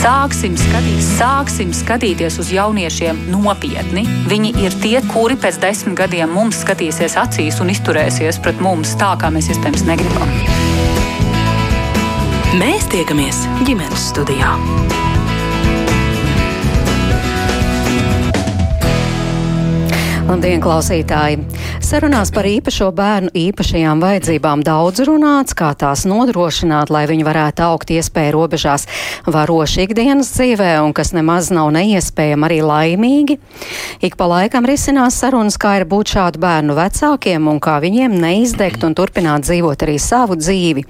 Sāksim, 0.00 0.54
skatīt, 0.56 1.00
sāksim 1.04 1.72
skatīties 1.76 2.38
uz 2.40 2.48
jauniešiem 2.54 3.18
nopietni. 3.28 4.06
Viņi 4.30 4.54
ir 4.64 4.76
tie, 4.80 4.94
kuri 5.10 5.36
pēc 5.36 5.58
desmit 5.60 5.98
gadiem 5.98 6.32
mums 6.32 6.62
skatīsies 6.64 7.18
acīs 7.20 7.60
un 7.60 7.68
izturēsies 7.74 8.40
pret 8.40 8.62
mums 8.64 8.94
tā, 8.96 9.12
kā 9.20 9.28
mēs 9.34 9.50
iespējams 9.52 9.84
negribam. 9.90 10.32
Mēs 12.56 12.88
tiekamies 12.96 13.44
ģimenes 13.68 14.08
studijā. 14.14 14.56
Labdien, 20.30 20.60
klausītāji! 20.62 21.40
Sarunās 21.82 22.30
par 22.30 22.46
īpašo 22.46 22.92
bērnu 22.94 23.32
īpašajām 23.34 23.98
vajadzībām 23.98 24.60
daudz 24.62 25.02
runāts, 25.08 25.56
kā 25.58 25.72
tās 25.74 26.04
nodrošināt, 26.06 26.92
lai 26.94 27.00
viņi 27.10 27.24
varētu 27.26 27.64
augt 27.66 27.90
iespēju 27.90 28.36
robežās 28.36 28.84
varoši 29.26 29.88
ikdienas 29.88 30.30
dzīvē 30.36 30.68
un 30.84 30.94
kas 30.94 31.10
nemaz 31.16 31.48
nav 31.50 31.72
neiespējami 31.74 32.46
arī 32.46 32.58
laimīgi. 32.62 33.36
Ik 34.06 34.14
pa 34.20 34.28
laikam 34.30 34.68
risinās 34.70 35.18
sarunas, 35.18 35.56
kā 35.58 35.80
ir 35.80 35.86
būt 35.90 36.14
šādu 36.14 36.38
bērnu 36.44 36.78
vecākiem 36.78 37.50
un 37.50 37.58
kā 37.58 37.80
viņiem 37.82 38.14
neizdegt 38.22 38.86
un 38.86 38.94
turpināt 38.94 39.48
dzīvot 39.48 39.82
arī 39.82 39.98
savu 39.98 40.38
dzīvi. 40.38 40.86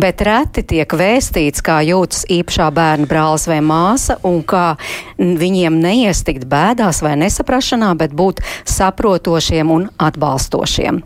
Bet 0.00 0.24
reti 0.24 0.64
tiek 0.64 0.88
vēstīts, 0.88 1.60
kā 1.60 1.82
jūtas 1.90 2.24
īpašā 2.38 2.70
bērna 2.72 3.10
brālis 3.12 3.44
vai 3.52 3.60
māsa 3.60 4.16
un 4.24 4.40
kā 4.48 4.78
viņiem 5.18 5.76
neiestikt 5.84 6.48
bēdās 6.48 7.04
vai 7.04 7.18
nesaprašanā, 7.20 7.92
bet 8.00 8.16
būt 8.16 8.40
saprotošiem 8.78 9.70
un 9.74 9.86
atbalstošiem. 10.00 11.00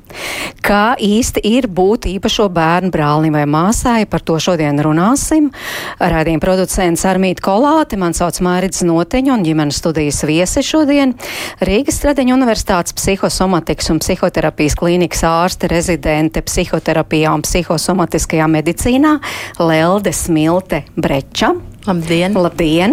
Kā 0.63 0.95
īsti 1.01 1.43
ir 1.49 1.69
būt 1.73 2.07
īpašo 2.11 2.49
bērnu 2.53 2.93
brālim 2.95 3.37
vai 3.37 3.45
māsai, 3.49 4.05
par 4.11 4.23
to 4.27 4.39
šodien 4.43 4.79
runāsim. 4.85 5.51
Rādījuma 5.99 6.43
producents 6.45 7.05
Armīta 7.09 7.45
Kolāte, 7.45 7.99
man 8.01 8.17
sauc 8.17 8.39
Mārits 8.45 8.85
Noteņa 8.87 9.35
un 9.35 9.47
ģimenes 9.47 9.81
studijas 9.83 10.23
viesi 10.29 10.65
šodien. 10.67 11.17
Rīgas 11.65 11.99
Stradeņa 12.01 12.37
Universitātes 12.37 12.97
psihosomatikas 12.99 13.91
un 13.95 14.03
psihoterapijas 14.03 14.79
klīnikas 14.79 15.25
ārste 15.29 15.71
rezidente 15.73 16.45
psihoterapijā 16.47 17.35
un 17.35 17.45
psihosomatiskajā 17.47 18.49
medicīnā 18.61 19.19
Lelde 19.63 20.15
Smilte 20.17 20.85
Breča. 20.97 21.55
Labdien! 21.83 22.35
Labdien! 22.39 22.93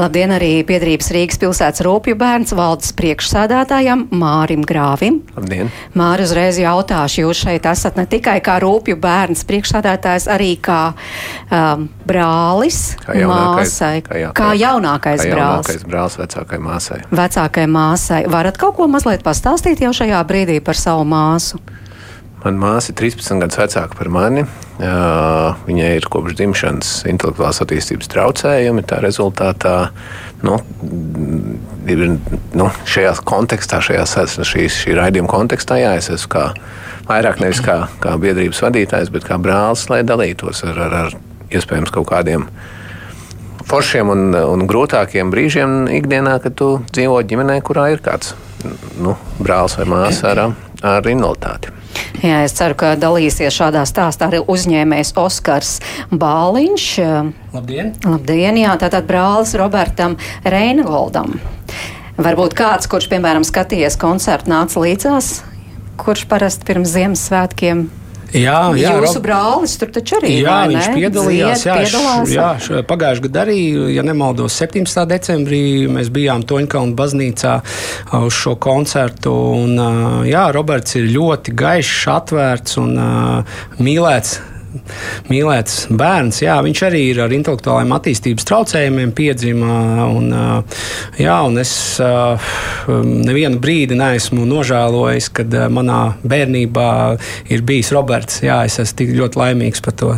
Labdien 0.00 0.30
arī 0.32 0.62
piedrības 0.64 1.10
Rīgas 1.12 1.36
pilsētas 1.42 1.82
rūpju 1.84 2.14
bērns 2.16 2.54
valdes 2.56 2.94
priekšsādātājam 2.96 4.06
Mārim 4.16 4.62
Grāvim. 4.64 5.18
Labdien! 5.36 5.68
Māri 5.98 6.24
uzreiz 6.24 6.56
jautāšu, 6.62 7.26
jūs 7.26 7.42
šeit 7.44 7.68
esat 7.68 7.98
ne 8.00 8.06
tikai 8.08 8.38
kā 8.44 8.54
rūpju 8.64 8.96
bērns 9.02 9.44
priekšsādātājs, 9.44 10.24
arī 10.32 10.54
kā 10.64 10.78
um, 11.52 11.84
brālis 12.08 12.80
Kā 13.04 13.18
jaunākais- 13.20 13.74
māsai. 13.76 13.92
kā 14.08 14.22
jā- 14.22 14.32
kā 14.40 14.48
jaunākais 14.56 15.20
kā 15.26 15.34
brālis. 15.34 15.68
jaunākais 15.68 15.84
brālis 15.92 16.16
vecākai 16.22 16.62
māsai. 16.64 17.00
Vecākai 17.12 17.66
māsai. 17.68 18.22
Varat 18.32 18.56
kaut 18.56 18.76
ko 18.80 18.88
mazliet 18.88 19.22
pastāstīt 19.22 19.84
jau 19.84 19.92
šajā 19.92 20.24
brīdī 20.24 20.62
par 20.64 20.74
savu 20.80 21.04
māsu? 21.04 21.60
Mana 22.42 22.56
māsa 22.56 22.88
ir 22.88 22.94
13 22.96 23.38
gadus 23.44 23.60
vecāka 23.60 23.94
par 24.00 24.08
mani. 24.08 24.46
Viņai 24.80 25.88
ir 25.98 26.06
kopš 26.08 26.38
dzimšanas 26.38 26.90
intelektuālās 27.10 27.60
attīstības 27.60 28.08
traucējumi. 28.12 28.84
Tā 28.88 29.00
rezultātā 29.04 29.74
nu, 30.46 30.56
ir, 31.90 32.04
nu, 32.56 32.68
šajā 32.88 33.12
kontekstā, 33.28 33.82
šajā, 33.84 34.06
šīs, 34.40 34.78
šī 34.84 34.96
raidījuma 34.96 35.28
kontekstā, 35.28 35.76
jā, 35.82 35.92
es 36.00 36.08
esmu 36.14 36.32
kā, 36.32 36.44
vairāk 37.10 37.42
nevis 37.44 37.60
kā, 37.64 37.82
kā 38.00 38.16
biedrības 38.20 38.62
vadītājs, 38.64 39.12
bet 39.12 39.28
kā 39.28 39.36
brālis, 39.42 39.84
lai 39.92 40.00
dalītos 40.06 40.64
ar, 40.64 40.80
ar, 40.86 40.96
ar 41.04 41.18
iespējams 41.52 41.92
kaut 41.92 42.08
kādiem 42.08 42.48
foršiem 43.68 44.08
un, 44.10 44.30
un 44.32 44.64
grūtākiem 44.70 45.28
brīžiem 45.32 45.90
ikdienā, 46.00 46.38
kad 46.42 46.56
tu 46.56 46.72
dzīvo 46.88 47.20
ģimenē, 47.28 47.60
kurā 47.66 47.90
ir 47.92 48.00
kāds 48.04 48.32
nu, 49.00 49.14
brālis 49.40 49.76
vai 49.78 49.86
māsa 49.92 50.32
ar, 50.32 50.42
ar 50.86 51.06
invaliditāti. 51.10 51.74
Jā, 52.20 52.42
es 52.44 52.54
ceru, 52.56 52.76
ka 52.78 52.94
dalīsies 53.00 53.54
šādā 53.54 53.82
stāstā 53.88 54.28
arī 54.28 54.42
uzņēmējs 54.50 55.14
Oskars 55.20 55.76
Bāliņš. 56.12 56.86
Labdien! 57.54 57.94
Labdien, 58.04 58.60
jā, 58.60 58.74
tātad 58.80 59.08
brālis 59.08 59.54
Robertam 59.58 60.18
Reingoldam. 60.44 61.38
Varbūt 62.20 62.56
kāds, 62.58 62.90
kurš, 62.90 63.08
piemēram, 63.12 63.46
skatījies 63.48 63.96
koncertu, 64.00 64.52
nāca 64.52 64.82
līdzās, 64.82 65.38
kurš 66.00 66.26
parasti 66.28 66.68
pirms 66.68 66.92
Ziemassvētkiem. 66.92 67.86
Jā, 68.30 68.70
jā, 68.78 68.92
Jūsu 69.00 69.18
Rob- 69.18 69.24
brālis 69.24 69.72
tur 69.80 69.88
taču 69.90 70.14
arī 70.20 70.32
Jā, 70.40 70.52
vai 70.60 70.68
ne? 70.68 70.74
viņš 70.76 70.88
piedalījās. 70.94 71.62
Zied, 71.64 71.66
Jā, 71.66 71.76
piedalās. 71.80 72.30
jā 72.34 72.48
š, 72.62 72.82
pagājušajā 72.86 73.24
gadā 73.26 73.42
arī, 73.46 73.58
ja 73.96 74.02
nemaldos, 74.06 74.54
17. 74.62 75.06
decembrī 75.10 75.62
mēs 75.90 76.10
bijām 76.14 76.44
Toņkalnu 76.46 76.94
baznīcā 76.94 77.56
uz 78.20 78.32
šo 78.38 78.54
koncertu. 78.62 79.32
Un, 79.64 79.74
jā, 80.30 80.44
Roberts 80.54 80.94
ir 81.00 81.08
ļoti 81.10 81.54
gaišs, 81.58 82.06
atvērts 82.14 82.78
un 82.78 82.94
mīlēts. 83.82 84.38
Mīlēts 85.30 85.88
bērns, 85.90 86.40
jā, 86.44 86.56
viņš 86.64 86.82
arī 86.86 87.02
ir 87.10 87.22
ar 87.24 87.34
intelektuāliem 87.34 87.94
attīstības 87.96 88.46
traucējumiem 88.48 89.12
piedzima. 89.16 89.78
Un, 90.10 90.32
jā, 91.18 91.36
un 91.46 91.60
es 91.60 91.72
nevienu 92.88 93.60
brīdi 93.62 93.98
neesmu 93.98 94.46
nožēlojis, 94.48 95.30
kad 95.40 95.56
manā 95.72 96.02
bērnībā 96.22 96.90
ir 97.50 97.64
bijis 97.66 97.92
Roberts. 97.96 98.42
Jā, 98.46 98.62
es 98.68 98.78
esmu 98.82 99.02
tik 99.02 99.16
ļoti 99.18 99.42
laimīgs 99.42 99.82
par 99.84 99.98
to. 99.98 100.14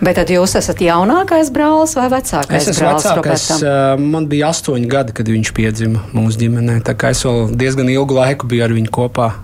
Bet 0.00 0.16
tad 0.16 0.30
jūs 0.32 0.54
esat 0.56 0.78
jaunākais 0.80 1.50
brālis 1.52 1.92
vai 1.98 2.06
vecākais 2.08 2.56
Es 2.56 2.70
esmu 2.72 2.86
brālis 2.86 3.04
vecākais. 3.04 3.48
Robertam? 3.50 4.06
Man 4.14 4.28
bija 4.32 4.48
astoņi 4.54 4.88
gadi, 4.88 5.16
kad 5.16 5.28
viņš 5.28 5.50
piedzima 5.56 6.06
mūsu 6.16 6.40
ģimenē. 6.40 6.78
Tā 6.86 6.96
kā 6.96 7.12
es 7.12 7.20
vēl 7.26 7.52
diezgan 7.60 7.90
ilgu 7.92 8.16
laiku 8.16 8.48
biju 8.48 8.64
ar 8.64 8.72
viņu 8.78 8.94
kopā, 8.96 9.34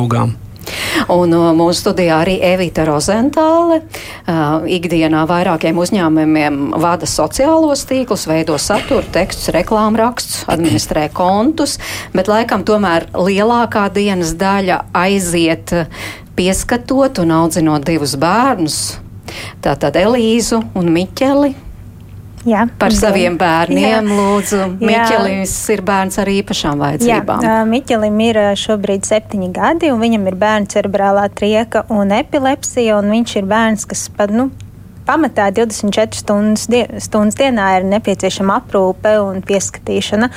augām. 0.00 0.38
Un 1.10 1.32
uh, 1.34 1.50
mūsu 1.56 1.80
studijā 1.80 2.20
arī 2.24 2.36
Evita 2.44 2.84
Rozentāle. 2.88 3.80
Uh, 4.28 4.66
ikdienā 4.70 5.24
vairākiem 5.30 5.78
uzņēmumiem 5.80 6.60
vada 6.80 7.08
sociālos 7.08 7.86
tīklus, 7.88 8.26
veido 8.30 8.58
satura, 8.60 9.06
tekstus, 9.14 9.52
reklāmrakstus, 9.56 10.44
administrē 10.50 11.08
kontus, 11.14 11.78
bet 12.14 12.30
laikam 12.30 12.66
tomēr 12.68 13.08
lielākā 13.16 13.88
dienas 13.94 14.34
daļa 14.40 14.82
aiziet 14.96 15.74
uh, 15.76 16.04
pieskatot 16.36 17.22
un 17.24 17.34
audzinot 17.40 17.86
divus 17.88 18.16
bērnus. 18.20 18.78
Tātad 19.64 19.98
Elīzu 20.00 20.62
un 20.76 20.88
Miķeli. 20.94 21.69
Jā, 22.48 22.62
Par 22.80 22.94
saviem 22.96 23.34
bērniem, 23.36 23.84
Jā. 23.84 24.00
lūdzu. 24.00 24.60
Jā. 24.80 24.86
Miķelis 24.88 25.52
ir 25.74 25.82
bērns 25.84 26.16
ar 26.22 26.30
īpašām 26.32 26.72
Jā, 26.72 26.80
vajadzībām. 26.80 27.44
ā, 27.44 27.58
Miķelim 27.68 28.16
ir 28.24 28.38
šobrīd 28.56 29.04
septiņi 29.04 29.50
gadi, 29.52 29.90
un 29.92 30.00
viņam 30.00 30.24
ir 30.30 30.38
bērns 30.40 30.72
cerebrālā 30.72 31.26
trieka 31.34 31.84
un 31.92 32.14
epilepsija. 32.16 32.96
Un 32.96 33.12
viņš 33.12 33.36
ir 33.42 33.44
bērns, 33.50 33.84
kas 33.90 34.08
pat, 34.16 34.32
nu, 34.32 34.48
pamatā 35.04 35.50
24 35.52 36.16
stundas, 36.16 36.64
die, 36.70 36.86
stundas 37.02 37.36
dienā 37.36 37.66
ir 37.76 37.86
nepieciešama 37.90 38.56
aprūpe 38.62 39.18
un 39.20 39.42
pieskatīšana. 39.44 40.30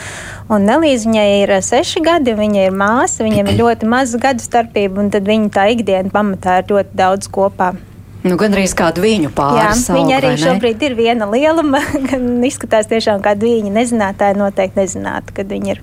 Un 0.52 0.68
Nelīziņai 0.68 1.28
ir 1.44 1.56
ā, 1.56 1.62
seši 1.64 2.04
gadi, 2.04 2.36
un 2.36 2.44
viņa 2.44 2.68
ir 2.68 2.76
māsa, 2.76 3.24
viņiem 3.24 3.54
ir 3.54 3.60
ļoti 3.64 3.88
maza 3.88 4.20
gadu 4.20 4.44
starpība, 4.44 5.00
un 5.00 5.10
tad 5.14 5.24
viņa 5.30 5.50
tā 5.56 5.70
ikdiena 5.72 6.12
pamatā 6.12 6.60
ir 6.64 6.72
ļoti 6.74 7.00
daudz 7.00 7.32
kopā. 7.32 7.74
Nu, 8.24 8.38
gan 8.40 8.54
arī 8.56 8.64
kādu 8.80 9.04
viņu 9.04 9.28
Jā, 9.28 9.36
pāris. 9.36 9.88
viņa 9.92 10.20
arī 10.22 10.34
šobrīd 10.40 10.84
ir 10.88 10.94
viena 10.96 11.28
lieluma, 11.28 11.82
gan 12.10 12.28
izskatās 12.48 12.88
tiešām 12.92 13.24
kā 13.24 13.36
viņa 13.40 13.74
nezinātāja, 13.76 14.38
noteikti 14.40 14.80
nezinātu, 14.80 15.36
kad 15.36 15.52
viņa 15.52 15.76
ir 15.76 15.82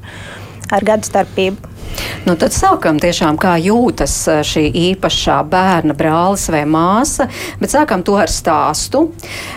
ar 0.71 0.87
gadu 0.87 1.09
starpību. 1.09 1.71
Nu, 2.27 2.35
tad 2.39 2.53
sākam 2.55 2.99
tiešām, 3.01 3.39
kā 3.41 3.55
jūtas 3.61 4.15
eh, 4.31 4.41
šī 4.47 4.65
īpašā 4.93 5.41
bērna 5.51 5.97
brālis 5.97 6.47
vai 6.53 6.63
māsa, 6.69 7.27
bet 7.61 7.73
sākam 7.73 8.05
to 8.07 8.17
ar 8.21 8.31
stāstu. 8.31 9.07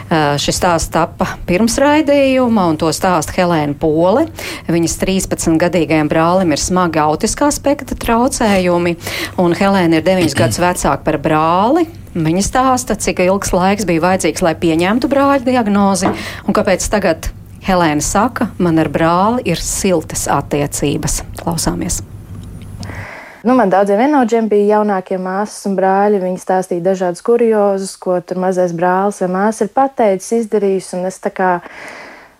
Eh, 0.07 0.35
Šis 0.41 0.59
stāsts 0.61 0.93
tapa 0.93 1.27
pirms 1.47 1.75
raidījuma, 1.81 2.69
un 2.71 2.79
to 2.79 2.91
stāsta 2.95 3.35
Helēna 3.35 3.75
Pole. 3.79 4.25
Viņas 4.71 4.97
13-gadīgajam 5.03 6.11
brālim 6.11 6.55
ir 6.55 6.63
smagi 6.63 7.03
autiskā 7.03 7.51
spektra 7.53 7.97
traucējumi, 7.99 8.95
un 9.43 9.59
Helēna 9.59 9.99
ir 9.99 10.07
9 10.07 10.39
gadus 10.39 10.63
vecāka 10.63 11.03
par 11.05 11.19
brāli. 11.23 11.87
Viņa 12.13 12.43
stāsta, 12.45 12.95
cik 12.95 13.23
ilgs 13.25 13.53
laiks 13.55 13.87
bija 13.89 14.03
vajadzīgs, 14.03 14.43
lai 14.45 14.53
pieņemtu 14.59 15.09
brāļa 15.09 15.47
diagnozi, 15.47 16.11
un 16.45 16.55
kāpēc 16.55 16.85
tagad 16.93 17.31
Helēna 17.63 18.03
saka, 18.03 18.49
man 18.59 18.75
ar 18.81 18.89
brāli 18.91 19.45
ir 19.47 19.59
siltas 19.63 20.25
attiecības. 20.27 21.21
Klausāmies! 21.39 22.01
Nu, 23.43 23.55
man 23.55 23.71
daudziem 23.71 24.01
vienaudžiem 24.03 24.49
bija 24.51 24.77
jaunākie 24.77 25.15
māsas 25.15 25.63
un 25.69 25.77
brāļi. 25.79 26.19
Viņi 26.19 26.41
stāstīja 26.41 26.83
dažādus 26.83 27.23
kuriozus, 27.23 27.95
ko 27.99 28.17
tur 28.19 28.41
mazais 28.43 28.75
brālis 28.75 29.19
vai 29.23 29.31
māsa 29.31 29.63
ir 29.63 29.71
pateicis, 29.75 30.43
izdarījis. 30.43 30.91
Un 30.95 31.07
es 31.07 31.23
tā 31.23 31.31
kā 31.31 31.49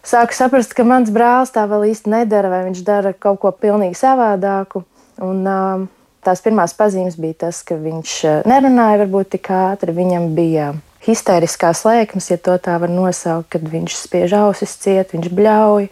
sāku 0.04 0.36
saprast, 0.36 0.75
ka 0.75 0.84
mans 0.88 1.12
brālis 1.12 1.56
tā 1.56 1.64
vēl 1.72 1.90
īsti 1.94 2.12
nedara, 2.12 2.52
vai 2.52 2.64
viņš 2.68 2.84
dara 2.88 3.16
kaut 3.16 3.40
ko 3.44 3.56
pilnīgi 3.56 4.00
savādāku. 4.00 4.84
Un, 5.24 5.44
um, 5.48 5.90
tās 6.24 6.44
pirmās 6.44 6.76
pazīmes 6.76 7.16
bija 7.16 7.46
tas, 7.48 7.64
ka 7.64 7.80
viņš 7.80 8.18
uh, 8.28 8.42
nerunāja 8.48 9.06
varbūt 9.06 9.38
tik 9.38 9.52
ātri. 9.56 9.96
Viņam 9.96 10.34
bija 10.36 10.74
histēriskās 11.04 11.84
lēkmes, 11.88 12.30
ja 12.32 12.38
tā 12.40 12.78
var 12.80 12.92
nosaukt, 12.92 13.50
kad 13.56 13.66
viņš 13.70 13.96
spiež 14.06 14.36
ausis 14.40 14.76
ciet, 14.80 15.16
viņš 15.16 15.32
bļauj, 15.36 15.90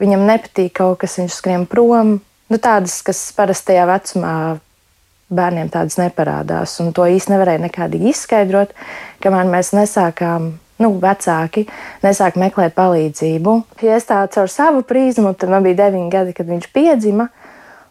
viņam 0.00 0.24
nepatīk 0.28 0.78
kaut 0.80 1.02
kas, 1.02 1.18
viņš 1.20 1.36
skrien 1.40 1.66
prom. 1.70 2.18
Nu, 2.48 2.56
tādas, 2.56 3.00
kas 3.04 3.20
parastajā 3.36 3.84
vecumā 3.88 4.34
bērniem 5.28 5.68
tādas 5.72 5.98
neparādās. 6.00 6.78
Un 6.80 6.94
to 6.96 7.04
īsti 7.08 7.34
nevarēja 7.34 7.60
nekādīgi 7.66 8.14
izskaidrot, 8.14 8.72
kamēr 9.24 9.50
mēs 9.50 9.74
nesākām. 9.76 10.54
Nu, 10.78 10.92
vecāki 11.02 11.64
nesāk 12.04 12.36
meklēt 12.38 12.76
palīdzību. 12.76 13.54
Ja 13.82 13.96
es 13.98 14.06
tā 14.06 14.20
caur 14.30 14.46
savu 14.46 14.84
prizmu, 14.86 15.32
tad 15.34 15.50
man 15.50 15.66
bija 15.66 15.88
9 15.88 16.06
gadi, 16.12 16.34
kad 16.36 16.46
viņš 16.46 16.68
piedzima. 16.70 17.26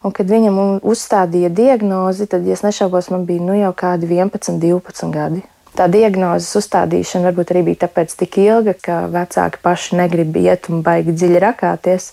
Un, 0.06 0.14
kad 0.16 0.30
viņam 0.30 0.80
uzstādīja 0.88 1.50
diagnozi, 1.52 2.30
tad, 2.32 2.48
ja 2.48 2.56
nešaubos, 2.64 3.10
man 3.12 3.26
bija 3.28 3.44
nu, 3.44 3.58
jau 3.60 3.74
kādi 3.76 4.08
11, 4.08 4.62
12 4.64 5.12
gadi. 5.12 5.44
Tā 5.78 5.86
diagnozes 5.94 6.56
uzstādīšana 6.58 7.30
varbūt 7.30 7.54
arī 7.54 7.62
bija 7.68 7.84
tāpēc 7.86 8.16
tik 8.18 8.40
ilga, 8.42 8.74
ka 8.74 9.04
vecāki 9.14 9.62
paši 9.62 10.00
negrib 10.00 10.40
iet 10.42 10.72
un 10.74 10.82
baigi 10.86 11.14
dziļi 11.14 11.44
rakāties. 11.44 12.10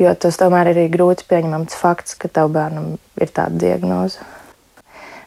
Jo 0.00 0.12
tas 0.18 0.36
tomēr 0.40 0.74
ir 0.74 0.84
grūti 0.92 1.24
pieņemams 1.30 1.78
fakts, 1.78 2.18
ka 2.20 2.28
tev 2.28 2.52
bērnam 2.52 2.94
ir 3.16 3.32
tāda 3.32 3.56
diagnoze. 3.64 4.20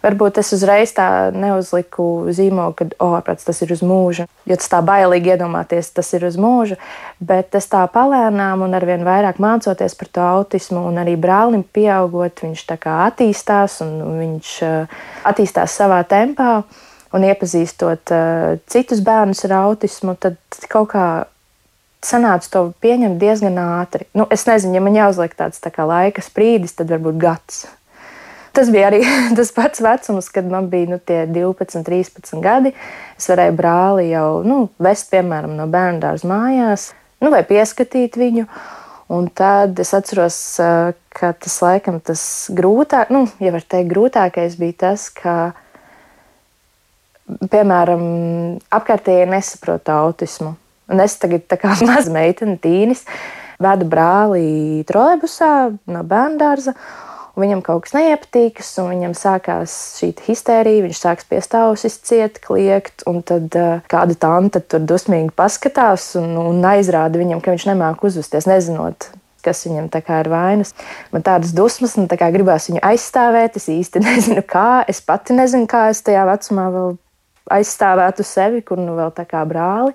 Varbūt 0.06 0.38
es 0.38 0.52
uzreiz 0.54 0.92
tā 0.94 1.32
neuzliku 1.34 2.30
zīmogu, 2.30 2.76
ka 2.78 2.86
oh, 3.02 3.18
prats, 3.26 3.48
tas 3.48 3.64
ir 3.66 3.74
uz 3.74 3.82
mūžu. 3.82 4.28
Jo 4.46 4.58
tas 4.62 4.70
tā 4.70 4.84
bailīgi 4.86 5.34
iedomāties, 5.34 5.90
tas 5.96 6.12
ir 6.14 6.28
uz 6.28 6.38
mūžu. 6.38 6.78
Bet 7.18 7.58
es 7.58 7.66
tā 7.72 7.82
palēnām 7.90 8.62
un 8.62 8.78
arvien 8.78 9.02
vairāk 9.08 9.42
mācoties 9.42 9.98
par 9.98 10.12
to 10.14 10.22
autismu, 10.22 10.86
un 10.92 11.02
arī 11.02 11.16
brālim 11.18 11.66
pieaugot, 11.66 12.46
viņš 12.46 12.68
tā 12.70 12.78
kā 12.78 13.00
attīstās 13.08 13.82
un 13.82 14.20
viņš 14.20 14.58
uh, 14.68 15.00
attīstās 15.34 15.82
savā 15.82 16.04
tempā. 16.06 16.60
Un 17.14 17.24
iepazīstot 17.28 18.12
uh, 18.12 18.58
citus 18.72 19.04
bērnus 19.06 19.46
ar 19.48 19.60
autismu, 19.62 20.16
tad 20.20 20.40
kaut 20.72 20.90
kā 20.96 21.06
sanāca 22.06 22.52
to 22.52 22.62
pieņemt 22.84 23.20
diezgan 23.22 23.58
ātri. 23.62 24.08
Nu, 24.18 24.28
es 24.32 24.46
nezinu, 24.50 24.78
ja 24.78 24.84
man 24.84 24.98
jāuzliek 24.98 25.34
tāds 25.38 25.62
tā 25.64 25.72
kā 25.74 25.86
laika 25.88 26.24
sprīdis, 26.26 26.76
tad 26.78 26.92
varbūt 26.94 27.20
gads. 27.22 27.66
Tas 28.56 28.70
bija 28.72 28.90
arī 28.90 29.02
tas 29.38 29.52
pats 29.56 29.84
vecums, 29.84 30.30
kad 30.34 30.48
man 30.52 30.70
bija 30.72 30.96
nu, 30.96 31.02
12, 31.02 31.84
13 31.84 32.40
gadi. 32.44 32.72
Es 33.20 33.28
varēju 33.32 33.58
brāli 33.58 34.10
jau 34.14 34.42
nu, 34.48 34.66
vest, 34.82 35.10
piemēram, 35.12 35.58
no 35.58 35.68
bērnu 35.72 36.02
dārza 36.04 36.30
mājās, 36.30 36.90
nu, 37.24 37.32
vai 37.34 37.44
pieskatīt 37.48 38.20
viņu. 38.20 38.48
Un 39.16 39.28
tad 39.30 39.78
es 39.78 39.92
atceros, 39.94 40.38
ka 41.14 41.28
tas 41.38 41.58
laikam 41.62 42.00
tas 42.02 42.24
grūtāk, 42.58 43.12
nu, 43.14 43.28
ja 43.44 43.52
var 43.54 43.62
teikt, 43.62 43.92
grūtākais 43.92 44.56
bija 44.58 44.80
tas, 44.88 45.12
ka, 45.14 45.54
piemēram, 47.26 48.06
apkārtējie 48.74 49.26
nesaprot 49.32 49.90
autismu. 49.94 50.56
Un 50.92 51.02
es 51.02 51.18
tagad, 51.22 51.48
kā 51.50 51.74
maza 51.88 52.14
meitene, 52.14 52.60
tīnis, 52.62 53.06
vedu 53.62 53.88
brāli 53.90 54.86
trolēbusā 54.90 55.52
no 55.90 56.06
bērnu 56.06 56.42
dārza 56.42 56.76
viņam 57.40 57.62
kaut 57.66 57.86
kas 57.86 57.96
neiepatīkas, 57.96 58.70
un 58.82 58.92
viņam 58.94 59.16
sākās 59.18 59.74
šī 60.00 60.12
histērija, 60.28 60.86
viņš 60.86 61.02
sāks 61.02 61.28
piestāvusis 61.30 62.00
ciet, 62.08 62.40
kliegt, 62.44 63.04
un 63.10 63.22
tad 63.28 63.56
uh, 63.60 63.84
kāda 63.92 64.18
tante 64.20 64.62
tur 64.64 64.86
dusmīgi 64.88 65.34
paskatās 65.36 66.14
un, 66.20 66.36
un 66.40 66.64
aizrāda 66.72 67.20
viņam, 67.22 67.44
ka 67.44 67.56
viņš 67.56 67.68
nemāk 67.72 68.04
uzvesties, 68.08 68.48
nezinot, 68.50 69.10
kas 69.46 69.66
viņam 69.68 69.90
ir 69.92 70.30
vainas. 70.32 70.74
Man 71.12 71.26
tādas 71.26 71.54
dusmas, 71.56 71.98
un 72.00 72.08
tā 72.12 72.18
kā 72.22 72.32
gribās 72.34 72.70
viņu 72.72 72.82
aizstāvēt, 72.82 73.60
es 73.60 73.68
īsti 73.70 74.04
nezinu, 74.08 74.46
kā. 74.48 74.86
Es 74.88 75.04
pati 75.06 75.36
nezinu, 75.36 75.68
kā 75.68 75.90
es 75.92 76.02
tajā 76.06 76.26
vecumā 76.32 76.70
vēl 76.74 76.96
aizstāvētu 77.52 78.26
sevi, 78.26 78.64
kur 78.66 78.80
nu 78.82 78.96
vēl 78.98 79.14
tā 79.16 79.28
kā 79.30 79.44
brāli. 79.48 79.94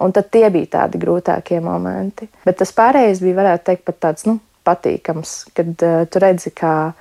Un 0.00 0.14
tad 0.16 0.30
tie 0.32 0.46
bija 0.52 0.78
tādi 0.78 1.00
grūtākie 1.00 1.58
momenti. 1.60 2.30
Bet 2.46 2.60
tas 2.62 2.72
pārējais 2.72 3.20
bija, 3.20 3.36
varētu 3.42 3.66
teikt, 3.66 3.84
pat 3.90 3.98
tāds 4.06 4.24
nu, 4.28 4.38
patīkams, 4.64 5.34
kad 5.56 5.84
uh, 5.84 6.04
tu 6.08 6.22
redzi, 6.22 6.52
kā 6.56 6.92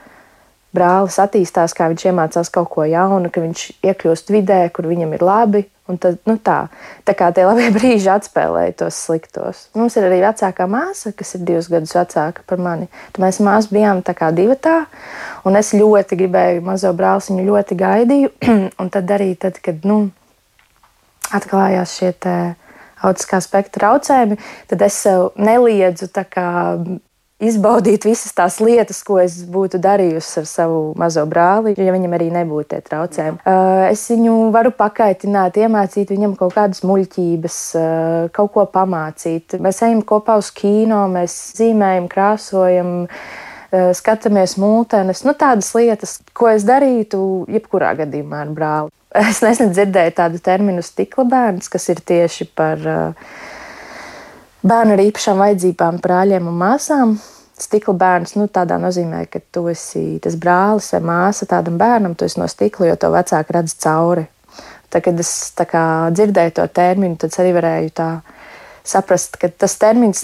brālis 0.76 1.18
attīstās, 1.22 1.74
kā 1.78 1.90
viņš 1.92 2.06
iemācās 2.12 2.52
kaut 2.54 2.70
ko 2.74 2.86
jaunu, 2.88 3.32
ka 3.34 3.42
viņš 3.44 3.66
iekļūst 3.86 4.32
vidē, 4.34 4.62
kur 4.74 4.90
viņam 4.90 5.18
ir 5.18 5.26
labi. 5.26 5.66
Tad, 5.90 6.20
nu 6.30 6.36
tā, 6.38 6.68
tā 7.02 7.16
kā 7.18 7.32
tie 7.34 7.48
labie 7.48 7.72
brīži 7.78 8.12
atspēlēja 8.14 8.76
tos 8.84 9.00
sliktos. 9.08 9.64
Mums 9.74 9.98
ir 9.98 10.06
arī 10.06 10.20
vecākā 10.22 10.68
māsa, 10.70 11.10
kas 11.18 11.34
ir 11.34 11.48
divus 11.48 11.70
gadus 11.72 11.96
vecāka 11.98 12.46
par 12.46 12.62
mani. 12.62 12.86
Tad 13.16 13.24
mēs 13.26 13.42
māsas 13.42 13.72
bijām 13.74 14.04
tā 14.06 14.14
kā 14.18 14.30
divi 14.36 14.54
tā, 14.62 14.84
un 15.50 15.58
es 15.58 15.74
ļoti 15.74 16.20
gribēju 16.20 16.62
mazo 16.68 16.94
brāli, 16.94 17.26
viņu 17.32 17.48
ļoti 17.50 17.80
gaidīju. 17.82 18.32
un 18.82 18.94
tad 18.94 19.18
arī, 19.18 19.32
tad, 19.42 19.58
kad 19.66 19.82
nu, 19.90 20.04
atklājās 21.34 21.98
šie 21.98 22.14
autiskā 23.02 23.40
spektra 23.42 23.80
traucējumi, 23.80 24.38
tad 24.70 24.86
es 24.86 24.98
sev 25.08 25.32
neliedzu 25.40 26.10
izbaudīt 27.40 28.06
visas 28.08 28.34
tās 28.36 28.60
lietas, 28.64 29.00
ko 29.08 29.20
es 29.22 29.40
būtu 29.48 29.80
darījusi 29.82 30.42
ar 30.42 30.48
savu 30.50 30.80
mazo 31.00 31.24
brāli, 31.30 31.74
ja 31.78 31.94
viņam 31.96 32.16
arī 32.18 32.30
nebūtu 32.36 32.70
tie 32.74 32.82
traucējumi. 32.86 33.42
Es 33.90 34.06
viņu 34.12 34.36
varu 34.56 34.74
pakaitināt, 34.76 35.60
iemācīt 35.64 36.12
viņam 36.12 36.36
kaut 36.40 36.56
kādas 36.58 36.84
muļķības, 36.88 37.60
kaut 38.36 38.54
ko 38.56 38.66
pamācīt. 38.74 39.60
Mēs 39.64 39.84
ejam 39.88 40.04
kopā 40.08 40.40
uz 40.42 40.52
kino, 40.56 41.06
mēs 41.12 41.38
zīmējam, 41.60 42.10
krāsojam 42.12 42.96
skatāmies 43.70 44.56
mūtenes, 44.60 45.22
nu, 45.28 45.36
tādas 45.38 45.70
lietas, 45.78 46.18
ko 46.34 46.50
es 46.50 46.66
darītu 46.66 47.46
jebkurā 47.54 47.94
gadījumā 48.02 48.42
ar 48.48 48.56
brāli. 48.56 48.96
Es 49.30 49.40
nesen 49.42 49.72
dzirdēju 49.74 50.14
tādu 50.18 50.42
terminu 50.46 50.84
stikla 50.86 51.24
bērns, 51.30 51.70
kas 51.74 51.88
ir 51.90 52.02
tieši 52.06 52.46
par 52.58 52.84
uh, 52.86 53.30
bērnu 54.66 54.96
ar 54.96 55.04
īpašām 55.04 55.40
vajadzībām, 55.40 56.00
brāļiem 56.04 56.50
un 56.50 56.58
māsām. 56.60 57.14
Stikla 57.60 57.94
bērns 58.00 58.38
nu, 58.40 58.48
tādā 58.48 58.78
nozīmē, 58.80 59.26
ka 59.32 59.42
tu 59.52 59.66
esi 59.72 60.20
tas 60.24 60.38
brālis 60.40 60.94
vai 60.96 61.02
māsa 61.10 61.48
tādam 61.50 61.76
bērnam, 61.80 62.16
tu 62.16 62.28
esi 62.28 62.40
no 62.40 62.48
stikla, 62.48 62.88
jo 62.88 63.00
to 63.00 63.12
vecāki 63.12 63.56
redz 63.56 63.76
cauri. 63.84 64.26
Tad, 64.90 65.04
kad 65.06 65.20
es 65.22 65.32
kā, 65.60 65.84
dzirdēju 66.16 66.56
to 66.56 66.68
terminu, 66.74 67.20
tad 67.20 67.36
arī 67.44 67.52
varēju 67.60 68.08
saprast, 68.88 69.36
ka 69.38 69.52
tas 69.52 69.76
termins 69.78 70.24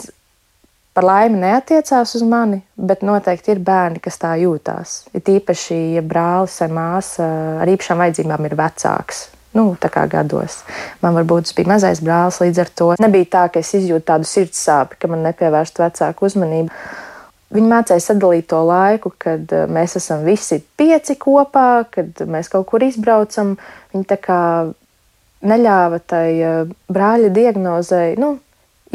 par 0.95 1.05
laimi 1.05 1.41
neatiecās 1.43 2.15
uz 2.15 2.23
mani, 2.23 2.61
bet 2.79 3.03
noteikti 3.03 3.51
ir 3.51 3.59
bērni, 3.59 3.99
kas 3.99 4.17
tā 4.17 4.31
jūtās. 4.39 5.01
Ir 5.13 5.35
īpaši, 5.35 5.77
ja 5.99 6.01
brālis 6.01 6.55
vai 6.63 6.71
māsa 6.79 7.29
ar 7.61 7.75
īpašām 7.75 7.99
vajadzībām 7.99 8.47
ir 8.47 8.57
vecāks 8.63 9.25
nu, 9.55 9.65
gados. 10.11 10.59
Man 11.01 11.15
varbūt 11.15 11.47
tas 11.47 11.55
bija 11.55 11.71
mazais 11.71 12.03
brālis, 12.03 12.41
līdz 12.43 12.61
ar 12.61 12.71
to 12.75 12.91
nebija 12.99 13.31
tā, 13.37 13.47
ka 13.53 13.63
es 13.63 13.73
izjūtu 13.77 14.05
tādu 14.11 14.27
sirds 14.27 14.61
sāpju, 14.67 14.99
ka 14.99 15.11
man 15.11 15.23
nepievērst 15.29 15.79
vecāku 15.79 16.27
uzmanību. 16.27 16.71
Viņi 17.55 17.69
mācīja 17.71 18.03
sadalīt 18.03 18.49
to 18.51 18.59
laiku, 18.67 19.13
kad 19.21 19.51
eh, 19.53 19.67
mēs 19.71 19.95
esam 19.99 20.25
visi 20.25 20.59
pieci 20.77 21.15
kopā, 21.21 21.85
kad 21.91 22.25
mēs 22.27 22.49
kaut 22.51 22.65
kur 22.71 22.83
izbraucam. 22.83 23.53
Viņi 23.93 24.07
tā 24.09 24.17
kā 24.19 24.39
neļāva 25.45 26.01
tai 26.03 26.27
eh, 26.41 26.73
brāļa 26.91 27.31
diagnozei. 27.35 28.17
Nu, 28.19 28.39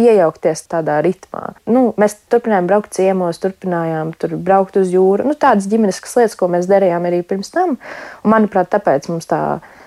Iejaukties 0.01 0.63
tādā 0.71 1.01
ritmā. 1.05 1.51
Nu, 1.69 1.91
mēs 2.01 2.15
turpinājām 2.33 2.69
braukt 2.71 2.95
ciemos, 2.97 3.41
turpinājām 3.43 4.15
tur 4.17 4.37
braukt 4.41 4.79
uz 4.81 4.93
jūru. 4.95 5.27
Nu, 5.29 5.35
tādas 5.37 5.67
ģimenes 5.69 5.99
lietas, 6.05 6.37
ko 6.39 6.49
mēs 6.49 6.69
darījām 6.71 7.09
arī 7.09 7.19
pirms 7.27 7.51
tam. 7.53 7.75
Un, 8.23 8.31
manuprāt, 8.33 8.71
tāpēc 8.73 9.11
mums 9.11 9.29
tā 9.29 9.43
ir 9.59 9.80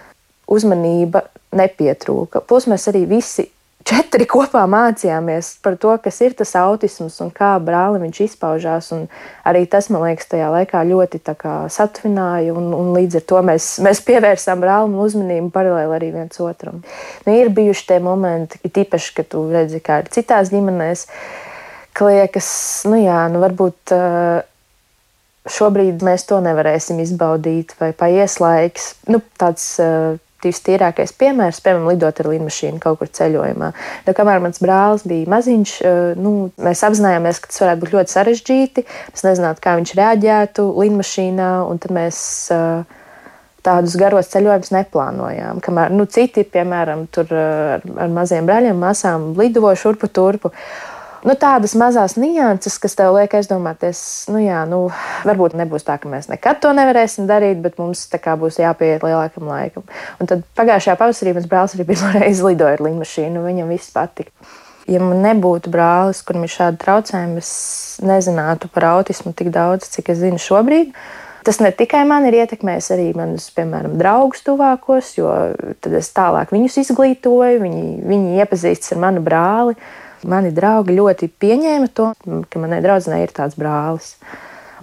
uzmanība 0.52 1.28
nepietrūka. 1.56 2.42
Plus 2.48 2.68
mēs 2.70 2.88
arī 2.92 3.06
visi 3.10 3.48
četri 3.88 4.26
kopā 4.30 4.64
mācījāmies 4.70 5.58
par 5.64 5.76
to, 5.82 5.94
kas 6.04 6.20
ir 6.24 6.36
tas 6.38 6.54
autisms 6.60 7.20
un 7.24 7.32
kā 7.36 7.52
brālim 7.64 8.06
viņš 8.06 8.22
izpaužās. 8.28 8.90
Arī 9.48 9.66
tas, 9.70 9.90
man 9.94 10.06
liekas, 10.08 10.30
tajā 10.32 10.50
laikā 10.54 10.84
ļoti 10.88 11.22
satvināja. 11.74 12.56
Un, 12.56 12.72
un 12.78 12.94
līdz 12.96 13.20
ar 13.20 13.28
to 13.32 13.44
mēs, 13.50 13.70
mēs 13.84 14.04
pievērsām 14.08 14.64
brālim 14.64 14.98
uzmanību 15.04 15.52
paralēli 15.54 15.98
arī 15.98 16.14
viens 16.16 16.40
otram. 16.44 16.82
Nu, 17.28 17.36
ir 17.36 17.52
bijuši 17.54 17.88
tie 17.92 18.00
momenti, 18.04 18.62
īpaši, 18.64 19.14
kad 19.20 19.32
tu 19.34 19.46
redzi, 19.52 19.84
kā 19.84 20.02
ir 20.04 20.12
citās 20.14 20.52
ģimenēs, 20.54 21.08
ka 21.94 22.10
liekas, 22.10 22.50
nu 22.90 23.04
jā, 23.04 23.28
nu 23.34 23.44
varbūt. 23.44 23.96
Šobrīd 25.44 26.00
mēs 26.08 26.24
to 26.24 26.38
nevarēsim 26.40 27.02
izbaudīt, 27.04 27.74
vai 27.76 27.90
paies 27.92 28.38
laiks. 28.40 28.94
Nu, 29.12 29.20
tāds 29.36 29.66
uh, 29.84 30.14
vistīrākais 30.50 31.14
piemērs, 31.20 31.62
piemēram, 31.64 31.90
lidot 31.92 32.20
ar 32.22 32.30
lidmašīnu 32.32 32.82
kaut 32.84 33.00
kur 33.02 33.12
ceļojumā. 33.20 33.70
Nu, 34.08 34.16
kamēr 34.18 34.42
mans 34.44 34.62
brālis 34.64 35.06
bija 35.10 35.30
maziņš, 35.34 35.76
eh, 35.82 36.02
nu, 36.20 36.34
mēs 36.64 36.84
apzinājāmies, 36.88 37.42
ka 37.42 37.52
tas 37.52 37.64
varētu 37.64 37.86
būt 37.86 37.96
ļoti 37.98 38.16
sarežģīti. 38.16 38.86
Mēs 39.14 39.26
nezinājām, 39.28 39.62
kā 39.64 39.78
viņš 39.80 39.96
reaģētu 40.00 40.68
lidmašīnā, 40.84 41.52
un 41.70 41.82
tad 41.84 41.96
mēs 41.96 42.18
eh, 42.54 43.02
tādus 43.64 43.98
garos 44.00 44.32
ceļojumus 44.34 44.74
neplānojām. 44.76 45.62
Kamēr 45.64 45.94
nu, 45.96 46.08
citi, 46.12 46.44
piemēram, 46.44 47.08
tur 47.14 47.30
eh, 47.32 47.78
ar, 47.78 47.86
ar 48.06 48.16
maziem 48.16 48.50
brāļiem, 48.50 48.80
māsām 48.80 49.32
lido 49.40 49.72
šurpu 49.76 50.12
turpu. 50.12 50.54
Nu, 51.24 51.38
tādas 51.40 51.72
mazas 51.80 52.18
nianses, 52.20 52.76
kas 52.84 52.98
tev 53.00 53.14
liek 53.16 53.32
aizdomāties, 53.38 54.00
nu, 54.28 54.42
jā, 54.44 54.66
nu, 54.68 54.82
varbūt 55.24 55.56
nebūs 55.56 55.86
tā, 55.88 55.96
ka 56.02 56.12
mēs 56.12 56.28
nekad 56.28 56.60
to 56.64 56.74
nevarēsim 56.76 57.30
darīt, 57.30 57.62
bet 57.64 57.80
mums 57.80 58.04
būs 58.12 58.60
jāpieiet 58.60 59.06
lielākam 59.08 59.48
laikam. 59.48 59.88
Un 60.20 60.28
tad 60.28 60.44
pagājušajā 60.60 60.98
pavasarī 61.00 61.36
mans 61.38 61.48
brālis 61.48 61.78
arī 61.78 61.88
pirmo 61.88 62.12
reizi 62.18 62.44
lidoja 62.44 62.76
ar 62.76 62.84
lidmašīnu, 62.84 63.46
viņam 63.48 63.72
viss 63.72 63.96
patika. 63.96 64.36
Ja 64.92 65.00
man 65.00 65.24
nebūtu 65.24 65.72
brālis, 65.72 66.20
kuram 66.28 66.44
ir 66.44 66.52
šādi 66.52 66.82
traucējumi, 66.82 67.40
es 67.40 67.54
nezinātu 68.04 68.68
par 68.74 68.90
autismu 68.98 69.32
tik 69.32 69.54
daudz, 69.56 69.88
cik 69.96 70.12
es 70.12 70.20
zinu 70.20 70.42
šobrīd. 70.44 70.92
Tas 71.48 71.60
ne 71.64 71.72
tikai 71.76 72.04
man 72.08 72.28
ir 72.28 72.36
ietekmējis 72.42 72.92
arī 72.96 73.10
manus, 73.16 73.50
piemēram, 73.56 73.96
draugus 74.00 74.44
tuvākos, 74.44 75.16
jo 75.18 75.32
tad 75.84 75.96
es 76.00 76.12
tālāk 76.16 76.52
viņus 76.56 76.80
izglītoju, 76.84 77.64
viņi, 77.64 77.88
viņi 78.08 78.44
iepazīstas 78.44 78.96
ar 78.96 79.04
manu 79.08 79.24
brāli. 79.24 79.76
Mani 80.24 80.54
draugi 80.56 80.96
ļoti 80.96 81.28
pieņēma 81.42 81.90
to, 81.92 82.14
ka 82.24 82.60
manai 82.62 82.80
draudzenei 82.84 83.26
ir 83.26 83.34
tāds 83.36 83.58
brālis 83.60 84.14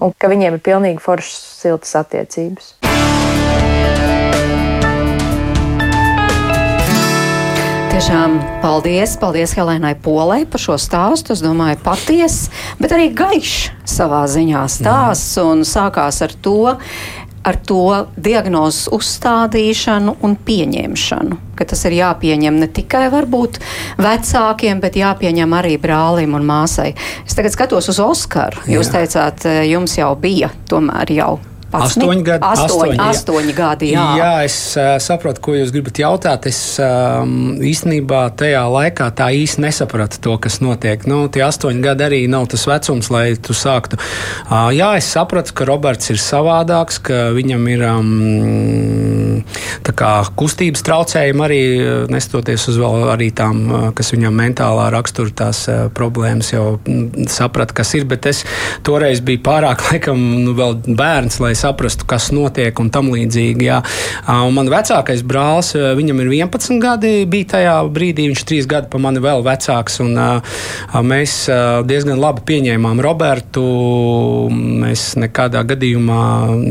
un 0.01 0.13
ka 0.13 0.29
viņiem 0.29 0.59
ir 0.59 0.65
pilnīgi 0.65 1.01
foršas, 1.01 1.41
siltas 1.63 1.97
attiecības. 1.97 2.75
Tiešām 7.91 8.37
paldies, 8.63 9.17
paldies 9.21 9.53
Helēnai 9.57 9.95
Polai 10.01 10.45
par 10.49 10.61
šo 10.61 10.77
stāstu. 10.81 11.35
Es 11.35 11.43
domāju, 11.45 11.81
patiesa, 11.85 12.53
bet 12.81 12.95
arī 12.97 13.11
gaišs 13.17 13.73
savā 13.89 14.23
ziņā 14.31 14.63
stāsts. 14.73 15.35
Un 15.41 15.65
sākās 15.69 16.21
ar 16.25 16.33
to, 16.45 16.77
ar 17.45 17.57
to 17.67 18.07
diagnozes 18.21 18.89
uzstādīšanu 18.93 20.17
un 20.25 20.37
pieņemšanu. 20.47 21.39
Ka 21.57 21.67
tas 21.69 21.85
ir 21.89 21.97
jāpieņem 21.99 22.61
ne 22.61 22.69
tikai 22.73 23.09
varbūt 23.13 23.61
vecākiem, 24.01 24.81
bet 24.81 24.99
jāpieņem 25.01 25.57
arī 25.57 25.77
brālim 25.81 26.37
un 26.37 26.47
māsai. 26.49 26.93
Es 27.27 27.37
tagad 27.37 27.57
skatos 27.57 27.91
uz 27.93 28.01
Oskaru. 28.01 28.65
Jūs 28.69 28.93
Jā. 28.93 29.01
teicāt, 29.01 29.47
eh, 29.47 29.63
jums 29.73 29.97
jau 29.97 30.15
bija 30.17 30.53
tomēr 30.69 31.17
jau 31.17 31.39
Astoņi 31.71 32.25
gadi. 32.27 32.43
Astoņi, 32.43 32.97
astoņi, 32.97 32.99
astoņi 33.05 33.55
gadi, 33.55 33.91
jā. 33.95 34.05
jā, 34.19 34.31
es 34.47 34.57
uh, 34.75 34.97
saprotu, 35.03 35.43
ko 35.45 35.55
jūs 35.55 35.71
gribat 35.75 36.01
jautāt. 36.03 36.49
Es 36.51 36.59
um, 36.83 37.61
īstenībā 37.63 38.25
tajā 38.41 38.65
laikā 38.67 39.07
tā 39.15 39.31
īsti 39.39 39.63
nesapratu 39.63 40.19
to, 40.25 40.35
kas 40.43 40.59
notiek. 40.65 41.07
Nu, 41.11 41.23
tie 41.31 41.45
astoņi 41.47 41.85
gadi 41.85 42.07
arī 42.09 42.21
nav 42.31 42.49
tas 42.51 42.67
vecums, 42.67 43.11
lai 43.15 43.37
tu 43.39 43.55
sāktu. 43.55 44.01
Uh, 44.49 44.71
jā, 44.75 44.93
es 44.99 45.11
sapratu, 45.15 45.55
ka 45.55 45.69
Roberts 45.69 46.11
ir 46.11 46.19
savādāks, 46.23 46.99
ka 47.07 47.21
viņam 47.37 47.71
ir 47.71 47.87
um, 47.87 48.11
kā, 49.87 50.13
kustības 50.39 50.83
traucējumi 50.87 51.47
arī 51.47 51.63
nestoties 52.11 52.67
uz 52.73 52.81
vēl 52.83 53.07
arī 53.15 53.31
tām, 53.37 53.63
kas 53.95 54.11
viņam 54.17 54.35
mentālā 54.43 54.89
rakstura 54.97 55.35
tās 55.45 55.63
uh, 55.71 55.87
problēmas, 55.95 56.51
jau 56.51 56.67
sapratu, 57.31 57.79
kas 57.79 57.95
ir. 57.95 58.11
Bet 58.11 58.27
es 58.27 58.43
toreiz 58.87 59.23
biju 59.23 59.45
pārāk, 59.47 59.85
laikam, 59.93 60.19
nu, 60.43 60.59
vēl 60.59 60.81
bērns, 60.99 61.39
lai 61.45 61.55
saprastu, 61.61 62.07
kas 62.09 62.31
notiek 62.35 62.77
un 62.83 62.91
tam 62.93 63.11
līdzīgi. 63.13 63.69
Jā. 63.69 63.81
Un 64.31 64.57
man 64.57 64.71
vecākais 64.73 65.23
brālis, 65.27 65.73
viņam 65.77 66.23
ir 66.25 66.33
11 66.41 66.81
gadi, 66.83 67.13
bija 67.31 67.51
tajā 67.57 67.77
brīdī, 67.93 68.29
viņš 68.31 68.45
ir 68.45 68.49
3 68.53 68.71
gadi 68.71 68.91
pa 68.93 69.01
mani 69.03 69.23
vēl 69.23 69.45
vecāks. 69.47 70.01
Un, 70.05 70.17
mēs 71.07 71.37
diezgan 71.89 72.21
labi 72.21 72.45
pieņēmām 72.51 73.03
Robertu. 73.05 73.65
Mēs 74.51 75.15
nekādā 75.21 75.63
gadījumā 75.69 76.23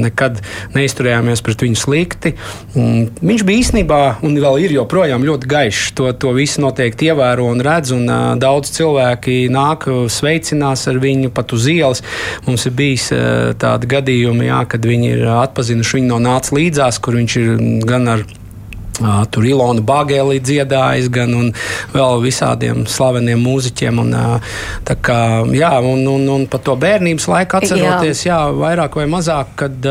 nekad 0.07 0.41
neizturējāmies 0.75 1.43
pret 1.45 1.65
viņu 1.65 1.79
slikti. 1.79 2.33
Viņš 2.75 3.45
bija 3.47 3.63
īstenībā 3.63 4.01
un 4.25 4.37
vēl 4.39 4.65
ir 4.65 4.75
joprojām 4.79 5.25
ļoti 5.27 5.49
gaišs. 5.49 5.93
To, 5.99 6.09
to 6.13 6.33
visu 6.37 6.63
noteikti 6.63 7.09
ievēro 7.11 7.49
un 7.51 7.63
redz. 7.65 7.93
Un, 7.95 8.07
daudz 8.39 8.71
cilvēki 8.75 9.47
nāk, 9.53 9.87
sveicinās 10.11 10.85
ar 10.89 10.99
viņu 11.01 11.31
pat 11.35 11.53
uz 11.55 11.67
ielas. 11.71 12.03
Mums 12.47 12.65
ir 12.69 12.75
bijis 12.77 13.09
tādi 13.59 13.89
gadījumi, 13.89 14.49
jā, 14.49 14.61
kad 14.69 14.78
viņi 14.85 15.11
ir 15.15 15.25
atpazinuši 15.33 15.99
viņu 15.99 16.11
no 16.11 16.19
nāca 16.23 16.55
līdzās, 16.55 16.99
kur 17.03 17.17
viņš 17.19 17.37
ir 17.41 17.49
gan 17.89 18.07
ar 18.15 18.25
Tur 19.31 19.47
Ilona 19.47 19.83
Bagēlī 19.85 20.39
dziedājis, 20.43 21.09
gan 21.13 21.51
vēl 21.93 22.23
visādiem 22.23 22.85
slaveniem 22.89 23.41
mūziķiem. 23.43 24.01
Un, 24.03 24.15
kā, 25.05 25.19
jā, 25.55 25.71
un, 25.85 26.03
un, 26.09 26.27
un 26.33 26.45
par 26.51 26.63
to 26.65 26.75
bērnības 26.79 27.27
laiku 27.31 27.59
atceroties, 27.59 28.23
jā. 28.25 28.35
jā, 28.35 28.39
vairāk 28.59 28.97
vai 28.99 29.05
mazāk, 29.11 29.53
kad, 29.59 29.89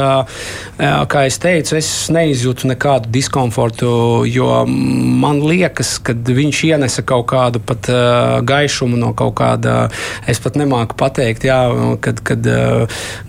kā 0.79 1.25
es 1.29 1.39
teicu, 1.43 1.77
es 1.79 1.91
neizjūtu 2.15 2.71
nekādu 2.73 3.13
diskomfortu, 3.15 3.91
jo 4.29 4.51
man 4.69 5.43
liekas, 5.45 5.97
ka 6.05 6.15
viņš 6.15 6.63
ienesa 6.71 7.05
kaut 7.09 7.29
kādu 7.33 7.63
pat 7.65 7.91
gaišumu 8.49 8.99
no 9.01 9.15
kaut 9.19 9.37
kāda, 9.41 9.77
es 10.29 10.41
pat 10.43 10.59
nemāku 10.61 10.99
pateikt, 10.99 11.47
jā, 11.49 11.61
kad, 12.05 12.23
kad, 12.27 12.49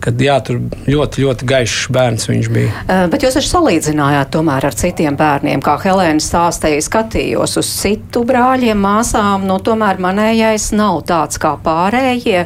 kad 0.03 0.23
jā, 0.23 0.39
tur 0.45 0.61
ļoti, 0.89 1.25
ļoti 1.25 1.49
gaišs 1.49 1.89
bērns 1.95 2.29
viņš 2.29 2.51
bija. 2.53 2.85
Bet 3.11 3.23
jūs 3.23 3.37
esat 3.39 3.49
salīdzinājāt 3.49 4.33
tomēr 4.35 4.69
ar 4.69 4.77
citiem 4.77 5.17
bērniem 5.19 5.63
kā 5.69 5.75
Helēna 5.83 6.21
stāstīja, 6.23 6.81
skatījos 6.81 7.57
uz 7.61 7.69
citu 7.69 8.23
brāļiem, 8.27 8.79
māsām, 8.81 9.45
nu 9.45 9.59
tomēr 9.61 9.99
manējais 10.01 10.71
nav 10.77 11.03
tāds 11.09 11.37
kā 11.41 11.53
pārējie. 11.61 12.45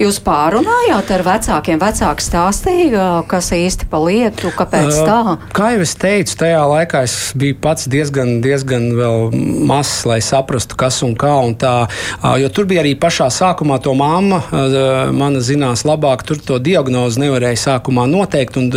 Jūs 0.00 0.18
pārunājāt 0.24 1.12
ar 1.14 1.24
vecākiem, 1.28 1.78
vecāki 1.82 2.24
stāstīja, 2.24 3.04
kas 3.30 3.52
īsti 3.54 3.86
pa 3.90 4.00
lietu, 4.02 4.50
kāpēc 4.56 4.90
tā? 4.96 5.18
Uh, 5.34 5.44
kā 5.54 5.70
jau 5.76 5.84
es 5.84 5.94
teicu, 6.00 6.34
tajā 6.40 6.64
laikā 6.72 7.04
es 7.06 7.16
biju 7.38 7.58
pats 7.62 7.86
diezgan, 7.90 8.40
diezgan 8.44 8.88
vēl 8.98 9.30
mazs, 9.68 10.02
lai 10.08 10.18
saprastu, 10.24 10.78
kas 10.80 11.02
un 11.06 11.14
kā 11.18 11.34
un 11.44 11.54
tā, 11.60 11.74
uh, 11.86 12.34
jo 12.42 12.50
tur 12.54 12.66
bija 12.70 12.82
arī 12.82 12.96
pašā 12.98 13.30
sākumā 13.34 13.78
to 13.84 13.94
mamma, 13.98 14.40
uh, 14.50 15.12
mana 15.14 15.44
zinās 15.44 15.86
labāk, 15.86 16.26
tur 16.26 16.42
to 16.42 16.58
diagnozi 16.58 17.22
nevarēja 17.22 17.62
sākumā 17.68 18.08
noteikt 18.10 18.58
un 18.58 18.72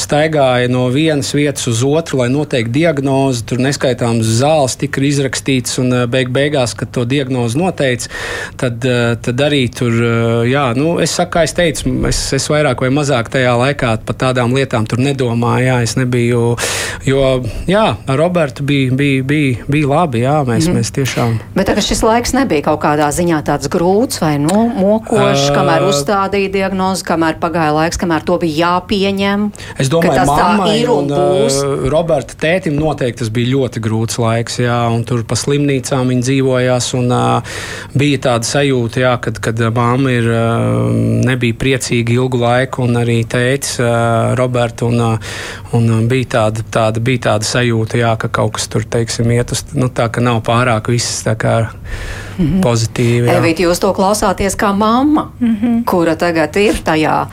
staigāja 0.00 0.70
no 0.72 0.88
vienas 0.94 1.30
vietas 1.36 1.68
uz 1.70 1.84
otru, 1.86 2.24
lai 2.24 2.30
noteikti 2.32 2.74
diagnozi 2.80 3.35
diagnozi, 3.36 3.44
tur 3.46 3.58
neskaitāmas 3.60 4.26
zāles 4.40 4.76
tika 4.78 5.00
izrakstīts, 5.00 5.78
un 5.80 5.92
eh, 5.92 6.06
beig 6.06 6.30
beigās, 6.30 6.74
kad 6.76 6.90
to 6.92 7.04
diagnozi 7.04 7.58
noteica, 7.58 8.08
tad, 8.56 8.84
eh, 8.84 9.16
tad 9.20 9.36
arī 9.40 9.68
tur, 9.72 9.92
eh, 9.92 10.50
jā, 10.50 10.74
nu, 10.76 10.98
es 11.00 11.10
saku, 11.10 11.32
kā 11.36 11.44
es 11.44 11.54
teicu, 11.54 12.06
es, 12.08 12.32
es 12.32 12.48
vairāk 12.48 12.80
vai 12.80 12.90
mazāk 12.90 13.28
tajā 13.30 13.56
laikā 13.56 13.98
par 14.06 14.16
tādām 14.16 14.54
lietām 14.54 14.86
tur 14.86 14.98
nedomāju, 14.98 15.66
jā, 15.66 15.82
es 15.82 15.96
nebiju, 15.96 16.56
jo, 17.04 17.42
jā, 17.66 17.96
ar 18.06 18.16
Robertu 18.18 18.64
bija, 18.64 18.92
bija, 18.94 19.22
bija, 19.22 19.64
bija 19.68 19.88
labi, 19.88 20.22
jā, 20.24 20.38
mēs, 20.46 20.68
mm. 20.68 20.78
mēs 20.78 20.92
tiešām. 20.96 21.38
Bet 21.56 21.68
tagad 21.70 21.86
šis 21.86 22.02
laiks 22.06 22.34
nebija 22.36 22.66
kaut 22.70 22.80
kādā 22.84 23.08
ziņā 23.12 23.42
tāds 23.46 23.70
grūts 23.72 24.22
vai 24.22 24.36
nu, 24.40 24.68
mokošs, 24.76 25.50
kamēr 25.54 25.86
uzstādīja 25.88 26.52
diagnozi, 26.52 27.04
kamēr 27.06 27.40
pagāja 27.42 27.74
laiks, 27.76 28.00
kamēr 28.00 28.24
to 28.26 28.38
bija 28.42 28.76
jāpieņem. 28.76 29.48
Es 29.82 29.90
domāju, 29.92 30.14
ka 30.16 30.26
mammai 30.28 30.78
un, 30.90 31.10
un 31.10 31.46
uh, 31.46 31.86
Roberta 31.92 32.36
tētim 32.38 32.76
noteikti 32.78 33.25
tas 33.26 33.32
bija 33.34 33.56
ļoti 33.56 33.82
grūts 33.82 34.18
laiks, 34.22 34.60
jā, 34.62 34.76
un 34.92 35.02
tur 35.06 35.24
pa 35.26 35.36
slimnīcām 35.38 36.12
viņi 36.12 36.22
dzīvojās. 36.22 36.92
Un, 36.98 37.10
uh, 37.10 37.58
bija 37.98 38.20
tāda 38.28 38.46
sajūta, 38.46 39.02
jā, 39.02 39.14
kad, 39.22 39.40
kad 39.42 39.62
mamma 39.74 40.12
ir, 40.14 40.28
uh, 40.30 40.94
nebija 41.26 41.56
priecīga 41.58 42.14
ilgu 42.14 42.40
laiku, 42.40 42.84
un 42.86 43.00
arī 43.02 43.18
tētis 43.26 43.80
uh, 43.82 44.34
Roberts. 44.38 44.86
Un, 44.86 45.00
uh, 45.02 45.36
un 45.76 46.06
bija, 46.10 46.30
tāda, 46.36 46.62
tāda, 46.70 47.02
bija 47.02 47.24
tāda 47.30 47.48
sajūta, 47.48 47.98
jā, 47.98 48.14
ka 48.20 48.30
kaut 48.30 48.54
kas 48.58 48.68
tur 48.70 48.86
teiksim, 48.86 49.32
iet 49.34 49.54
uz 49.56 49.64
nu, 49.74 49.90
tā, 49.90 50.08
ka 50.12 50.22
nav 50.22 50.42
pārāk 50.46 50.92
viss 50.92 51.24
tā 51.26 51.34
kā 51.34 51.56
mm 51.66 52.46
-hmm. 52.46 52.60
pozitīvi. 52.62 53.32
Evīt, 53.32 53.64
jūs 53.66 53.80
to 53.82 53.92
klausāties 53.92 54.56
kā 54.56 54.72
mamma, 54.76 55.30
mm 55.40 55.56
-hmm. 55.56 55.84
kura 55.84 56.16
tagad 56.16 56.56
ir 56.56 56.74
tajā. 56.84 57.26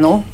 Nu, 0.00 0.24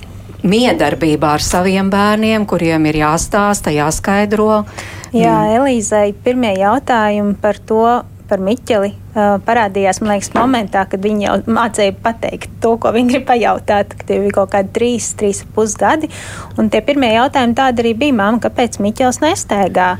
miedarbībā 0.42 1.36
ar 1.36 1.42
saviem 1.42 1.90
bērniem, 1.90 2.46
kuriem 2.46 2.86
ir 2.86 2.94
jāstāsta, 2.94 3.70
jāskaidro. 3.70 4.64
Jā, 5.12 5.36
mm. 5.36 5.58
Elīzai, 5.58 6.06
pirmie 6.24 6.54
jautājumi 6.56 7.36
par 7.42 7.58
to, 7.68 7.84
par 8.30 8.40
Miķeli 8.40 8.88
uh, 8.94 9.34
parādījās, 9.44 9.98
man 10.00 10.14
liekas, 10.14 10.30
momentā, 10.32 10.86
kad 10.88 11.02
viņi 11.04 11.26
jau 11.26 11.34
mācīja 11.52 11.92
pateikt 12.00 12.54
to, 12.62 12.70
ko 12.80 12.94
viņi 12.94 13.12
grib 13.12 13.26
pajautāt, 13.28 13.92
kad 13.92 14.08
tie 14.08 14.18
bija 14.22 14.38
kaut 14.38 14.54
kādi 14.54 14.72
trīs, 14.72 15.10
trīs 15.20 15.42
pus 15.52 15.76
gadi. 15.76 16.08
Un 16.56 16.72
tie 16.72 16.80
pirmie 16.86 17.12
jautājumi 17.12 17.58
tādi 17.58 17.84
arī 17.84 17.92
bija, 18.06 18.16
māma, 18.22 18.40
kāpēc 18.40 18.80
Miķels 18.80 19.20
nestaigā, 19.20 19.90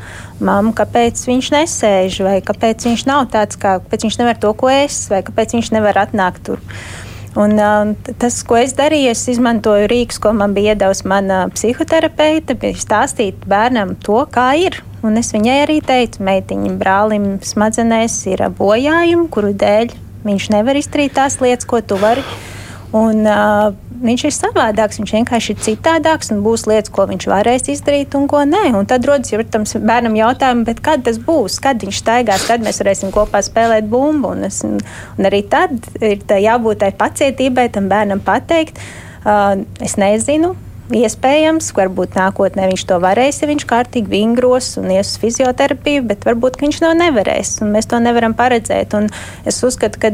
māma, 0.41 0.73
kāpēc 0.81 1.27
viņš 1.29 1.53
nesēž, 1.59 2.21
vai 2.25 2.39
kāpēc 2.47 2.89
viņš 2.89 3.07
nav 3.11 3.29
tāds, 3.37 3.61
kā, 3.61 3.77
kāpēc 3.85 4.09
viņš 4.09 4.21
nevar 4.23 4.41
to, 4.41 4.57
ko 4.57 4.73
es, 4.73 5.05
vai 5.13 5.21
kāpēc 5.27 5.59
viņš 5.59 5.75
nevar 5.77 6.01
atnākt 6.07 6.47
tur. 6.49 6.65
Un, 7.33 7.57
uh, 7.57 8.13
tas, 8.21 8.43
ko 8.45 8.59
es 8.61 8.75
darīju, 8.77 9.15
es 9.15 9.25
izmantoju 9.33 9.89
rīkus, 9.89 10.19
ko 10.21 10.35
man 10.37 10.53
bija 10.53 10.75
iedavusi 10.75 11.07
mana 11.09 11.47
psihoterapeite, 11.55 12.59
bija 12.61 12.77
stāstīt 12.77 13.47
bērnam 13.49 13.95
to, 14.05 14.21
kā 14.33 14.51
ir. 14.61 14.83
Un 15.03 15.17
es 15.19 15.33
viņai 15.35 15.57
arī 15.65 15.79
teicu, 15.83 16.21
meitiņam, 16.23 16.77
brālim, 16.79 17.25
smadzenēs 17.43 18.21
ir 18.31 18.45
bojājumi, 18.59 19.31
kuru 19.33 19.55
dēļ 19.59 19.97
viņš 20.27 20.51
nevar 20.55 20.79
izdarīt 20.79 21.17
tās 21.17 21.41
lietas, 21.43 21.67
ko 21.67 21.81
tu 21.81 21.99
vari. 21.99 22.23
Un, 22.93 23.25
uh, 23.25 23.73
viņš 24.03 24.25
ir 24.29 24.35
savādāks, 24.37 24.99
viņš 25.01 25.13
vienkārši 25.19 25.55
ir 25.55 25.61
citādāks 25.67 26.33
un 26.35 26.43
būs 26.45 26.67
lietas, 26.71 26.93
ko 26.95 27.07
viņš 27.11 27.29
varēs 27.31 27.71
izdarīt 27.73 28.17
un 28.19 28.27
ko 28.31 28.43
nē. 28.49 28.65
Un 28.79 28.89
tad 28.91 29.07
rodas, 29.09 29.33
ja 29.33 29.41
protams, 29.41 29.77
bērnam 29.79 30.19
jautājumi, 30.19 30.77
kad 30.83 31.05
tas 31.07 31.21
būs, 31.23 31.61
kad 31.63 31.83
viņš 31.83 32.03
staigās, 32.03 32.49
kad 32.51 32.65
mēs 32.65 32.83
varēsim 32.83 33.15
kopā 33.15 33.45
spēlēt 33.45 33.89
bumbu. 33.93 34.35
Un, 34.35 34.49
es, 34.49 34.63
un 34.67 35.31
arī 35.31 35.45
tad 35.53 35.79
ir 36.01 36.27
jābūt 36.27 36.83
tai 36.83 36.93
pacietībai 36.99 37.69
tam 37.73 37.89
bērnam 37.93 38.23
pateikt, 38.25 38.83
uh, 39.25 39.57
es 39.83 39.99
nezinu 40.01 40.55
Iespējams, 40.93 41.71
varbūt 41.73 42.19
nākotnē 42.19 42.67
viņš 42.69 42.83
to 42.91 42.99
varēs, 43.01 43.41
ja 43.41 43.49
viņš 43.49 43.65
kārtīgi 43.69 44.13
vingros 44.13 44.75
un 44.81 44.91
ies 44.93 45.15
uz 45.15 45.21
fizioterapiju, 45.23 46.03
bet 46.11 46.27
varbūt 46.29 46.59
viņš 46.61 46.81
to 46.85 46.91
nevarēs. 46.99 47.55
Mēs 47.65 47.89
to 47.89 48.01
nevaram 48.03 48.37
paredzēt. 48.37 48.93
Un 48.99 49.09
es 49.49 49.63
uzskatu, 49.65 50.03
ka 50.03 50.13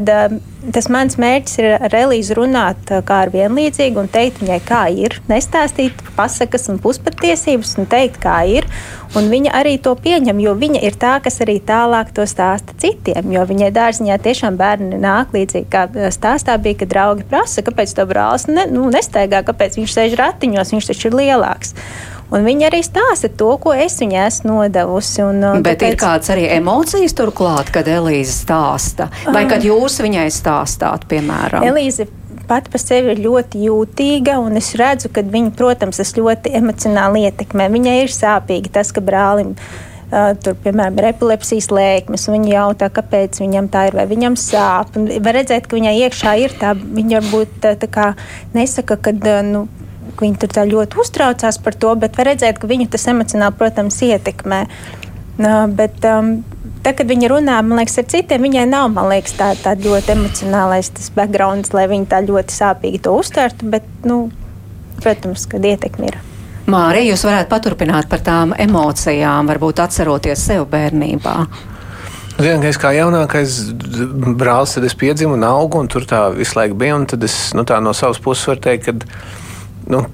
tas 0.73 0.87
mans 0.91 1.19
mērķis 1.19 1.59
ir 1.59 1.67
ar 1.77 1.97
Elīzu 2.03 2.37
runāt 2.39 2.93
kā 3.07 3.23
ar 3.25 3.33
vienlīdzīgu 3.33 4.05
un 4.05 4.07
teikt 4.11 4.39
viņai, 4.43 4.61
kā 4.67 4.85
ir. 4.95 5.19
Nestāstīt 5.31 5.99
pasakas 6.15 6.69
un 6.71 6.79
puspatiesības 6.83 7.75
un 7.81 7.89
teikt, 7.91 8.21
kā 8.23 8.39
ir. 8.47 8.67
Un 9.17 9.25
viņa 9.31 9.55
arī 9.57 9.79
to 9.81 9.95
pieņem, 9.97 10.37
jo 10.43 10.51
viņa 10.53 10.83
ir 10.85 10.93
tā, 11.01 11.15
kas 11.25 11.39
arī 11.41 11.55
tālāk 11.65 12.11
to 12.13 12.27
stāsta 12.29 12.75
citiem. 12.77 13.31
Jo 13.33 13.41
viņai 13.49 13.71
dārziņā 13.73 14.19
tiešām 14.21 14.59
bērni 14.59 14.99
nāk 15.01 15.33
līdzīgi, 15.33 15.65
kā 15.73 16.11
stāstā 16.13 16.59
bija, 16.61 16.77
ka 16.83 16.89
draugi 16.91 17.25
prasa, 17.29 17.63
kāpēc 17.65 17.95
to 17.97 18.05
brālis 18.09 18.45
ne, 18.51 18.67
nu, 18.69 18.85
nestaigā, 18.93 19.41
kāpēc 19.47 19.79
viņš 19.79 19.95
sēž 19.95 20.17
ratiņos, 20.19 20.68
viņš 20.73 20.91
taču 20.91 21.09
ir 21.11 21.19
lielāks. 21.23 21.75
Un 22.29 22.45
viņa 22.45 22.67
arī 22.69 22.83
stāsta 22.85 23.31
to, 23.33 23.49
ko 23.61 23.73
es 23.73 23.95
viņai 24.01 24.21
esmu 24.27 24.59
nodevusi. 24.59 25.23
Un, 25.25 25.41
un 25.49 25.65
Bet 25.65 25.79
tāpēc... 25.81 25.95
ir 25.95 25.99
kāds 26.03 26.29
arī 26.29 26.45
emocijas 26.59 27.17
turklāt, 27.17 27.71
kad 27.73 27.89
Elīze 27.89 28.35
stāsta, 28.35 29.09
vai 29.33 29.47
kad 29.49 29.65
jūs 29.65 29.97
viņai 30.05 30.27
stāstāt, 30.33 31.07
piemēram? 31.09 31.65
Elīze 31.65 32.05
pati 32.49 32.71
par 32.73 32.81
sevi 32.81 33.13
ir 33.13 33.21
ļoti 33.25 33.65
jūtīga, 33.65 34.39
un 34.41 34.57
es 34.61 34.71
redzu, 34.77 35.11
ka 35.13 35.25
viņa, 35.25 35.53
protams, 35.57 36.01
tas 36.01 36.15
ļoti 36.17 36.53
emocionāli 36.57 37.27
ietekmē. 37.29 37.69
Viņai 37.73 37.99
ir 38.03 38.13
sāpīgi 38.13 38.73
tas, 38.77 38.93
ka 38.93 39.05
brālim. 39.05 39.55
Uh, 40.09 40.31
tur, 40.41 40.55
piemēram, 40.57 40.95
ir 40.97 41.11
epilepsijas 41.11 41.69
lēkmes. 41.69 42.25
Viņa 42.33 42.49
jautā, 42.49 42.89
kāpēc 42.93 43.41
viņam 43.43 43.69
tā 43.69 43.87
ir, 43.89 43.97
vai 43.99 44.07
viņam 44.09 44.37
sāp. 44.41 44.95
Un 44.97 45.05
var 45.25 45.37
redzēt, 45.37 45.69
ka 45.69 45.77
viņai 45.77 45.93
iekšā 46.07 46.33
ir 46.41 46.55
tā, 46.57 46.73
viņa 46.77 47.21
varbūt 47.21 47.59
tā, 47.61 47.75
tā 47.77 47.89
kā 47.93 48.07
nesaka, 48.57 48.97
ka 48.97 49.13
nu, 49.45 49.67
viņa 50.17 50.41
tur 50.41 50.53
tā 50.57 50.65
ļoti 50.69 51.01
uztraucās 51.01 51.59
par 51.63 51.77
to, 51.77 51.93
bet 51.99 52.17
var 52.17 52.31
redzēt, 52.31 52.61
ka 52.61 52.69
viņu 52.69 52.89
tas 52.93 53.07
emocionāli, 53.11 53.57
protams, 53.59 54.01
ietekmē. 54.09 54.63
Bet, 55.75 56.01
um, 56.03 56.39
Tad, 56.79 56.95
kad 56.95 57.09
viņa 57.11 57.27
runā 57.27 57.57
liekas, 57.75 57.97
ar 57.99 58.05
citiem, 58.07 58.45
viņai 58.47 58.61
nav 58.71 58.95
liekas, 59.09 59.33
tā, 59.35 59.49
tā 59.59 59.73
ļoti 59.75 60.13
emocionālais 60.13 60.91
background, 61.15 61.67
lai 61.75 61.89
viņa 61.91 62.07
tā 62.13 62.21
ļoti 62.23 62.55
sāpīgi 62.55 63.01
to 63.03 63.17
uztvertu. 63.19 63.67
Bet, 63.73 63.87
nu, 64.07 64.29
protams, 65.03 65.43
ka 65.49 65.59
ietekme 65.59 66.07
ir. 66.07 66.19
Mārija, 66.69 67.11
jūs 67.11 67.25
varētu 67.27 67.51
paturpināt 67.51 68.07
par 68.11 68.23
tām 68.23 68.53
emocijām, 68.55 69.49
varbūt 69.51 69.81
atceroties 69.83 70.45
sev 70.51 70.69
bērnībā. 70.71 71.35
Zinu, 72.39 72.61
ka 72.63 72.69
es 72.69 72.79
kā 72.79 72.93
jaunākais 72.95 73.57
brālis, 74.39 74.77
tad 74.77 74.87
es 74.87 74.95
piedzimu 74.95 75.35
un 75.35 75.43
augu, 75.43 75.81
un 75.83 75.91
tur 75.91 76.07
tā 76.07 76.29
visu 76.31 76.55
laiku 76.55 76.77
bija. 76.79 77.01
Tad 77.11 77.25
es 77.27 77.35
nu, 77.57 77.65
no 77.83 77.95
savas 77.97 78.21
puses 78.23 78.47
varu 78.47 78.63
teikt, 78.63 78.87
ka 78.87 78.95
nu, 79.89 80.05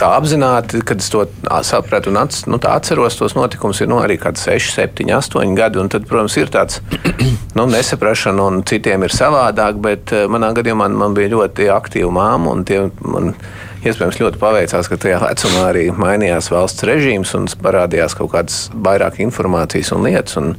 tā 0.00 0.08
apzināti, 0.16 0.80
kad 0.86 1.02
es 1.02 1.10
to 1.12 1.24
sapratu 1.66 2.10
un 2.10 2.18
ats, 2.22 2.44
nu, 2.50 2.58
atceros 2.58 3.18
tos 3.18 3.36
notikumus, 3.38 3.82
ir 3.82 3.90
nu, 3.90 4.00
arī 4.02 4.18
kaut 4.18 4.38
kādi 4.40 4.58
6, 4.58 4.72
7, 4.78 5.10
8 5.18 5.56
gadi. 5.58 5.82
Tad, 5.92 6.06
protams, 6.10 6.36
ir 6.40 6.50
tāds 6.52 6.80
nu, 7.58 7.66
nesaprašana, 7.70 8.48
un 8.48 8.62
citiem 8.68 9.06
ir 9.06 9.14
savādāk, 9.14 9.78
bet 9.84 10.14
manā 10.32 10.52
gadījumā 10.56 10.88
man, 10.88 10.98
man 11.04 11.18
bija 11.18 11.34
ļoti 11.36 11.68
aktīva 11.74 12.10
māma. 12.14 12.56
Man, 12.56 13.34
iespējams, 13.82 14.20
ļoti 14.22 14.40
paveicās, 14.42 14.88
ka 14.90 14.98
tajā 15.00 15.20
vecumā 15.22 15.66
arī 15.70 15.86
mainījās 15.94 16.50
valsts 16.52 16.86
režīms 16.86 17.34
un 17.38 17.48
parādījās 17.62 18.16
kaut 18.18 18.32
kādas 18.34 18.64
vairāk 18.74 19.20
informācijas 19.24 19.92
un 19.96 20.06
lietas. 20.06 20.38
Un 20.40 20.54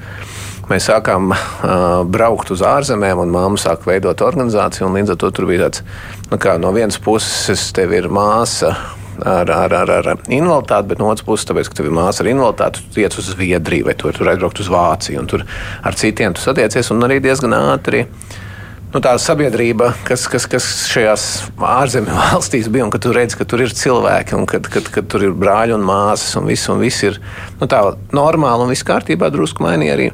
mēs 0.72 0.88
sākām 0.89 1.32
uh, 1.34 2.01
braukt 2.08 2.51
uz 2.53 2.63
ārzemēm, 2.65 3.24
un 3.24 3.32
māma 3.34 3.60
sāka 3.60 3.89
veidot 3.91 4.24
organizāciju. 4.25 4.91
Līdz 4.93 5.15
ar 5.15 5.22
to 5.24 5.32
tur 5.36 5.48
bija 5.50 5.67
tāds, 5.67 5.84
nu, 6.32 6.39
kā 6.41 6.58
no 6.62 6.74
vienas 6.75 7.00
puses, 7.03 7.72
tev 7.75 7.96
ir 7.96 8.12
māsa. 8.13 8.75
Ar, 9.13 9.46
ar, 9.46 9.74
ar, 9.77 9.89
ar 9.93 10.08
invaliditāti, 10.25 10.88
bet 10.89 10.98
no 10.98 11.12
otras 11.12 11.22
puses, 11.27 11.46
tāpēc, 11.46 11.67
ka 11.70 11.77
tev 11.77 11.91
ir 11.91 11.93
māsa 11.93 12.24
ar 12.24 12.32
invaliditāti, 12.32 12.82
tu 12.96 13.03
iet 13.03 13.13
uz 13.22 13.27
Zviedriju 13.29 13.86
vai 13.86 13.93
tu 13.93 14.10
tur 14.10 14.32
aizbraukt 14.32 14.63
uz 14.63 14.72
Vāciju, 14.74 15.22
tur 15.29 15.43
ar 15.86 15.98
citiem 16.00 16.34
tu 16.34 16.41
satiecies, 16.41 16.89
un 16.96 17.05
arī 17.05 17.20
diezgan 17.22 17.53
ātri 17.53 18.08
nu, 18.93 19.01
tā 19.01 19.13
sabiedrība, 19.22 19.91
kas, 20.08 20.25
kas, 20.29 20.46
kas 20.50 20.67
šajās 20.91 21.27
ārzemju 21.58 22.13
valstīs 22.21 22.69
bija, 22.73 22.88
un 22.88 22.93
ka 22.93 23.02
tu 23.02 23.13
redzi, 23.15 23.38
ka 23.39 23.47
tur 23.49 23.63
ir 23.65 23.73
cilvēki, 23.78 24.38
un 24.38 24.47
kad, 24.49 24.69
kad, 24.73 24.89
kad 24.93 25.10
tur 25.10 25.26
ir 25.26 25.36
brāļi 25.38 25.78
un 25.78 25.86
māsas, 25.88 26.36
un 26.39 26.49
viss, 26.49 26.69
un 26.73 26.82
viss 26.82 27.06
ir 27.06 27.19
nu, 27.62 27.69
tā 27.69 27.82
normāli 28.13 28.65
un 28.65 28.73
viss 28.73 28.86
kārtībā, 28.88 29.32
drusku 29.34 29.65
mainīja 29.65 29.97
arī 29.97 30.10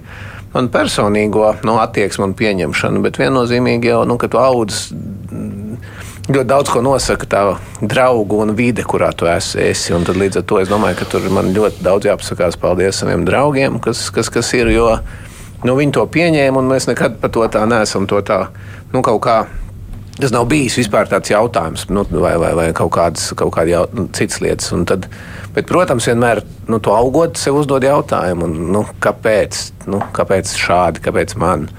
man 0.54 0.70
personīgo 0.74 1.52
nu, 1.68 1.78
attieksmi 1.82 2.30
un 2.30 2.36
pieņemšanu, 2.38 3.04
bet 3.06 3.20
viennozīmīgi 3.22 3.92
jau, 3.92 4.04
nu, 4.10 4.18
ka 4.22 4.30
tu 4.32 4.42
audz. 4.42 4.90
Ļoti 6.30 6.46
daudz 6.46 6.70
ko 6.70 6.84
nosaka 6.86 7.26
tā 7.26 7.40
draugu 7.82 8.44
un 8.44 8.54
vide, 8.54 8.84
kurā 8.86 9.10
tu 9.18 9.26
esi. 9.26 9.58
esi 9.72 9.94
līdz 9.94 10.38
ar 10.38 10.44
to 10.46 10.60
es 10.62 10.70
domāju, 10.70 11.00
ka 11.00 11.08
tur 11.10 11.26
man 11.34 11.50
ļoti 11.56 11.82
daudz 11.82 12.06
jāpasakās 12.06 12.60
paldies 12.62 13.02
saviem 13.02 13.26
draugiem, 13.26 13.80
kas, 13.82 14.12
kas, 14.14 14.30
kas 14.30 14.54
ir. 14.54 14.70
Jo 14.70 14.92
nu, 15.64 15.74
viņi 15.76 15.96
to 15.98 16.06
pieņēma, 16.06 16.62
un 16.62 16.70
mēs 16.70 16.86
nekad 16.90 17.18
par 17.22 17.34
to 17.34 17.48
tā 17.50 17.66
neesam 17.66 18.06
to 18.08 18.22
tā, 18.22 18.46
nu, 18.94 19.02
kaut 19.02 19.22
kā. 19.26 19.40
Tas 20.20 20.34
nav 20.36 20.50
bijis 20.52 20.76
vispār 20.76 21.08
tāds 21.08 21.32
jautājums, 21.32 21.86
nu, 21.96 22.04
vai, 22.12 22.34
vai, 22.42 22.52
vai 22.58 22.66
kaut 22.76 22.92
kādas 22.98 23.30
kaut 23.40 23.54
kāda 23.56 23.72
jau, 23.72 23.84
nu, 23.96 24.08
citas 24.16 24.42
lietas. 24.44 24.74
Tad, 24.90 25.08
bet, 25.56 25.68
protams, 25.70 26.10
vienmēr 26.12 26.42
nu, 26.68 26.82
to 26.84 26.92
augot, 26.92 27.40
sev 27.40 27.62
uzdod 27.62 27.88
jautājumu, 27.88 28.50
nu, 28.76 28.84
kāpēc, 29.00 29.62
nu, 29.88 30.02
kāpēc 30.16 30.52
šādi, 30.60 31.04
kāpēc 31.08 31.38
man 31.40 31.70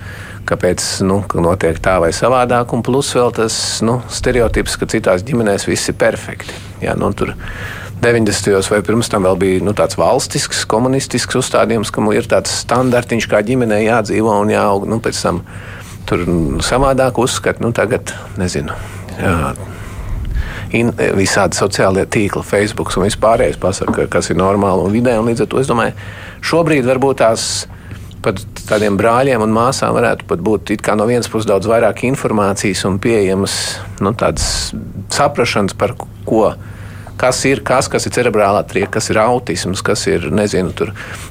kāpēc 0.50 0.86
nu, 1.06 1.20
notiek 1.44 1.78
tā 1.82 1.98
vai 2.02 2.10
savādāk. 2.16 2.72
Un 2.74 2.82
plus 2.86 3.12
vēl 3.14 3.30
tas 3.36 3.54
nu, 3.86 4.00
stereotips, 4.10 4.78
ka 4.80 4.88
citās 4.90 5.22
ģimenēs 5.26 5.68
viss 5.68 5.92
ir 5.92 5.98
perfekti. 6.00 6.56
Jā, 6.82 6.96
nu, 6.98 7.12
tur 7.14 7.34
90. 8.00 8.70
vai 8.72 8.80
pirms 8.80 9.12
tam 9.12 9.26
vēl 9.28 9.36
bija 9.40 9.64
nu, 9.64 9.74
tāds 9.76 9.98
valstisks, 10.00 10.64
komunistisks 10.70 11.36
uzstādījums, 11.42 11.92
ka 11.92 12.04
ir 12.16 12.28
tāds 12.30 12.54
standartiņš, 12.64 13.28
kā 13.28 13.42
ģimenei 13.44 13.84
jādzīvo 13.84 14.40
un 14.40 14.52
jāaug. 14.54 14.88
Nu, 14.88 14.98
pēc 15.04 15.20
tam 15.20 15.44
tur 16.08 16.24
savādāk 16.64 17.18
uzskata, 17.20 17.62
nu, 17.64 17.72
tagad 17.76 18.14
nezinu. 18.40 18.76
Jā, 19.20 19.52
in, 20.76 20.92
visādi 21.18 21.58
sociālie 21.58 22.06
tīkli, 22.10 22.42
Facebook 22.46 22.92
un 22.96 23.06
vispārējais 23.08 23.58
pasaka, 23.60 24.06
kas 24.10 24.30
ir 24.30 24.38
normāli 24.40 24.86
un 24.86 24.94
vidē. 24.94 25.18
Un 25.20 25.30
līdz 25.30 25.44
ar 25.44 25.50
to 25.50 25.60
es 25.62 25.70
domāju, 25.70 25.94
šobrīd 26.46 26.88
varbūt 26.88 27.22
tās 27.22 27.50
pat 28.24 28.40
tādiem 28.68 28.98
brāļiem 29.00 29.40
un 29.40 29.54
māsām 29.54 29.94
varētu 29.96 30.36
būt 30.44 30.74
no 30.98 31.06
vienas 31.08 31.30
puses 31.32 31.48
daudz 31.48 31.68
vairāk 31.70 32.04
informācijas 32.08 32.84
un 32.88 32.98
pieejamas 33.00 33.54
nu, 34.04 34.12
saprašanas 35.08 35.76
par 35.78 35.96
ko. 36.28 36.50
Kas 37.20 37.42
ir 37.44 37.60
kas, 37.66 37.84
kas 37.92 38.06
ir 38.08 38.14
cerebrālā 38.16 38.62
trieka, 38.64 38.94
kas 38.96 39.10
ir 39.12 39.18
autisms, 39.20 39.82
kas 39.84 40.06
ir 40.08 40.30
nezinu, 40.32 40.72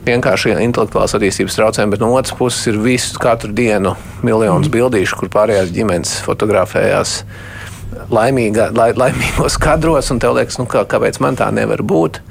vienkārši 0.06 0.54
intelektuālās 0.62 1.16
attīstības 1.18 1.58
traucējumi, 1.58 1.96
bet 1.96 2.04
no 2.04 2.12
otras 2.14 2.36
puses 2.38 2.70
ir 2.70 2.78
visu 2.84 3.18
katru 3.22 3.50
dienu 3.58 3.96
miljonus 4.22 4.70
mm. 4.70 4.76
bildīšu, 4.76 5.18
kur 5.18 5.32
pārējās 5.34 5.74
ģimenes 5.74 6.14
fotografējās 6.28 7.16
laimīgā, 8.14 8.70
la, 8.78 8.92
laimīgos 9.02 9.58
kadros, 9.66 10.12
un 10.14 10.22
tev 10.22 10.38
liekas, 10.38 10.60
nu, 10.62 10.70
kā, 10.70 10.86
kāpēc 10.90 11.18
man 11.26 11.40
tā 11.40 11.50
nevar 11.56 11.82
būt. 11.82 12.22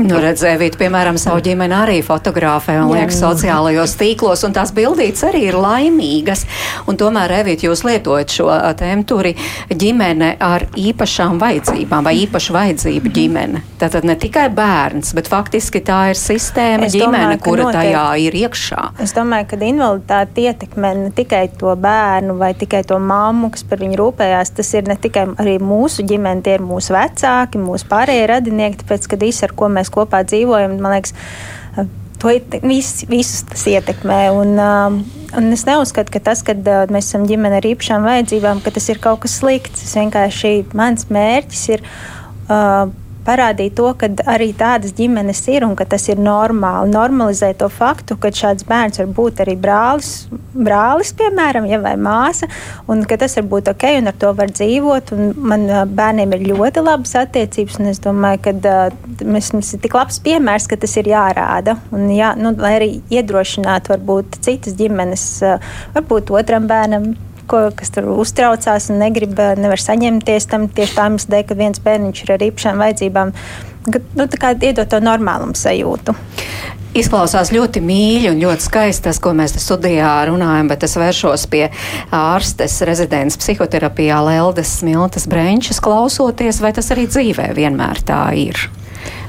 Nu, 0.00 0.16
redzēvīt, 0.24 0.78
piemēram, 0.80 1.18
savu 1.20 1.42
ģimeni 1.44 1.74
arī 1.76 1.98
fotografē 2.04 2.78
un 2.80 2.94
liekas 2.94 3.18
sociālajos 3.20 3.92
tīklos, 4.00 4.40
un 4.46 4.54
tās 4.56 4.70
bildītes 4.72 5.20
arī 5.28 5.42
ir 5.50 5.58
laimīgas. 5.60 6.46
Un 6.88 6.96
tomēr, 6.96 7.34
Evīt, 7.42 7.66
jūs 7.66 7.82
lietojat 7.84 8.32
šo 8.32 8.48
tēmturi 8.78 9.34
ģimene 9.68 10.30
ar 10.40 10.64
īpašām 10.80 11.36
vajadzībām 11.42 12.08
vai 12.08 12.14
īpašu 12.22 12.56
vajadzību 12.56 13.12
ģimene. 13.12 13.60
Tātad 13.82 14.06
ne 14.08 14.16
tikai 14.16 14.46
bērns, 14.54 15.12
bet 15.18 15.28
faktiski 15.28 15.82
tā 15.84 15.98
ir 16.14 16.20
sistēma 16.20 16.88
es 16.88 16.96
ģimene, 16.96 17.34
domāju, 17.34 17.42
kura 17.44 17.68
notiek, 17.68 17.78
tajā 17.82 18.06
ir 18.24 18.38
iekšā. 18.46 18.86
Es 19.04 19.12
domāju, 19.16 19.50
ka 19.50 19.60
invaliditāte 19.60 20.46
ietekmē 20.46 20.94
ne 21.02 21.12
tikai 21.12 21.42
to 21.60 21.74
bērnu 21.76 22.38
vai 22.40 22.52
tikai 22.56 22.80
to 22.88 22.96
mammu, 22.96 23.52
kas 23.52 23.66
par 23.68 23.82
viņu 23.84 24.00
rūpējās. 24.00 24.54
Tas 24.56 24.72
ir 24.78 24.88
ne 24.88 24.96
tikai 24.96 25.26
arī 25.42 25.58
mūsu 25.60 26.06
ģimene, 26.08 26.44
tie 26.46 26.56
ir 26.56 26.64
mūsu 26.64 26.96
vecāki, 26.96 27.60
mūsu 27.60 27.90
pārējie 27.92 28.28
radinieki, 28.30 28.80
tāpēc, 28.84 29.10
ka 29.10 29.20
visi, 29.20 29.44
ar 29.44 29.56
ko 29.58 29.68
mēs 29.72 29.81
mēs 29.82 29.92
kopā 29.92 30.22
dzīvojam. 30.30 30.78
Man 30.80 30.96
liekas, 30.96 31.12
to 32.22 32.30
vis, 32.62 32.94
visus 33.10 33.42
tas 33.50 33.66
ietekmē. 33.66 34.22
Un, 34.38 34.56
un 35.38 35.52
es 35.54 35.66
neuzskatu, 35.68 36.14
ka 36.14 36.22
tas, 36.30 36.44
ka 36.46 36.54
mēs 36.92 37.10
esam 37.10 37.26
ģimene 37.28 37.58
ar 37.58 37.68
īpašām 37.72 38.06
vajadzībām, 38.06 38.62
ka 38.64 38.74
tas 38.74 38.88
ir 38.92 39.02
kaut 39.02 39.24
kas 39.26 39.40
slikts. 39.42 39.84
Es 39.86 39.96
vienkārši 39.98 40.56
mans 40.78 41.08
mērķis 41.12 41.68
ir. 41.76 41.86
Uh, 42.50 42.90
parādīt 43.26 43.76
to, 43.78 43.88
ka 43.98 44.08
arī 44.30 44.50
tādas 44.58 44.94
ģimenes 44.96 45.42
ir 45.52 45.66
un 45.66 45.74
ka 45.78 45.86
tas 45.88 46.08
ir 46.10 46.20
normāli. 46.22 46.92
Normalizēt 46.92 47.60
to 47.62 47.68
faktu, 47.72 48.16
ka 48.20 48.32
šāds 48.34 48.66
bērns 48.68 49.00
var 49.02 49.10
būt 49.16 49.42
arī 49.44 49.56
brālis, 49.60 50.12
brālis 50.52 51.12
piemēram, 51.18 51.66
ja, 51.70 51.80
vai 51.82 51.94
māsa, 52.00 52.48
un 52.90 53.04
ka 53.08 53.18
tas 53.20 53.36
var 53.38 53.48
būt 53.54 53.72
ok, 53.72 53.86
un 54.00 54.12
ar 54.12 54.18
to 54.20 54.32
var 54.38 54.52
dzīvot. 54.52 55.14
Man 55.36 55.66
bērniem 55.96 56.36
ir 56.36 56.46
ļoti 56.52 56.84
labas 56.84 57.16
attiecības, 57.22 57.80
un 57.80 57.90
es 57.92 58.02
domāju, 58.02 58.42
ka 58.46 58.54
mēs, 59.24 59.52
mums 59.56 59.74
ir 59.74 59.82
tik 59.84 59.98
labs 59.98 60.20
piemērs, 60.24 60.68
ka 60.70 60.78
tas 60.80 60.96
ir 61.00 61.12
jārāda. 61.12 61.78
Un, 61.94 62.08
jā, 62.12 62.34
nu, 62.38 62.54
lai 62.62 62.76
arī 62.78 62.92
iedrošinātu 63.12 63.96
varbūt 63.96 64.40
citas 64.44 64.78
ģimenes, 64.78 65.28
varbūt 65.96 66.34
otram 66.36 66.70
bērnam 66.70 67.12
ko, 67.50 67.64
kas 67.76 67.92
tur 67.94 68.10
uztraucās 68.16 68.90
un 68.92 69.02
negrib, 69.02 69.38
eh, 69.38 69.54
nevar 69.60 69.80
saņemties 69.80 70.48
tam 70.50 70.68
tieši 70.68 70.96
tā 70.98 71.08
iemesla 71.08 71.36
dēļ, 71.36 71.46
ka 71.48 71.58
viens 71.58 71.82
bērniņš 71.82 72.22
ir 72.24 72.32
ar 72.36 72.46
īpašām 72.50 72.84
vajadzībām. 72.84 73.32
Nu, 74.14 74.28
tā 74.30 74.38
kā 74.38 74.54
iedot 74.54 74.88
to 74.88 75.00
normālumu 75.02 75.58
sajūtu. 75.58 76.14
Izklausās 76.92 77.48
ļoti 77.54 77.80
mīļi 77.80 78.28
un 78.28 78.40
ļoti 78.42 78.66
skaisti 78.66 79.06
tas, 79.06 79.18
ko 79.22 79.32
mēs 79.32 79.54
studijā 79.56 80.10
runājam, 80.28 80.68
bet 80.68 80.84
es 80.84 80.98
vēršos 81.00 81.46
pie 81.48 81.70
ārstes 82.12 82.74
rezidents 82.84 83.38
psihoterapijā 83.40 84.18
Leldes 84.26 84.74
Smiltas 84.82 85.24
Brenčas 85.26 85.80
klausoties, 85.80 86.60
vai 86.60 86.74
tas 86.76 86.92
arī 86.92 87.06
dzīvē 87.08 87.48
vienmēr 87.56 88.04
tā 88.04 88.20
ir? 88.36 88.60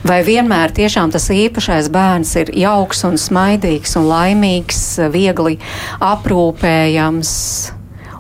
Vai 0.03 0.19
vienmēr 0.27 0.73
tiešām 0.75 1.13
tas 1.15 1.29
īpašais 1.31 1.87
bērns 1.93 2.33
ir 2.41 2.51
jauks 2.65 3.05
un 3.07 3.15
smaidīgs 3.15 3.95
un 3.95 4.09
laimīgs, 4.11 4.83
viegli 5.13 5.55
aprūpējams? 6.03 7.31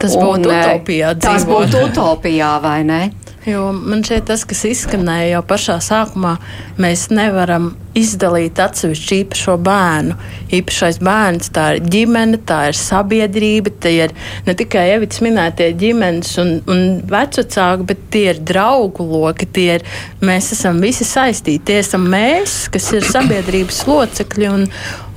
Tas 0.03 0.15
būtu 0.19 0.49
un, 0.51 0.55
utopijā. 0.59 1.13
Tas 1.15 1.45
dzīvot. 1.45 1.69
būtu 1.71 1.83
utopijā, 1.87 2.53
vai 2.63 2.79
ne? 2.87 3.01
Jo 3.45 3.71
man 3.75 4.03
šeit 4.07 4.29
tas, 4.29 4.45
kas 4.47 4.63
izskanēja 4.69 5.33
jau 5.33 5.41
pašā 5.47 5.75
sākumā, 5.83 6.37
mēs 6.79 7.09
nevaram 7.11 7.73
izdalīt 7.97 8.57
atsevišķu 8.61 9.17
īpašo 9.19 9.55
bērnu. 9.61 10.15
Īpašais 10.53 10.99
bērns 11.03 11.51
tā 11.53 11.65
ir 11.75 11.83
ģimene, 11.93 12.39
tā 12.47 12.59
ir 12.71 12.77
sabiedrība, 12.77 13.73
tie 13.83 13.93
ir 14.07 14.15
ne 14.47 14.55
tikai 14.57 14.85
Evits 14.95 15.21
minētie 15.25 15.69
ģimenes 15.77 16.33
un, 16.41 16.53
un 16.69 16.83
vecāki, 17.09 17.87
bet 17.89 18.07
tie 18.13 18.25
ir 18.31 18.41
draugu 18.41 19.05
loki. 19.05 19.49
Ir, 19.63 19.83
mēs 20.25 20.51
esam 20.55 20.79
visi 20.81 21.05
saistīti. 21.07 21.61
Tie 21.67 21.79
esam 21.83 22.07
mēs, 22.09 22.63
kas 22.73 22.89
ir 22.95 23.05
sabiedrības 23.05 23.83
locekļi. 23.89 24.49
Un, 24.49 24.65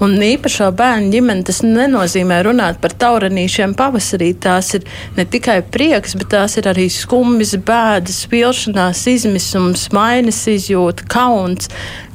un 0.04 0.16
īpašā 0.26 0.68
bērnu 0.76 1.12
ģimene 1.14 1.46
tas 1.48 1.62
nenozīmē 1.64 2.42
runāt 2.44 2.82
par 2.82 2.94
taurenīšiem 3.00 3.72
pavasarī. 3.78 4.32
Tās 4.44 4.74
ir 4.76 4.84
ne 5.16 5.24
tikai 5.24 5.62
prieks, 5.64 6.16
bet 6.20 6.34
tās 6.36 6.58
ir 6.60 6.68
arī 6.72 6.90
skumjas, 6.92 7.56
bēdas, 7.66 8.15
vilšanās, 8.32 9.02
izmisums, 9.12 9.88
mainas 9.94 10.42
izjūta, 10.50 11.06
kauns 11.12 11.70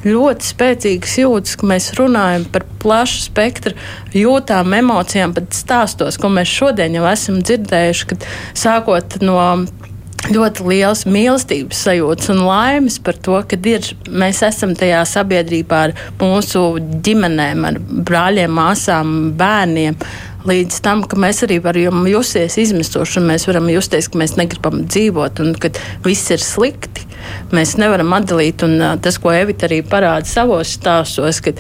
ļoti 0.06 0.48
spēcīgas 0.48 1.18
jūtas, 1.22 1.58
ka 1.60 1.70
mēs 1.70 1.92
runājam 2.00 2.48
par 2.54 2.66
plašu 2.82 3.28
spektru 3.28 3.76
jūtām, 4.18 4.74
emocijām, 4.80 5.36
pat 5.38 5.54
stāstos, 5.56 6.18
ko 6.22 6.32
mēs 6.34 6.50
šodien 6.50 6.98
jau 6.98 7.06
esam 7.12 7.42
dzirdējuši, 7.46 8.10
kad 8.14 8.28
sākot 8.58 9.22
no 9.22 9.38
ļoti 10.30 10.66
liels 10.70 11.06
mīlestības 11.10 11.80
sajūtas 11.88 12.30
un 12.34 12.44
laimes 12.46 13.00
par 13.02 13.18
to, 13.26 13.40
ka 13.48 13.58
ir, 13.70 13.88
mēs 14.08 14.42
esam 14.46 14.76
tajā 14.78 15.02
sabiedrībā 15.10 15.80
ar 15.88 15.96
mūsu 16.22 16.66
ģimenēm, 17.06 17.66
ar 17.66 17.80
brāļiem, 17.82 18.54
māsām, 18.54 19.16
bērniem. 19.40 19.98
Līdz 20.47 20.80
tam, 20.82 21.04
ka 21.06 21.19
mēs 21.21 21.43
arī 21.45 21.60
varam 21.62 22.01
justies 22.10 22.58
izmisoši, 22.62 23.19
un 23.21 23.30
mēs 23.30 23.45
varam 23.49 23.69
justies, 23.69 24.10
ka 24.10 24.17
mēs 24.21 24.36
negribam 24.39 24.84
dzīvot, 24.88 25.41
un 25.43 25.54
ka 25.62 25.69
viss 26.06 26.34
ir 26.34 26.41
slikti. 26.41 27.06
Mēs 27.54 27.75
nevaram 27.77 28.15
atdalīt, 28.17 28.65
un 28.65 28.80
tas, 29.04 29.19
ko 29.21 29.34
Evita 29.36 29.67
arī 29.67 29.84
parāda 29.86 30.30
savos 30.30 30.77
stāstos, 30.80 31.43
ka 31.45 31.58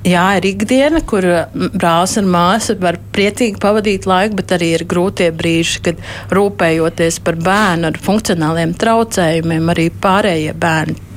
Jā, 0.00 0.38
ir 0.38 0.46
ikdiena, 0.48 1.02
kur 1.04 1.26
brālis 1.52 2.14
un 2.16 2.30
māsa 2.32 2.72
var 2.80 2.96
priecīgi 3.12 3.60
pavadīt 3.60 4.06
laiku, 4.08 4.38
bet 4.38 4.54
arī 4.56 4.70
ir 4.78 4.86
grūtie 4.88 5.28
brīži, 5.36 5.82
kad 5.84 6.00
rūpējoties 6.32 7.20
par 7.26 7.36
bērnu 7.36 7.90
ar 7.90 8.00
funkcionāliem 8.08 8.72
traucējumiem, 8.80 9.68
arī 9.74 9.90
pārējie 10.00 10.56
bērni 10.56 11.09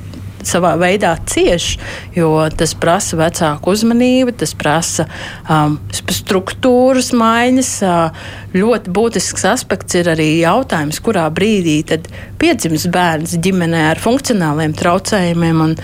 savā 0.48 0.74
veidā 0.80 1.14
cieš, 1.30 1.74
jo 2.16 2.30
tas 2.56 2.74
prasa 2.78 3.18
vecāku 3.20 3.74
uzmanību, 3.74 4.36
tas 4.44 4.54
prasa 4.58 5.08
um, 5.48 5.78
struktūras 5.92 7.12
maiņas. 7.16 7.74
Uh, 7.84 8.32
ļoti 8.54 8.92
būtisks 8.94 9.44
aspekts 9.50 9.96
ir 9.98 10.08
arī 10.12 10.28
jautājums, 10.38 11.00
kurā 11.02 11.26
brīdī 11.34 11.80
tad 11.88 12.06
piedzims 12.38 12.86
bērns 12.92 13.34
ģimenē 13.42 13.80
ar 13.90 14.00
funkcionāliem 14.02 14.76
traucējumiem, 14.78 15.62
un, 15.64 15.74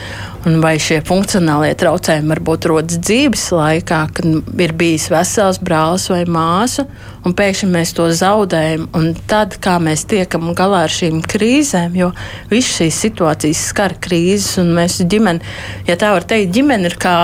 un 0.47 0.59
vai 0.63 0.77
šie 0.83 1.01
funkcionālie 1.07 1.73
traucējumi 1.81 2.31
varbūt 2.35 2.69
rodas 2.71 3.01
dzīves 3.03 3.49
laikā, 3.57 4.01
kad 4.15 4.61
ir 4.67 4.75
bijis 4.79 5.09
vesels 5.11 5.59
brālis 5.63 6.07
vai 6.13 6.23
māsa, 6.31 6.87
un 7.27 7.35
pēkšņi 7.37 7.71
mēs 7.75 7.95
to 7.99 8.07
zaudējam. 8.15 8.87
Tad, 9.31 9.59
kā 9.63 9.77
mēs 9.83 10.07
tiekam 10.11 10.53
galā 10.59 10.85
ar 10.87 10.95
šīm 10.95 11.21
krīzēm, 11.27 11.99
jo 11.99 12.13
visas 12.53 12.79
šīs 12.79 13.03
situācijas 13.09 13.67
skar 13.73 13.97
krīzes, 14.03 14.61
un 14.63 14.73
mēs 14.79 15.01
ģimeni, 15.11 15.43
ja 15.91 15.99
tā 16.01 16.15
var 16.15 16.29
teikt, 16.29 16.55
ģimene 16.55 16.91
ir 16.93 16.97
kā 17.03 17.17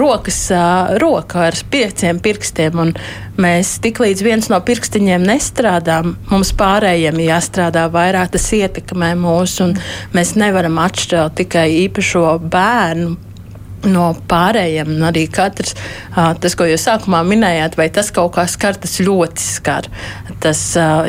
rokas 0.00 0.44
roka 1.00 1.48
ar 1.48 1.58
pieciem 1.72 2.20
pirkstiem, 2.20 2.84
un 2.84 2.94
mēs 3.40 3.78
tik 3.84 4.02
līdz 4.02 4.24
viens 4.26 4.50
no 4.52 4.60
pirkstiņiem 4.64 5.24
nestrādā, 5.28 6.00
mums 6.30 6.52
pārējiem 6.58 7.22
jāstrādā 7.24 7.86
vairāk, 7.92 8.34
tas 8.36 8.50
ietekmē 8.56 9.14
mūs, 9.18 9.58
un 9.64 9.74
mēs 10.16 10.36
nevaram 10.40 10.78
atšķelt 10.84 11.40
tikai 11.42 11.66
īpašo 11.86 12.26
bērnu 12.52 13.16
no 13.88 14.10
pārējiem. 14.28 14.92
Arī 15.08 15.24
katrs, 15.32 15.74
tas, 16.12 16.56
ko 16.58 16.66
jūs 16.68 16.84
sākumā 16.84 17.22
minējāt, 17.26 17.78
vai 17.80 17.88
tas 17.92 18.10
kaut 18.14 18.34
kā 18.36 18.44
skar, 18.50 18.76
tas 18.80 18.98
ļoti 19.00 19.44
skar. 19.44 19.88
Tas 20.40 20.60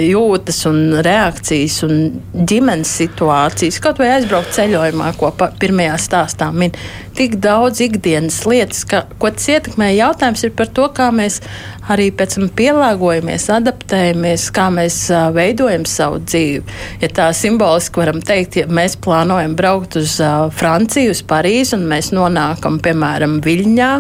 jūtas 0.03 0.61
un 0.69 0.79
reakcijas 1.03 1.81
un 1.87 1.95
ģimenes 2.31 2.91
situācijas, 3.01 3.79
kaut 3.83 4.01
vai 4.01 4.13
aizbraukt 4.15 4.55
ceļojumā, 4.55 5.11
ko 5.19 5.33
pirmajā 5.61 5.97
stāstā 6.01 6.51
min. 6.55 6.75
Tik 7.17 7.37
daudz 7.43 7.83
ikdienas 7.83 8.39
lietas, 8.47 8.85
ka, 8.87 9.03
ko 9.19 9.33
tas 9.35 9.49
ietekmē. 9.51 9.91
Jautājums 9.97 10.45
ir 10.47 10.55
par 10.55 10.71
to, 10.71 10.87
kā 10.95 11.09
mēs 11.15 11.41
arī 11.89 12.09
pēc 12.13 12.37
tam 12.37 12.49
pielāgojamies, 12.57 13.47
adaptējamies, 13.55 14.49
kā 14.55 14.67
mēs 14.73 14.97
uh, 15.13 15.29
veidojam 15.35 15.85
savu 15.89 16.21
dzīvi. 16.25 16.61
Ja 17.01 17.09
tā 17.21 17.29
simboliski 17.35 18.03
varam 18.03 18.21
teikt, 18.25 18.59
ja 18.61 18.67
mēs 18.69 18.97
plānojam 19.01 19.55
braukt 19.57 19.97
uz 20.01 20.19
uh, 20.21 20.51
Franciju, 20.53 21.15
uz 21.15 21.23
Parīzi 21.27 21.77
un 21.79 21.87
mēs 21.89 22.11
nonākam 22.15 22.79
piemēram, 22.83 23.39
Viļņā, 23.45 23.91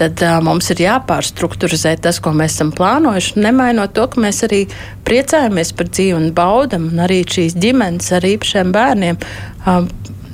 tad 0.00 0.24
uh, 0.26 0.38
mums 0.44 0.70
ir 0.74 0.84
jāpārstruktūrizē 0.84 1.94
tas, 2.02 2.18
ko 2.22 2.34
mēs 2.34 2.56
esam 2.56 2.72
plānojuši, 2.74 3.38
nemainot 3.44 3.94
to, 3.94 4.08
ka 4.10 4.24
mēs 4.24 4.42
arī 4.48 4.64
priecājamies 5.06 5.74
par 5.78 5.92
dzīvi 5.92 6.16
un 6.18 6.32
baudam, 6.36 6.90
un 6.90 7.04
arī 7.06 7.22
šīs 7.28 7.58
ģimenes 7.62 8.10
ar 8.18 8.26
īpašiem 8.34 8.74
bērniem. 8.74 9.22
Uh, 9.64 9.86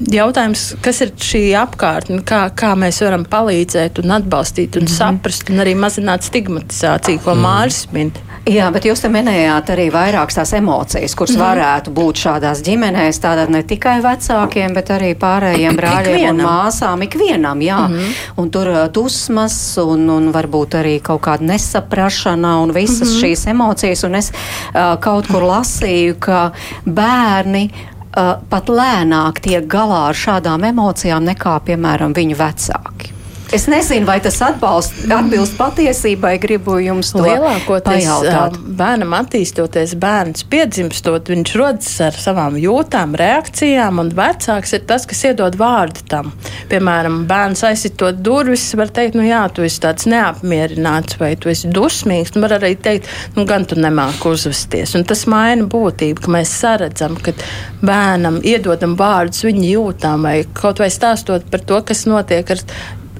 jautājums, 0.09 0.65
kas 0.83 1.03
ir 1.05 1.13
šī 1.21 1.43
apkārtne, 1.61 2.23
kā, 2.27 2.47
kā 2.57 2.73
mēs 2.79 3.03
varam 3.05 3.27
palīdzēt 3.29 4.01
un 4.03 4.17
atbalstīt 4.17 4.77
un 4.77 4.87
mm 4.87 4.87
-hmm. 4.87 4.97
saprast, 4.97 5.51
un 5.51 5.61
arī 5.61 5.77
mazināt 5.77 6.25
stigmatizāciju, 6.25 7.21
ko 7.25 7.35
mm. 7.35 7.41
Mārcis 7.47 7.93
min. 7.93 8.13
Jā, 8.49 8.71
bet 8.73 8.85
jūs 8.89 9.03
te 9.03 9.09
minējāt 9.13 9.69
arī 9.75 9.91
vairākas 9.93 10.35
tās 10.35 10.53
emocijas, 10.57 11.15
kuras 11.15 11.37
mm. 11.37 11.41
varētu 11.43 11.93
būt 11.93 12.23
šādās 12.25 12.63
ģimenēs, 12.65 13.21
tātad 13.21 13.53
ne 13.53 13.63
tikai 13.63 14.01
vecākiem, 14.01 14.75
bet 14.75 14.91
arī 14.91 15.13
pārējiem 15.15 15.77
brāļiem 15.77 16.31
un 16.31 16.43
māsām, 16.47 17.05
ikvienam, 17.05 17.61
jā. 17.61 17.89
Mm 17.89 17.95
-hmm. 17.95 18.15
Un 18.37 18.51
tur 18.51 18.89
dusmas 18.95 19.79
un, 19.79 20.11
un 20.11 20.33
varbūt 20.33 20.75
arī 20.81 21.01
kaut 21.03 21.21
kāda 21.21 21.45
nesaprašana 21.45 22.59
un 22.63 22.73
visas 22.73 23.09
mm 23.09 23.15
-hmm. 23.15 23.21
šīs 23.21 23.47
emocijas, 23.47 24.05
un 24.05 24.15
es 24.15 24.33
uh, 24.33 25.01
kaut 25.01 25.27
kur 25.27 25.43
lasīju, 25.43 26.15
ka 26.19 26.51
bērni 26.85 27.71
pat 28.13 28.71
lēnāk 28.73 29.41
tiek 29.45 29.67
galā 29.71 30.09
ar 30.11 30.19
šādām 30.19 30.67
emocijām 30.73 31.25
nekā, 31.29 31.57
piemēram, 31.67 32.15
viņu 32.17 32.39
vecāki. 32.41 33.15
Es 33.51 33.65
nezinu, 33.67 34.07
vai 34.07 34.21
tas 34.23 34.37
atbalst, 34.47 34.95
atbilst 35.11 35.57
patiesībai. 35.59 36.37
Gribu 36.39 36.77
jums 36.79 37.09
to 37.11 37.25
lielākoties 37.25 38.05
pajautāt. 38.07 38.59
bērnam 38.79 39.17
attīstoties, 39.19 39.97
bērns 39.99 40.45
piedzimstot, 40.53 41.27
viņš 41.33 41.55
rodas 41.59 41.89
ar 42.07 42.15
savām 42.15 42.55
jūtām, 42.63 43.17
reakcijām, 43.19 43.99
un 44.05 44.13
vecāks 44.15 44.77
ir 44.79 44.85
tas, 44.87 45.07
kas 45.11 45.25
iedod 45.33 45.59
vārdu 45.59 46.05
tam. 46.13 46.31
Piemēram, 46.71 47.25
bērns 47.31 47.65
aizsitot 47.67 48.21
durvis, 48.23 48.69
var 48.79 48.93
teikt, 48.95 49.19
nu 49.19 49.27
jā, 49.27 49.43
tu 49.51 49.67
esi 49.67 49.83
tāds 49.83 50.07
neapmierināts 50.11 51.19
vai 51.19 51.33
tu 51.35 51.51
esi 51.51 51.73
dusmīgs. 51.75 52.37
Var 52.39 52.57
arī 52.61 52.77
teikt, 52.79 53.11
nu 53.35 53.49
gan 53.51 53.67
tu 53.67 53.75
nemāki 53.75 54.31
uzvesties. 54.31 54.95
Un 54.95 55.09
tas 55.11 55.27
maina 55.31 55.67
būtību, 55.67 56.23
ka 56.23 56.37
mēs 56.39 56.55
saredzam, 56.63 57.19
ka 57.19 57.35
bērnam 57.83 58.39
iedodam 58.47 58.95
vārdus 59.01 59.43
viņa 59.49 59.67
jūtām 59.75 60.31
vai 60.31 60.39
kaut 60.55 60.79
vai 60.79 60.93
stāstot 60.95 61.51
par 61.51 61.67
to, 61.67 61.83
kas 61.91 62.07
notiek 62.07 62.55
ar 62.55 62.67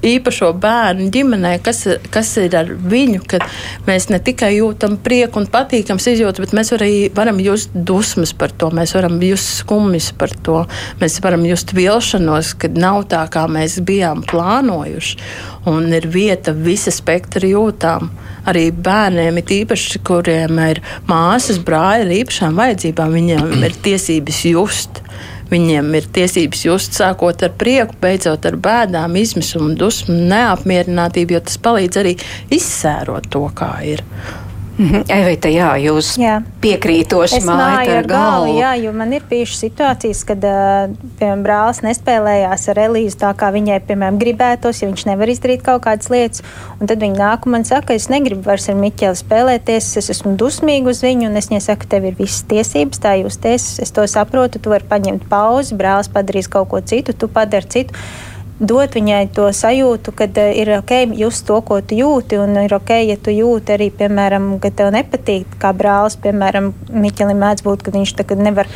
īpašo 0.05 0.51
bērnu 0.61 1.09
ģimenē, 1.13 1.53
kas, 1.63 1.83
kas 2.13 2.33
ir 2.41 2.55
ar 2.57 2.71
viņu, 2.71 3.21
kad 3.29 3.45
mēs 3.87 4.09
ne 4.11 4.19
tikai 4.23 4.53
jūtam 4.57 4.97
prieku 5.01 5.41
un 5.41 5.47
patīkams 5.51 6.07
izjūtas, 6.13 6.41
bet 6.43 6.55
mēs 6.57 6.73
arī 6.75 6.91
varam 7.15 7.39
just 7.43 7.73
dusmas 7.73 8.33
par 8.37 8.53
to, 8.53 8.71
mēs 8.75 8.95
varam 8.97 9.19
just 9.23 9.61
skumjas 9.61 10.11
par 10.17 10.33
to, 10.45 10.63
mēs 11.01 11.19
varam 11.23 11.45
just 11.47 11.75
vilšanos, 11.77 12.55
kad 12.61 12.77
nav 12.79 13.05
tā, 13.11 13.23
kā 13.31 13.45
mēs 13.51 13.79
bijām 13.85 14.25
plānojuši. 14.27 15.17
Un 15.69 15.91
ir 15.93 16.07
vieta 16.09 16.55
visa 16.57 16.89
spektra 16.93 17.45
jūtām. 17.45 18.09
Arī 18.49 18.71
bērniem, 18.73 19.37
ir 19.37 19.51
īpaši, 19.59 19.99
kuriem 20.07 20.57
ir 20.63 20.81
māsas, 21.09 21.59
brāļi 21.61 22.07
ar 22.07 22.15
īpašām 22.15 22.57
vajadzībām, 22.57 23.13
viņiem 23.13 23.67
ir 23.67 23.77
tiesības 23.85 24.41
just. 24.49 25.03
Viņiem 25.51 25.89
ir 25.99 26.05
tiesības 26.15 26.61
just 26.63 26.95
sākot 26.95 27.43
ar 27.43 27.51
prieku, 27.59 27.97
beidzot 27.99 28.45
ar 28.47 28.55
bēdām, 28.55 29.17
izmisumu, 29.19 29.73
dusmu, 29.75 30.15
neapmierinātību, 30.31 31.35
jo 31.35 31.41
tas 31.49 31.59
palīdz 31.65 31.99
arī 31.99 32.15
izsērot 32.55 33.27
to, 33.33 33.43
kā 33.57 33.73
ir. 33.83 34.05
Mhm. 34.81 35.03
Evita, 35.13 35.49
jā, 35.51 35.69
jūs 35.83 36.15
jā. 36.17 36.39
piekrītoši 36.63 37.41
mājat 37.45 37.91
ar 37.99 38.07
galvu. 38.09 38.55
Jā, 38.57 38.71
jo 38.81 38.93
man 38.97 39.11
ir 39.13 39.25
bijušas 39.29 39.59
situācijas, 39.65 40.23
kad, 40.25 40.45
piemēram, 41.19 41.43
brālis 41.45 41.81
nespēlējās 41.85 42.65
ar 42.73 42.81
Elīzu 42.87 43.19
tā, 43.21 43.33
kā 43.37 43.51
viņai, 43.53 43.77
piemēram, 43.85 44.17
gribētos, 44.21 44.81
ja 44.81 44.89
viņš 44.89 45.05
nevar 45.11 45.33
izdarīt 45.33 45.61
kaut 45.67 45.83
kādas 45.85 46.09
lietas. 46.13 46.45
Un 46.79 46.89
tad 46.89 47.03
viņa 47.03 47.19
nāk 47.19 47.45
un 47.45 47.57
man 47.57 47.67
saka, 47.67 47.97
es 47.97 48.09
negribu 48.11 48.47
vairs 48.47 48.69
ar 48.71 48.79
Miķeli 48.81 49.21
spēlēties, 49.21 49.91
es 50.01 50.09
esmu 50.15 50.33
dusmīga 50.41 50.89
uz 50.89 51.03
viņu, 51.05 51.29
un 51.29 51.37
es 51.37 51.51
viņai 51.51 51.61
saku, 51.67 51.89
tev 51.91 52.09
ir 52.09 52.17
visas 52.17 52.41
tiesības, 52.49 53.03
tā 53.03 53.15
jūs 53.21 53.37
ties, 53.43 53.69
es 53.85 53.93
to 53.93 54.07
saprotu, 54.09 54.61
tu 54.61 54.73
vari 54.73 54.87
paņemt 54.89 55.29
pauzi, 55.29 55.77
brālis 55.77 56.09
padarīs 56.09 56.49
kaut 56.49 56.71
ko 56.73 56.81
citu, 56.81 57.13
tu 57.13 57.29
padari 57.29 57.69
citu 57.69 58.01
dot 58.61 58.95
viņai 58.95 59.23
to 59.35 59.47
sajūtu, 59.57 60.13
ka 60.15 60.27
uh, 60.29 60.51
ir 60.53 60.73
ok 60.77 60.93
just 61.17 61.47
to, 61.49 61.57
ko 61.65 61.81
tu 61.81 61.97
jūti, 61.97 62.37
un 62.41 62.55
ir 62.63 62.75
ok, 62.77 62.93
ja 63.09 63.17
tu 63.17 63.33
jūti 63.33 63.75
arī, 63.75 63.89
piemēram, 63.97 64.53
ka 64.61 64.71
tev 64.71 64.93
nepatīk, 64.95 65.57
kā 65.61 65.73
brālis, 65.73 66.19
piemēram, 66.21 66.71
Miķelim 66.91 67.41
mēdz 67.41 67.65
būt, 67.65 67.85
ka 67.85 67.95
viņš 67.95 68.15
tagad 68.21 68.43
nevar 68.45 68.69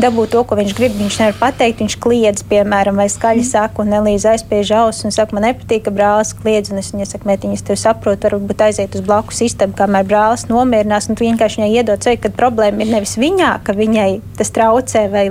dabūt 0.00 0.32
to, 0.34 0.42
ko 0.46 0.58
viņš 0.58 0.74
grib. 0.76 0.94
Viņš 0.98 1.18
nevar 1.20 1.36
pateikt, 1.40 1.82
viņš 1.82 1.96
kliedz, 2.02 2.44
piemēram, 2.50 2.98
vai 2.98 3.06
skaļi 3.12 3.44
saka, 3.46 3.84
un 3.84 3.94
Elīze 3.98 4.30
aizspiež 4.32 4.72
ausis 4.80 5.06
un 5.08 5.14
saka, 5.14 5.36
man 5.36 5.46
nepatīk, 5.48 5.84
ka 5.86 5.94
brālis 5.94 6.34
kliedz, 6.38 6.72
un 6.72 6.80
es 6.82 6.90
viņai 6.94 7.08
saku, 7.10 7.28
mētiņas, 7.30 7.64
tev 7.68 7.78
saprotu, 7.80 8.28
varbūt 8.28 8.64
aiziet 8.66 8.96
uz 8.98 9.04
blakus 9.06 9.42
istabu, 9.46 9.76
kamēr 9.78 10.06
brālis 10.08 10.46
nomierinās, 10.50 11.08
un 11.08 11.18
tu 11.18 11.26
vienkārši 11.26 11.60
viņai 11.60 11.70
iedod 11.78 12.04
ceļu, 12.04 12.22
ka 12.24 12.32
problēma 12.38 12.84
ir 12.84 12.92
nevis 12.94 13.16
viņā, 13.20 13.52
ka 13.66 13.76
viņai 13.78 14.08
tas 14.38 14.52
traucē 14.54 15.04
vai 15.12 15.24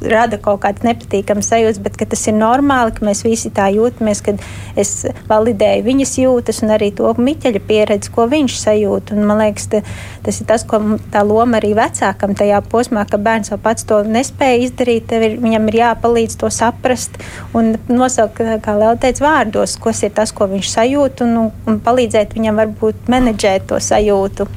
rada 0.00 0.40
kaut 0.40 0.62
kādas 0.64 0.86
nepatīkamas 0.86 1.50
sajūtas, 1.52 1.82
bet 1.84 1.98
ka 2.00 2.08
tas 2.08 2.24
ir 2.30 2.36
normāli, 2.38 2.94
ka 2.96 3.04
mēs 3.06 3.24
visi 3.26 3.52
tā 3.54 3.68
jūtamies, 3.74 4.24
kad 4.24 4.40
es 4.80 4.94
validēju 5.28 5.86
viņas 5.86 6.16
jūtas 6.22 6.62
un 6.64 6.74
arī 6.76 6.90
to 6.96 7.12
Miķeļa 7.20 7.60
pieredzi, 7.66 8.12
ko 8.14 8.24
viņš 8.30 8.56
sajūt. 8.62 9.12
Un, 9.12 9.26
man 9.28 9.42
liekas, 9.42 9.66
ta, 9.72 9.82
tas 10.24 10.40
ir 10.40 10.48
tas, 10.48 10.64
ko 10.68 10.80
tā 11.12 11.24
loma 11.26 11.58
arī 11.60 11.74
vecākam 11.76 12.32
tajā 12.38 12.62
posmā, 12.70 13.04
ka 13.10 13.20
bērns 13.20 13.52
jau 13.52 13.58
pats 13.60 13.84
to 13.90 14.00
nespēja 14.06 14.62
izdarīt, 14.66 15.12
ir, 15.16 15.36
viņam 15.42 15.68
ir 15.70 15.78
jāpalīdz 15.80 16.38
to 16.40 16.50
saprast 16.54 17.18
un 17.56 17.74
nosaukt, 17.90 18.40
kā 18.64 18.76
Leo 18.78 18.94
teica, 19.00 19.24
vārdos, 19.26 19.76
kas 19.82 20.04
ir 20.06 20.14
tas, 20.16 20.32
ko 20.36 20.48
viņš 20.50 20.72
sajūt, 20.72 21.24
un, 21.26 21.50
un 21.50 21.78
palīdzēt 21.84 22.36
viņam 22.38 22.62
varbūt 22.64 23.10
menedžēt 23.12 23.68
to 23.70 23.80
sajūtu. 23.82 24.48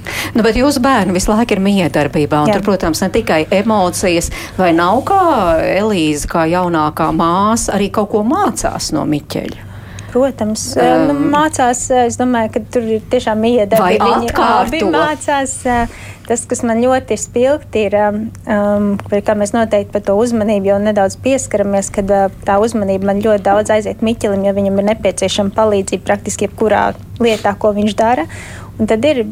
Nu, 0.34 0.44
bet 0.46 0.56
jūsu 0.58 0.82
bērni 0.82 1.14
visu 1.14 1.32
laiku 1.32 1.56
ir 1.56 1.62
miedarbībā, 1.64 2.44
un 2.44 2.50
Jā. 2.50 2.58
tur, 2.58 2.64
protams, 2.70 3.02
ne 3.04 3.10
tikai 3.14 3.42
emocijas, 3.60 4.30
vai 4.58 4.72
nav 4.76 5.02
kā 5.08 5.22
Elīze, 5.76 6.28
kā 6.30 6.46
jaunākā 6.50 7.10
māsa, 7.14 7.74
arī 7.76 7.90
kaut 7.94 8.10
ko 8.14 8.24
mācās 8.26 8.92
no 8.96 9.04
Miķeļa. 9.10 9.69
Protams, 10.10 10.64
um, 10.76 11.08
nu, 11.10 11.16
mācās. 11.32 11.84
Es 12.06 12.18
domāju, 12.20 12.54
ka 12.56 12.62
tur 12.74 12.86
ir 12.96 13.04
tiešām 13.12 13.44
iedarbība. 13.46 14.08
Viņi 14.20 14.32
abi 14.46 14.80
mācās. 14.90 15.58
Tas, 16.30 16.44
kas 16.46 16.60
man 16.62 16.78
ļoti 16.78 17.16
spilgti, 17.18 17.88
ir, 17.88 17.96
um, 17.98 18.92
kā 19.10 19.34
mēs 19.34 19.50
noteikti 19.50 19.90
par 19.90 20.04
to 20.06 20.14
uzmanību 20.20 20.70
jau 20.70 20.76
nedaudz 20.82 21.16
pieskaramies, 21.24 21.88
kad 21.94 22.12
uh, 22.14 22.28
tā 22.46 22.60
uzmanība 22.62 23.08
man 23.08 23.22
ļoti 23.24 23.42
daudz 23.48 23.72
aiziet 23.74 24.04
Miķelim, 24.06 24.44
jo 24.46 24.54
viņam 24.54 24.78
ir 24.78 24.88
nepieciešama 24.92 25.50
palīdzība 25.56 26.06
praktiski 26.06 26.46
jebkurā 26.46 26.92
lietā, 27.18 27.56
ko 27.58 27.72
viņš 27.74 27.96
dara. 27.98 28.28
Un 28.80 28.86
tad 28.88 29.04
ir 29.04 29.24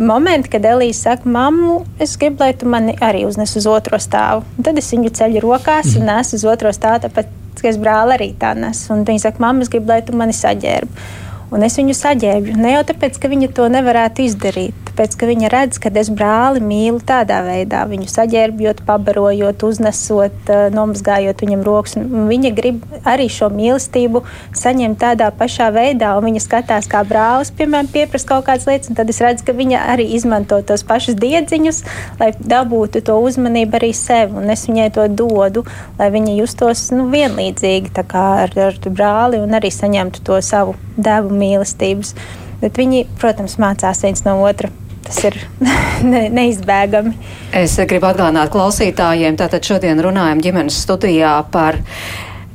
momenti, 0.00 0.48
kad 0.54 0.64
Elīze 0.64 1.02
saka, 1.02 1.28
mammu, 1.28 1.82
es 2.00 2.14
gribu, 2.16 2.40
lai 2.40 2.54
tu 2.56 2.70
mani 2.70 2.94
arī 3.04 3.26
uznes 3.28 3.52
uz 3.58 3.66
otro 3.68 3.98
stāvu. 4.00 4.46
Un 4.56 4.64
tad 4.64 4.78
es 4.80 4.88
viņu 4.94 5.10
ceļu 5.18 5.42
rokās 5.44 5.92
un 5.98 6.06
nesu 6.08 6.38
uz 6.38 6.46
otro 6.48 6.72
stāvu, 6.72 7.02
tāpat, 7.04 7.34
es 7.66 7.78
brāli 7.80 8.14
arī 8.14 8.28
tā 8.38 8.52
nesu. 8.54 8.92
Un 8.94 9.02
viņa 9.08 9.24
saka, 9.26 9.42
mamma, 9.42 9.66
es 9.66 9.72
gribu, 9.72 9.90
lai 9.90 10.02
tu 10.06 10.14
mani 10.16 10.36
saģērbi. 10.36 11.08
Un 11.50 11.64
es 11.64 11.78
viņu 11.80 11.96
saģērbju. 11.96 12.56
Ne 12.60 12.76
jau 12.76 12.84
tāpēc, 12.90 13.18
ka 13.18 13.30
viņa 13.32 13.50
to 13.56 13.66
nevarētu 13.72 14.26
izdarīt, 14.28 14.87
tāpēc, 14.98 15.14
ka 15.14 15.26
viņa 15.30 15.48
redz, 15.52 15.78
ka 15.78 15.90
es 15.94 16.08
brāli 16.10 16.58
mīlu 16.64 16.98
tādā 17.06 17.38
veidā, 17.46 17.84
viņu 17.86 18.08
saģērbjot, 18.10 18.82
pabarojot, 18.86 19.62
uznesot, 19.62 20.34
eh, 20.50 20.70
nomazgājot 20.74 21.38
viņam 21.38 21.62
rokas. 21.62 21.94
Viņa 21.94 22.50
grib 22.54 22.82
arī 23.04 23.28
šo 23.30 23.46
mīlestību 23.54 24.24
saņemt 24.52 24.98
tādā 24.98 25.30
pašā 25.30 25.70
veidā, 25.70 26.16
un 26.18 26.24
viņa 26.26 26.42
skatās, 26.42 26.88
kā 26.90 27.04
brālis, 27.06 27.52
piemēram, 27.54 27.86
pieprasa 27.86 28.26
kaut 28.26 28.46
kādas 28.46 28.66
lietas, 28.66 28.90
un 28.90 28.96
tad 28.96 29.08
es 29.08 29.20
redzu, 29.20 29.44
ka 29.46 29.52
viņa 29.52 29.84
arī 29.94 30.08
izmanto 30.14 30.60
tos 30.62 30.82
pašus 30.82 31.14
diedziņus, 31.14 31.84
lai 32.18 32.32
dabūtu 32.32 33.04
to 33.04 33.14
uzmanību 33.22 33.78
arī 33.78 33.94
sev, 33.94 34.34
un 34.34 34.50
es 34.50 34.66
viņai 34.66 34.92
to 34.94 35.06
dodu, 35.08 35.64
lai 35.98 36.10
viņa 36.10 36.34
justos 36.40 36.90
nu, 36.90 37.06
vienlīdzīgi 37.06 37.94
ar, 38.08 38.50
ar 38.50 38.74
brāli 38.90 39.38
un 39.38 39.54
arī 39.54 39.70
saņemtu 39.70 40.24
to 40.24 40.42
savu 40.42 40.74
devumu 40.96 41.38
mīlestības. 41.38 42.14
Bet 42.58 42.74
viņi, 42.74 43.06
protams, 43.20 43.54
mācās 43.62 44.02
viens 44.02 44.24
no 44.26 44.42
otra. 44.42 44.72
Tas 45.08 45.24
ir 45.24 45.40
ne, 46.12 46.26
neizbēgami. 46.32 47.16
Es 47.56 47.78
gribu 47.88 48.10
atgādināt 48.10 48.52
klausītājiem, 48.52 49.38
tātad 49.40 49.64
šodien 49.64 50.00
runājam 50.04 50.42
ģimenes 50.44 50.78
studijā 50.84 51.38
par 51.52 51.80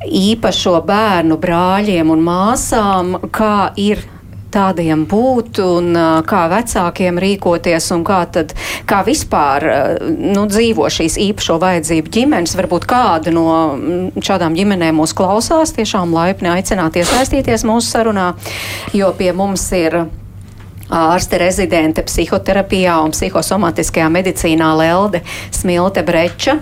īpašo 0.04 0.78
bērnu 0.86 1.38
brāļiem 1.40 2.10
un 2.12 2.22
māsām, 2.22 3.16
kā 3.34 3.72
ir 3.80 4.04
tādiem 4.54 5.02
būt 5.10 5.58
un 5.64 5.96
kā 6.28 6.44
vecākiem 6.52 7.18
rīkoties 7.24 7.90
un 7.96 8.04
kā, 8.06 8.20
tad, 8.30 8.54
kā 8.86 9.00
vispār 9.06 9.66
nu, 10.06 10.44
dzīvo 10.50 10.86
šīs 10.94 11.18
īpašo 11.26 11.58
vajadzību 11.62 12.12
ģimenes. 12.14 12.54
Varbūt 12.60 12.86
kāda 12.90 13.34
no 13.34 13.48
šādām 14.22 14.54
ģimenēm 14.54 15.00
mūs 15.00 15.16
klausās, 15.16 15.74
tiešām 15.74 16.14
laipni 16.14 16.52
aicināt 16.54 17.00
iesaistīties 17.00 17.66
mūsu 17.66 17.96
sarunā, 17.96 18.32
jo 18.94 19.10
pie 19.18 19.32
mums 19.34 19.66
ir 19.74 20.04
ārste 20.92 21.38
rezidente 21.40 22.04
psihoterapijā 22.06 22.96
un 23.04 23.14
psihosomatiskajā 23.14 24.10
medicīnā 24.12 24.70
Lelde 24.78 25.22
Smilte 25.54 26.04
Breča, 26.06 26.58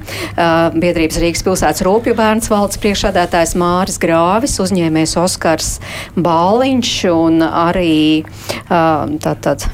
biedrības 0.77 1.21
Rīgas 1.23 1.45
pilsētas 1.47 1.85
rūpju 1.87 2.17
bērns 2.19 2.51
valdes 2.53 2.81
priekšādātājs 2.83 3.57
Māris 3.59 4.01
Grāvis, 4.03 4.59
uzņēmējs 4.63 5.19
Oskars 5.23 5.77
Bāliņš 6.17 6.97
un 7.13 7.47
arī 7.47 7.95
tātad 8.69 9.69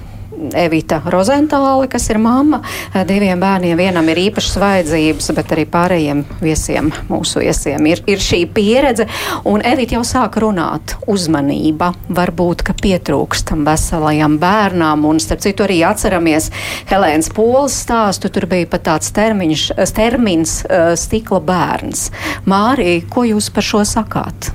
Evita 0.59 1.01
Rozentāle, 1.11 1.89
kas 1.91 2.09
ir 2.13 2.21
mamma 2.23 2.61
diviem 3.09 3.41
bērniem. 3.41 3.79
Vienam 3.79 4.09
ir 4.13 4.21
īpašas 4.29 4.59
vajadzības, 4.63 5.31
bet 5.37 5.55
arī 5.55 5.65
pārējiem 5.71 6.23
viesiem, 6.43 6.91
mūsu 7.11 7.43
viesiem, 7.43 7.87
ir, 7.91 8.03
ir 8.11 8.23
šī 8.23 8.43
pieredze. 8.55 9.09
Un 9.49 9.65
Evita 9.67 9.99
jau 9.99 10.05
sāk 10.07 10.39
runāt. 10.43 10.97
Uzmanība 11.11 11.93
varbūt, 12.15 12.65
ka 12.67 12.77
pietrūkstam 12.79 13.65
veselajam 13.69 14.39
bērnam. 14.43 15.07
Un, 15.09 15.21
starp 15.23 15.43
citu, 15.45 15.67
arī 15.67 15.81
atceramies 15.89 16.51
Helēnas 16.91 17.33
Polas 17.35 17.77
stāstu. 17.85 18.31
Tur 18.33 18.49
bija 18.51 18.69
pat 18.71 18.87
tāds 18.93 19.13
termiņš, 19.17 19.67
termins 19.97 20.61
stikla 21.03 21.43
bērns. 21.45 22.09
Mārī, 22.49 23.01
ko 23.11 23.27
jūs 23.29 23.51
par 23.55 23.67
šo 23.67 23.85
sakāt? 23.89 24.53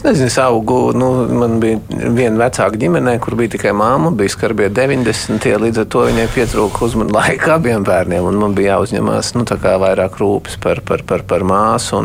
Es 0.00 0.04
nezinu, 0.06 0.26
es 0.30 0.38
augu, 0.40 0.94
nu, 0.96 1.06
man 1.28 1.58
bija 1.60 1.76
viena 2.16 2.46
vecāka 2.46 2.78
ģimenē, 2.80 3.18
kur 3.20 3.34
bija 3.36 3.52
tikai 3.52 3.74
māma, 3.76 4.08
bija 4.16 4.32
skarbie 4.32 4.70
90. 4.72 5.44
Līdz 5.60 5.82
ar 5.82 5.88
to 5.92 6.04
viņai 6.06 6.24
pietrūka 6.32 6.86
uzmanības 6.86 7.18
laika 7.18 7.50
abiem 7.58 7.84
bērniem, 7.84 8.24
un 8.30 8.38
man 8.40 8.54
bija 8.56 8.78
jāuzņemās 8.78 9.34
nu, 9.36 9.44
vairāk 9.84 10.16
rūpes 10.22 10.56
par, 10.64 10.80
par, 10.88 11.04
par, 11.04 11.26
par 11.28 11.44
māsu. 11.44 12.00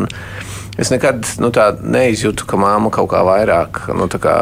Es 0.76 0.92
nekad 0.92 1.24
nu, 1.40 1.48
neizjūtu, 1.96 2.44
ka 2.44 2.60
māma 2.60 2.92
kaut 2.92 3.08
kā 3.14 3.24
vairāk. 3.24 3.86
Nu, 3.96 4.10
kā, 4.12 4.36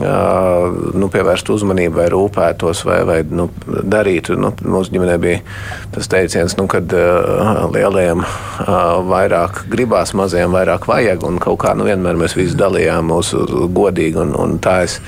nu, 0.00 1.08
pievērst 1.12 1.50
uzmanību, 1.52 1.98
vai 2.00 2.06
rūpētos, 2.12 2.82
vai, 2.88 2.98
vai 3.08 3.18
nu, 3.28 3.48
darītu. 3.66 4.38
Nu, 4.40 4.52
mūsu 4.64 4.94
ģimenē 4.94 5.16
bija 5.20 5.42
tas 5.92 6.08
teiciens, 6.08 6.56
nu, 6.56 6.64
kad 6.70 6.92
uh, 6.96 7.66
lielajiem 7.72 8.22
uh, 8.24 8.70
vairāk 9.08 9.64
gribās, 9.72 10.14
mazajiem 10.16 10.54
vairāk 10.56 10.88
vajag, 10.88 11.26
un 11.28 11.36
kaut 11.42 11.60
kā 11.64 11.74
nu, 11.76 11.84
vienmēr 11.88 12.16
mēs 12.20 12.36
visi 12.38 12.56
dalījām 12.58 13.12
mūsu 13.12 13.44
godīgi. 13.74 14.22
Un, 14.24 14.32
un 14.38 14.56
tā 14.64 14.80
es 14.86 14.98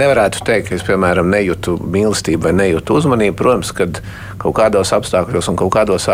nevarētu 0.00 0.42
teikt, 0.46 0.70
ka 0.70 0.78
es, 0.80 0.86
piemēram, 0.86 1.30
nejūtu 1.30 1.78
mīlestību 1.94 2.48
vai 2.48 2.56
nejūtu 2.58 2.98
uzmanību. 2.98 3.38
Protams, 3.38 3.70
kad 3.76 4.02
kaut 4.42 4.58
kādos 4.58 4.90
apstākļos 4.96 5.52
un 5.52 5.60
kaut 5.62 5.74
kādos 5.76 6.10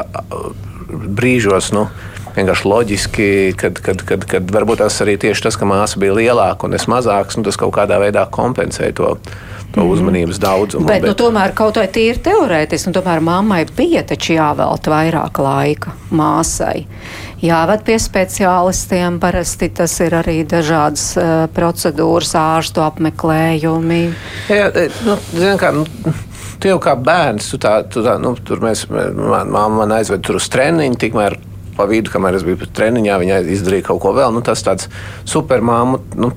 brīžos. 0.90 1.72
Nu, 1.72 1.88
vienkārši 2.36 2.68
loģiski, 2.70 3.30
kad, 3.60 3.78
kad, 3.84 4.04
kad, 4.06 4.26
kad 4.30 4.52
varbūt 4.54 4.82
tas 4.84 5.00
arī 5.04 5.16
tieši 5.20 5.48
tas, 5.48 5.58
ka 5.60 5.68
māsa 5.68 6.00
bija 6.00 6.16
lielāka 6.18 6.68
un 6.68 6.78
es 6.78 6.88
mazāks, 6.90 7.38
nu, 7.38 7.46
tas 7.46 7.58
kaut 7.60 7.74
kādā 7.78 8.00
veidā 8.02 8.26
kompensēja 8.30 8.96
to 9.00 9.14
to 9.70 9.80
mhm. 9.80 9.90
uzmanības 9.90 10.38
daudzumu. 10.38 10.86
Bet, 10.86 11.02
bet... 11.02 11.10
Nu, 11.10 11.16
tomēr 11.18 11.54
kaut 11.54 11.78
vai 11.78 11.86
tīri 11.92 12.18
teorētiski, 12.24 12.90
nu, 12.90 12.96
tomēr 12.96 13.22
mammai 13.24 13.62
bija 13.76 14.02
taču 14.06 14.34
jāvelta 14.34 14.92
vairāk 14.92 15.38
laika 15.42 15.94
māsai. 16.10 16.86
Jāved 17.40 17.84
pie 17.86 17.96
speciālistiem, 18.02 19.20
parasti 19.22 19.70
tas 19.78 19.94
ir 20.04 20.16
arī 20.18 20.40
dažādas 20.48 21.04
uh, 21.16 21.28
procedūras, 21.54 22.34
ārstu 22.36 22.82
apmeklējumi. 22.84 24.02
Jā, 24.50 24.66
nu, 25.06 25.16
zin, 25.36 25.54
kā, 25.60 25.72
nu, 25.76 25.86
Tu 26.60 26.68
jau 26.68 26.76
kā 26.76 26.92
bērns, 26.92 27.46
tu 27.48 27.56
tā, 27.56 27.78
tu 27.88 28.02
tā, 28.04 28.18
nu, 28.20 28.34
tur 28.44 28.60
mēs, 28.60 28.82
man, 28.92 29.48
man 29.48 29.94
aizved 29.96 30.20
tur 30.26 30.36
uz 30.36 30.48
treniņu, 30.52 30.98
tikmēr 31.00 31.38
pa 31.80 31.86
vidu, 31.88 32.12
kamēr 32.12 32.36
es 32.36 32.44
biju 32.44 32.68
treniņā, 32.76 33.16
viņa 33.22 33.40
izdarīja 33.54 33.86
kaut 33.88 34.02
ko 34.04 34.12
vēl. 34.16 34.34
Nu, 34.36 34.42
tas 34.44 34.60
tāds 34.66 34.90
supermāmu 35.28 36.02
nu, 36.20 36.30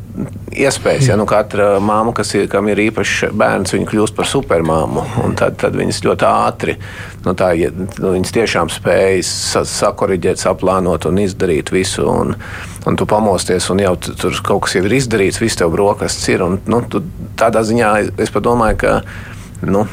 iespējas. 0.55 1.09
Ja 1.11 1.17
nu, 1.19 1.25
katra 1.27 1.81
māma, 1.83 2.13
kas 2.15 2.31
ir, 2.37 2.47
kam 2.51 2.69
ir 2.71 2.79
īpašs 2.85 3.33
bērns, 3.35 3.73
viņa 3.75 3.89
kļūst 3.89 4.15
par 4.15 4.29
supermāmu. 4.29 5.03
Tad, 5.39 5.57
tad 5.59 5.75
viņas 5.75 6.03
ļoti 6.05 6.27
ātri, 6.29 6.77
nu, 7.25 7.33
tā, 7.37 7.51
nu, 7.57 8.13
viņas 8.13 8.35
tiešām 8.37 8.71
spējas 8.71 9.33
sakoriģēt, 9.73 10.39
saplānot 10.39 11.09
un 11.09 11.19
izdarīt 11.25 11.73
visu. 11.73 12.07
Un, 12.07 12.37
un 12.87 12.99
tu 12.99 13.07
pamosties, 13.09 13.67
un 13.73 13.83
jau 13.83 13.97
tur 14.05 14.39
kaut 14.45 14.67
kas 14.67 14.77
jau 14.77 14.85
ir 14.87 14.95
izdarīts, 14.99 15.41
viss 15.43 15.59
tev 15.59 15.73
brokastis 15.75 16.31
ir. 16.35 16.45
Un, 16.45 16.61
nu, 16.71 16.83
tu, 16.87 17.03
tādā 17.39 17.65
ziņā 17.67 17.93
es 18.23 18.33
domāju, 18.39 18.79
ka. 18.85 18.97
Nu, 19.63 19.85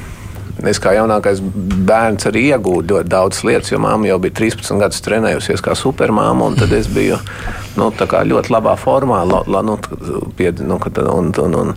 Es 0.69 0.81
kā 0.83 0.93
jaunākais 0.93 1.41
bērns 1.89 2.27
arī 2.29 2.43
iegūstu 2.51 2.93
ļoti 2.93 3.09
daudz 3.09 3.41
lietas, 3.49 3.71
jo 3.73 3.79
māma 3.81 4.09
jau 4.11 4.19
bija 4.21 4.35
13 4.43 4.83
gadus 4.83 5.01
trenējusies 5.07 5.63
kā 5.65 5.77
supermāma, 5.79 6.51
tad 6.59 6.75
es 6.77 6.89
biju 6.91 7.17
nu, 7.79 7.89
ļoti 8.33 8.53
labā 8.53 8.75
formā. 8.81 9.23
La, 9.29 9.41
la, 9.49 9.63
nu, 9.65 9.79
pie, 10.37 10.51
nu, 10.61 10.77
un, 11.15 11.31
un, 11.45 11.57
un, 11.63 11.73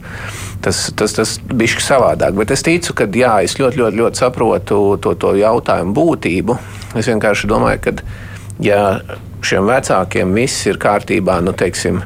tas, 0.65 0.85
tas, 0.99 1.15
tas 1.15 1.37
bija 1.53 1.83
savādāk. 1.83 2.35
Bet 2.39 2.51
es 2.51 2.65
ticu, 2.65 2.95
ka 2.97 3.07
jā, 3.07 3.37
es 3.45 3.55
ļoti, 3.59 3.79
ļoti, 3.79 4.01
ļoti 4.01 4.23
saprotu 4.23 4.81
to, 4.99 5.15
to 5.15 5.35
jautājumu 5.39 5.95
būtību. 5.95 6.57
Es 6.99 7.07
vienkārši 7.07 7.49
domāju, 7.51 7.85
ka 7.85 7.95
ja 8.63 8.81
šiem 9.43 9.69
vecākiem 9.69 10.35
viss 10.35 10.67
ir 10.67 10.81
kārtībā, 10.81 11.39
nu, 11.45 11.55
teiksim, 11.57 12.01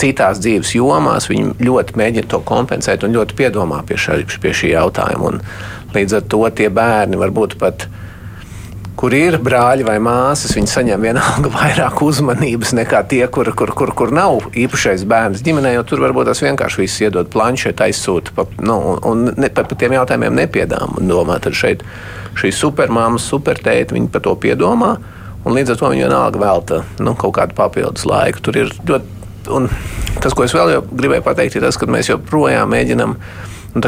citās 0.00 0.40
dzīves 0.42 0.74
jomās, 0.74 1.28
viņi 1.30 1.54
ļoti 1.62 1.96
mēģina 1.98 2.30
to 2.30 2.40
kompensēt 2.46 3.04
un 3.06 3.14
ļoti 3.14 3.36
piedomā 3.38 3.82
pie, 3.86 3.98
šā, 4.00 4.20
pie 4.42 4.52
šī 4.56 4.74
jautājuma. 4.74 5.30
Un, 5.30 5.40
Līdz 5.94 6.18
ar 6.18 6.24
to 6.30 6.42
tie 6.58 6.70
bērni 6.74 7.20
varbūt 7.20 7.58
pat 7.60 7.86
kur 8.98 9.12
ir 9.12 9.36
brāļi 9.42 9.84
vai 9.86 9.96
māsas, 10.02 10.54
viņi 10.56 10.70
saņem 10.70 11.02
vienalga 11.04 11.50
vairāk 11.52 11.98
uzmanības 12.04 12.74
nekā 12.78 13.02
tie, 13.10 13.22
kur, 13.28 13.50
kur, 13.58 13.74
kur, 13.76 13.90
kur 13.96 14.12
nav 14.14 14.46
īpašais 14.56 15.02
bērns 15.10 15.42
ģimenē, 15.44 15.74
tur 15.88 16.00
varbūt 16.04 16.30
tas 16.30 16.42
vienkārši 16.44 16.80
viss 16.80 17.02
iedod 17.04 17.28
planšetu, 17.32 17.84
aizsūta 17.84 18.34
pa, 18.36 18.46
nu, 18.64 18.78
un 19.04 19.26
ne, 19.34 19.50
par 19.52 19.68
pa 19.68 19.78
tiem 19.78 19.96
jautājumiem 19.98 20.38
nepiedām. 20.38 20.96
Un 21.00 21.10
domā, 21.10 21.40
tad 21.42 21.58
šeit 21.58 21.82
šī 22.38 22.52
supermāma, 22.54 23.20
supertēta, 23.20 23.96
viņi 23.96 24.10
par 24.14 24.24
to 24.24 24.34
piedomā, 24.40 24.94
un 25.44 25.58
līdz 25.58 25.74
ar 25.74 25.82
to 25.82 25.90
viņi 25.92 26.06
vienalga 26.06 26.40
velta 26.40 26.82
nu, 27.02 27.16
kaut 27.18 27.36
kādu 27.40 27.58
papildus 27.58 28.06
laiku. 28.08 28.44
Tur 28.46 28.62
ir 28.62 28.72
ļoti, 28.88 29.26
un 29.52 29.68
tas, 30.20 30.32
ko 30.32 30.46
es 30.46 30.54
vēl 30.56 30.78
gribēju 30.94 31.26
pateikt, 31.26 31.58
ir 31.58 31.66
tas, 31.66 31.76
ka 31.76 31.90
mēs 31.90 32.14
joprojām 32.14 32.72
mēģinām 32.72 33.18
nu, 33.74 33.82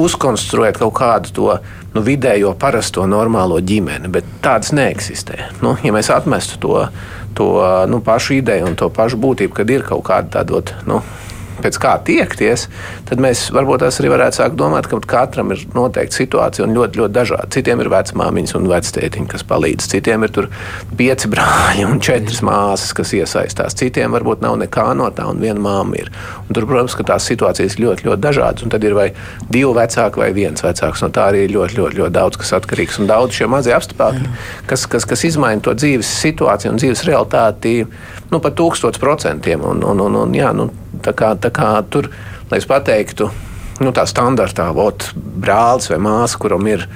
uzkonstruēt 0.00 0.78
kaut 0.80 0.94
kādu 0.96 1.34
to 1.36 1.50
nu, 1.94 2.02
vidējo, 2.04 2.54
parasto, 2.58 3.04
normālo 3.10 3.60
ģimeni, 3.60 4.10
bet 4.12 4.28
tādas 4.44 4.72
neeksistē. 4.76 5.50
Nu, 5.62 5.76
ja 5.84 5.92
mēs 5.94 6.10
atmestu 6.14 6.58
to, 6.62 6.86
to 7.36 7.50
nu, 7.90 8.00
pašu 8.04 8.38
ideju 8.40 8.70
un 8.70 8.78
to 8.80 8.88
pašu 8.88 9.20
būtību, 9.20 9.54
kad 9.60 9.70
ir 9.70 9.86
kaut 9.86 10.06
kāda 10.08 10.40
tāda. 10.40 10.62
Nu, 10.88 11.02
pēc 11.64 11.80
kā 11.80 11.94
tiekties, 12.06 12.68
tad 13.08 13.22
mēs 13.22 13.48
varbūt 13.54 13.86
arī 13.88 14.12
varētu 14.12 14.40
sākt 14.40 14.58
domāt, 14.60 14.88
ka 14.90 15.00
katram 15.08 15.54
ir 15.54 15.64
noteikta 15.74 16.20
situācija 16.20 16.66
un 16.66 16.76
ļoti, 16.76 17.00
ļoti 17.00 17.16
dažāda. 17.16 17.50
Citiem 17.54 17.82
ir 17.82 17.90
vecmāmiņas 17.92 18.56
un 18.58 18.68
vectētiņi, 18.70 19.30
kas 19.32 19.46
palīdz, 19.48 19.88
citiem 19.94 20.26
ir 20.26 20.48
pieci 20.98 21.30
brāļi 21.32 21.86
un 21.88 22.02
četras 22.04 22.42
māsas, 22.44 22.92
kas 22.96 23.14
iesaistās. 23.16 23.76
Citiem 23.80 24.14
varbūt 24.14 24.44
nav 24.44 24.58
nekā 24.60 24.86
no 24.98 25.08
tā, 25.14 25.26
un 25.30 25.40
viena 25.42 25.60
māma 25.64 25.98
ir. 26.00 26.10
Un 26.44 26.56
tur, 26.56 26.68
protams, 26.68 26.96
ka 26.98 27.06
tās 27.14 27.26
situācijas 27.30 27.78
ļoti, 27.80 28.08
ļoti 28.08 28.24
dažādas. 28.24 28.66
Un 28.66 28.72
tad 28.74 28.84
ir 28.84 28.96
vai 28.96 29.08
divi 29.48 29.72
vecāki 29.76 30.20
vai 30.20 30.30
viens 30.36 30.64
vecāks. 30.64 31.02
No 31.04 31.10
tā 31.14 31.28
arī 31.32 31.44
ir 31.46 31.54
ļoti, 31.56 31.78
ļoti, 31.80 32.00
ļoti 32.02 32.16
daudz 32.18 32.40
kas 32.40 32.54
atkarīgs. 32.60 33.00
Un 33.00 33.10
daudz 33.10 33.38
šie 33.38 33.48
mazie 33.50 33.74
apstākļi, 33.76 34.30
kas, 34.70 34.86
kas, 34.90 35.08
kas 35.08 35.26
izmaina 35.30 35.64
to 35.64 35.74
dzīves 35.76 36.10
situāciju 36.24 36.74
un 36.74 36.80
dzīves 36.82 37.04
realitāti 37.08 37.76
nu, 38.30 38.40
par 38.40 38.54
tūkstoš 38.58 39.00
procentiem. 39.02 39.64
Un, 39.64 39.84
un, 39.86 40.04
un, 40.04 40.20
un, 40.24 40.36
jā, 40.36 40.52
nu, 40.56 40.68
Tā 41.04 41.12
kā, 41.16 41.34
tā 41.36 41.50
kā 41.52 41.70
tur, 41.92 42.08
lai 42.50 42.60
es 42.62 42.68
pateiktu, 42.68 43.28
nu, 43.84 43.92
tā 43.92 44.06
standartā, 44.08 44.70
ot, 44.72 45.10
brālis 45.14 45.90
vai 45.92 46.00
māsa, 46.02 46.40
kuram 46.40 46.66
ir 46.70 46.86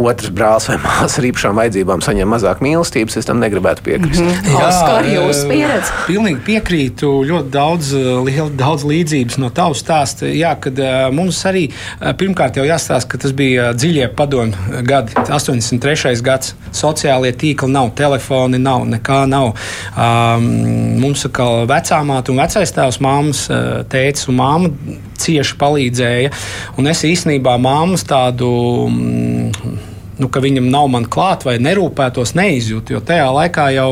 otrs 0.00 0.30
brālis 0.34 0.68
vai 0.70 0.76
māsa 0.82 1.20
ar 1.20 1.26
īpašām 1.28 1.58
vajadzībām 1.60 2.02
saņem 2.04 2.30
mazāk 2.34 2.62
mīlestības, 2.64 3.18
es 3.20 3.28
tam 3.28 3.40
negribētu 3.42 3.84
piekrist. 3.86 4.20
Mm 4.20 4.30
-hmm. 4.30 4.58
Jā, 4.58 4.68
Oskar, 4.68 5.08
jūsu 5.08 5.48
pieredze. 5.48 5.92
Pilnīgi 6.06 6.40
piekrītu. 6.46 7.12
Ļoti 7.30 7.50
daudz, 7.50 7.92
liel, 8.26 8.50
daudz 8.56 8.84
līdzības 8.84 9.38
no 9.38 9.50
tavas 9.50 9.82
stāsta. 9.84 10.26
Jā, 10.26 10.54
kad 10.60 10.78
mums 11.12 11.44
arī 11.44 11.70
pirmkārt 12.00 12.56
jau 12.56 12.64
jāstāsta, 12.64 13.08
ka 13.08 13.18
tas 13.18 13.32
bija 13.32 13.72
dziļie 13.72 14.08
padomu 14.16 14.52
gadi, 14.82 15.12
83. 15.14 16.22
gads. 16.22 16.54
Sociālie 16.72 17.32
tīkli 17.32 17.70
nav, 17.70 17.90
telefoni 17.94 18.58
nav, 18.58 18.86
nekā 18.86 19.26
nav. 19.26 19.54
Um, 19.96 21.00
mums 21.00 21.24
atkal 21.26 21.66
vecāmāte 21.66 22.30
un 22.30 22.36
vecais 22.42 22.72
tēvs, 22.72 23.00
māmas, 23.00 23.48
tēcis 23.88 24.28
un 24.28 24.34
māma 24.34 24.70
cieši 25.20 25.58
palīdzēja. 25.60 26.34
Un 26.78 26.90
es 26.90 27.04
īstenībā 27.06 27.56
māmas 27.62 28.06
tādu. 28.08 28.52
Um, 28.88 29.92
nu, 30.18 30.28
ka 30.32 30.42
viņam 30.44 30.68
nav 30.70 30.88
man 30.92 31.06
klāt 31.10 31.44
vai 31.46 31.56
nerūpētos, 31.62 32.34
neizjūt. 32.38 32.92
Jo 32.94 33.00
tajā 33.04 33.26
laikā 33.34 33.68
jau, 33.74 33.88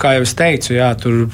kā 0.00 0.14
jau 0.16 0.24
es 0.26 0.34
teicu, 0.38 0.74
jā, 0.76 0.90
tur 1.00 1.26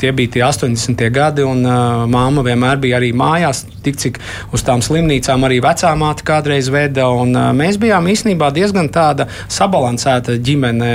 tie 0.00 0.12
bija 0.16 0.36
tie 0.36 0.44
80. 0.46 1.06
gadi, 1.14 1.44
un 1.46 1.64
māma 2.10 2.44
vienmēr 2.46 2.80
bija 2.82 2.98
arī 3.00 3.12
mājās, 3.16 3.64
tik 3.84 3.98
cik 4.00 4.20
uz 4.54 4.64
tām 4.66 4.82
slimnīcām 4.84 5.46
arī 5.46 5.60
vecā 5.64 5.92
māte 5.98 6.26
kādreiz 6.26 6.70
veda. 6.72 7.08
Un, 7.14 7.34
mēs 7.56 7.78
bijām 7.80 8.08
īstenībā 8.10 8.50
diezgan 8.54 8.88
tāda 8.94 9.28
sabalansēta 9.52 10.38
ģimene 10.44 10.92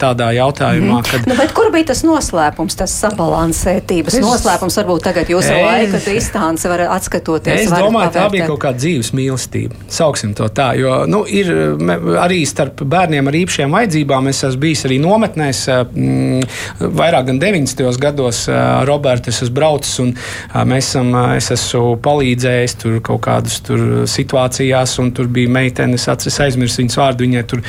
tādā 0.00 0.30
jautājumā. 0.36 1.00
Mm. 1.00 1.08
Kad... 1.10 1.28
Nu, 1.30 1.48
kur 1.56 1.72
bija 1.74 1.90
tas 1.92 2.04
noslēpums, 2.06 2.78
tas 2.80 2.94
sabalansētības 3.02 4.18
es... 4.20 4.24
noslēpums? 4.24 4.78
Varbūt 4.80 5.04
tagad 5.10 5.30
jūs 5.32 5.48
ar 5.50 5.60
laika 5.66 6.00
distanci 6.04 6.70
varat 6.70 6.94
atskatoties. 6.96 7.66
Es 7.66 7.74
domāju, 7.74 8.14
tā 8.16 8.26
bija 8.32 8.48
kaut 8.48 8.62
kāda 8.64 8.80
dzīves 8.80 9.12
mīlestība. 9.16 9.76
Sauksim 9.92 10.32
to 10.38 10.48
tā, 10.54 10.72
jo 10.78 11.02
nu, 11.10 11.24
ir 11.28 11.50
arī 12.20 12.40
starp 12.48 12.82
bērniem 12.90 13.30
ar 13.30 13.38
īpašiem 13.40 13.74
vajadzībām. 13.76 14.28
Es 14.30 14.42
esmu 14.46 14.60
bijis 14.64 14.84
arī 14.88 14.98
nometnēs, 15.02 15.62
mm, 15.70 16.44
vairāk 17.00 17.30
gan 17.30 17.40
90. 17.42 17.98
gados. 18.00 18.46
Roberts, 18.88 19.28
es 19.28 19.42
esmu 19.46 19.54
braucis 19.54 19.98
un 20.02 20.14
mēs 20.68 20.92
esam, 20.92 21.14
es 21.36 21.50
esmu 21.54 21.96
palīdzējis 22.04 22.78
tur 22.80 23.00
kaut 23.04 23.24
kādas 23.26 23.60
tur 23.66 24.06
situācijās, 24.10 24.98
un 25.02 25.12
tur 25.16 25.26
bija 25.26 25.48
meitenes, 25.48 26.08
es 26.08 26.40
aizmirsu 26.40 26.82
viņas 26.82 27.00
vārdu, 27.00 27.26
viņai 27.26 27.44
tur 27.50 27.64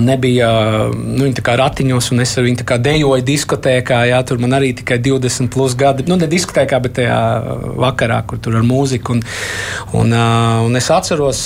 nebija 0.00 0.48
nu, 0.92 1.28
ratiņos, 1.62 2.10
un 2.14 2.22
es 2.24 2.32
ar 2.38 2.46
viņu 2.46 2.78
dejoju 2.82 3.24
diskotēkā. 3.26 4.02
Jā, 4.08 4.20
tur 4.26 4.40
man 4.42 4.56
arī 4.56 4.72
tikai 4.76 4.98
20 5.02 5.50
plus 5.52 5.74
gadi. 5.78 6.06
Nu, 6.08 6.16
ne 6.20 6.28
diskotēkā, 6.30 6.80
bet 6.84 6.96
tajā 7.00 7.18
vakarā, 7.80 8.22
kur 8.26 8.40
tur 8.42 8.56
ar 8.60 8.66
mūziku. 8.66 9.16
Un, 9.16 9.22
un, 9.98 10.14
un 10.66 10.80
es 10.80 10.88
atceros, 10.92 11.44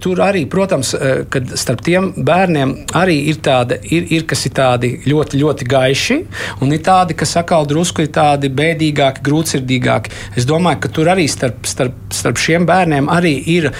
tur 0.00 0.22
arī, 0.24 0.44
protams, 0.50 0.94
kad 1.32 1.54
starp 1.60 1.84
tiem 1.84 2.12
bērniem 2.16 2.76
arī 2.96 3.18
ir 3.32 3.40
tādi, 3.44 3.80
ir, 3.96 4.08
ir 4.18 4.28
kas 4.30 4.46
ir 4.48 4.54
tādi 4.56 4.94
ļoti, 5.08 5.40
ļoti 5.42 5.68
gaiši, 5.68 6.20
un 6.64 6.72
ir 6.74 6.84
tādi, 6.84 7.16
kas 7.18 7.36
atkal 7.40 7.68
drusku 7.68 8.04
ir 8.06 8.12
tādi 8.14 8.52
bēdīgāki, 8.54 9.24
grūtsirdīgāki. 9.26 10.14
Es 10.38 10.48
domāju, 10.48 10.84
ka 10.84 10.94
tur 10.94 11.12
arī 11.12 11.28
starp, 11.30 11.66
starp, 11.68 11.98
starp 12.14 12.40
šiem 12.40 12.68
bērniem 12.68 13.10
arī 13.12 13.36
ir 13.56 13.70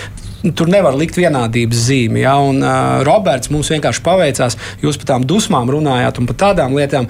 tur 0.52 0.68
nevar 0.68 0.96
likt 0.98 1.16
vienādības 1.16 1.84
zīmi. 1.88 2.24
Ja? 2.24 2.36
Un, 2.42 2.60
uh, 2.62 3.00
Roberts 3.06 3.50
mums 3.54 3.70
vienkārši 3.72 4.02
paveicās, 4.04 4.58
jūs 4.84 4.98
par 5.00 5.14
tām 5.14 5.24
dusmām 5.28 5.70
runājāt 5.72 6.20
un 6.20 6.28
par 6.30 6.40
tādām 6.48 6.76
lietām. 6.76 7.08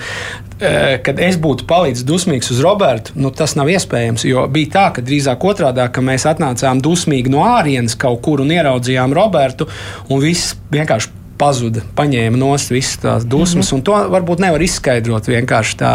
Kad 1.05 1.19
es 1.21 1.35
būtu 1.37 1.67
palicis 1.69 2.07
dusmīgs 2.07 2.49
uz 2.55 2.61
Robertu, 2.63 3.13
nu, 3.21 3.33
tas 3.35 3.57
nav 3.59 3.69
iespējams. 3.69 4.23
Jo 4.25 4.47
bija 4.49 4.71
tā, 4.77 4.85
ka 4.95 5.03
drīzāk 5.05 5.43
otrādi, 5.45 5.83
ka 5.93 6.05
mēs 6.05 6.25
atnācām 6.31 6.81
dusmīgi 6.81 7.33
no 7.35 7.43
ārienes 7.45 7.99
kaut 8.01 8.23
kur 8.25 8.41
un 8.41 8.55
ieraudzījām 8.55 9.13
Robertu, 9.19 9.67
un 10.09 10.23
viss 10.23 10.55
vienkārši 10.73 11.11
pazuda, 11.39 11.83
paņēma 11.99 12.39
nost 12.39 12.73
visas 12.73 13.01
tās 13.03 13.27
dusmas. 13.27 13.73
Mm 13.73 13.79
-hmm. 13.79 13.85
To 13.85 13.93
varbūt 14.15 14.41
nevar 14.47 14.63
izskaidrot 14.63 15.29
vienkārši 15.29 15.77
tā, 15.83 15.95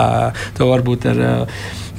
to 0.58 0.68
varbūt 0.70 1.10
ar 1.14 1.22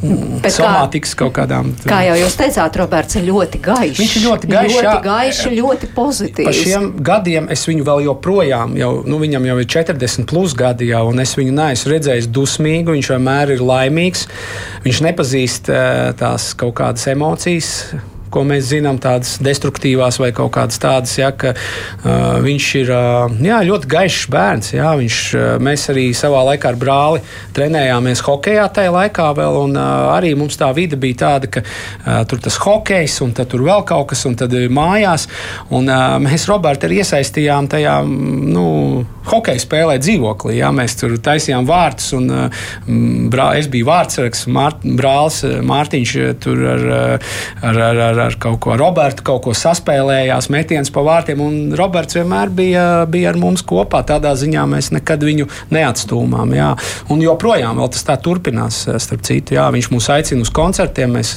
mm, 0.02 0.50
somātikas 0.52 1.14
kaut 1.18 1.34
kādām. 1.38 1.72
Kā 1.84 2.02
jau 2.08 2.18
jūs 2.20 2.36
teicāt, 2.40 2.78
Roberts 2.80 3.18
ir 3.20 3.26
ļoti 3.28 3.62
gaišs. 3.64 3.98
Viņš 4.00 4.14
ir 4.18 4.26
ļoti 4.26 4.50
gaišs, 4.50 4.74
ļoti, 4.76 4.86
jā. 4.88 4.94
gaišs, 5.06 5.42
ļoti 5.56 5.90
pozitīvs. 5.96 6.50
Par 6.50 6.58
šiem 6.58 6.88
gadiem 7.10 7.50
es 7.52 7.64
viņu 7.68 7.86
vēl 7.88 8.04
joprojām, 8.08 8.76
jau, 8.80 8.92
nu, 9.06 9.20
viņam 9.22 9.50
jau 9.50 9.58
ir 9.62 9.72
40 9.76 10.28
plus 10.30 10.56
gadi 10.58 10.90
jau, 10.92 11.04
un 11.12 11.24
es 11.24 11.34
viņu 11.38 11.56
neesmu 11.56 11.94
redzējis 11.94 12.30
dusmīgu. 12.34 12.96
Viņš 12.96 13.12
vienmēr 13.14 13.56
ir 13.56 13.64
laimīgs. 13.64 14.27
Viņš 14.87 15.04
nepazīst 15.10 15.72
eh, 15.75 15.90
tās 16.20 16.52
kaut 16.58 16.79
kādas 16.81 17.06
emocijas 17.10 17.75
ko 18.31 18.44
mēs 18.46 18.68
zinām, 18.70 18.98
tādas 19.02 19.37
destruktīvās 19.42 20.20
vai 20.22 20.31
kaut 20.37 20.52
kādas 20.54 20.81
tādas, 20.83 21.16
ja, 21.18 21.31
ka 21.35 21.52
uh, 21.54 22.38
viņš 22.44 22.68
ir 22.81 22.92
uh, 22.94 23.37
jā, 23.42 23.60
ļoti 23.66 23.90
gaišs 23.90 24.26
bērns. 24.33 24.72
Jā, 24.76 24.92
viņš, 25.00 25.18
uh, 25.35 25.48
mēs 25.62 25.88
arī 25.92 26.06
savā 26.16 26.42
laikā 26.52 26.70
ar 26.70 26.78
brāli 26.81 27.22
trenējāmies 27.56 28.22
hokeja 28.26 28.68
tajā 28.74 28.92
laikā 28.94 29.31
vēl, 29.38 29.60
un 29.66 29.78
uh, 29.78 30.12
arī 30.14 30.33
mums 30.38 30.58
tā 30.60 30.70
vide 30.76 30.98
bija 31.00 31.20
tāda, 31.24 31.50
ka 31.50 31.64
uh, 31.64 32.20
tur 32.31 32.42
tas 32.42 32.58
hokejs 32.62 33.20
un 33.26 33.35
tur 33.40 33.64
vēl 33.66 33.85
kaut 33.88 34.10
kas, 34.12 34.24
un 34.28 34.37
tad 34.38 34.54
mājās, 34.70 35.26
un 35.74 35.90
uh, 35.90 36.18
mēs 36.22 36.46
Robertu 36.50 36.88
arī 36.88 37.00
iesaistījām 37.02 37.70
tajā, 37.72 37.96
nu, 38.06 38.66
hokeja 39.31 39.62
spēlē 39.62 39.98
dzīvoklī. 40.02 40.58
Jā, 40.60 40.70
mēs 40.74 40.96
tur 41.00 41.16
taisījām 41.22 41.66
vārtus, 41.68 42.12
un 42.18 42.31
uh, 42.35 42.64
brā, 43.33 43.52
es 43.58 43.70
biju 43.70 43.88
vārdsargs, 43.90 44.46
Mārt, 44.50 44.85
brālis 44.85 45.42
Mārtiņš 45.66 46.14
tur 46.42 46.62
ar, 46.74 46.87
ar, 47.62 47.81
ar, 47.90 48.00
ar 48.10 48.19
ar 48.21 48.37
kaut 48.40 48.60
ko 48.64 48.77
Robertu, 48.79 49.25
kaut 49.27 49.42
ko 49.46 49.54
saspēlējās, 49.56 50.50
metiens 50.52 50.92
pa 50.92 51.02
vārtiem. 51.06 51.40
Un 51.44 51.75
Roberts 51.79 52.16
vienmēr 52.18 52.52
bija, 52.54 52.85
bija 53.10 53.33
ar 53.33 53.38
mums 53.40 53.64
kopā. 53.66 54.02
Tādā 54.06 54.33
ziņā 54.38 54.66
mēs 54.71 54.90
nekad 54.94 55.25
viņu 55.27 55.48
neatstūmām. 55.75 56.54
Jā. 56.56 56.71
Un 57.12 57.25
joprojām 57.25 57.81
tas 57.90 58.06
tā 58.06 58.16
turpinās. 58.21 58.83
Starp 59.00 59.25
citu, 59.27 59.56
jā, 59.56 59.66
viņš 59.73 59.90
mūs 59.92 60.08
aicina 60.14 60.44
uz 60.44 60.52
koncertiem, 60.54 61.16
mēs, 61.18 61.33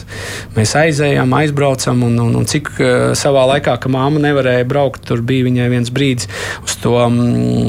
mēs 0.57 0.75
aizējām, 0.79 1.33
aizbraucam. 1.39 2.05
Un, 2.07 2.19
un, 2.25 2.35
un 2.41 2.49
cik 2.49 2.73
savā 3.19 3.45
laikā, 3.53 3.77
kad 3.81 3.93
māma 3.93 4.21
nevarēja 4.23 4.67
braukt, 4.69 5.03
tur 5.07 5.23
bija 5.25 5.47
viņai 5.47 5.69
viens 5.71 5.91
brīdis 5.93 6.29
uz 6.63 6.77
to 6.83 6.95
um, 6.99 7.19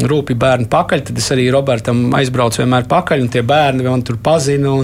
rūpīgi 0.05 0.41
bērnu 0.41 0.71
pakaļ. 0.73 1.07
Tad 1.09 1.21
es 1.21 1.31
arī 1.35 1.49
Robertam 1.55 2.07
aizbraucu 2.17 2.63
vienmēr 2.63 2.89
pakaļ, 2.91 3.25
un 3.25 3.33
tie 3.33 3.45
bērni 3.47 3.87
man 3.87 4.05
tur 4.07 4.19
pazina. 4.23 4.75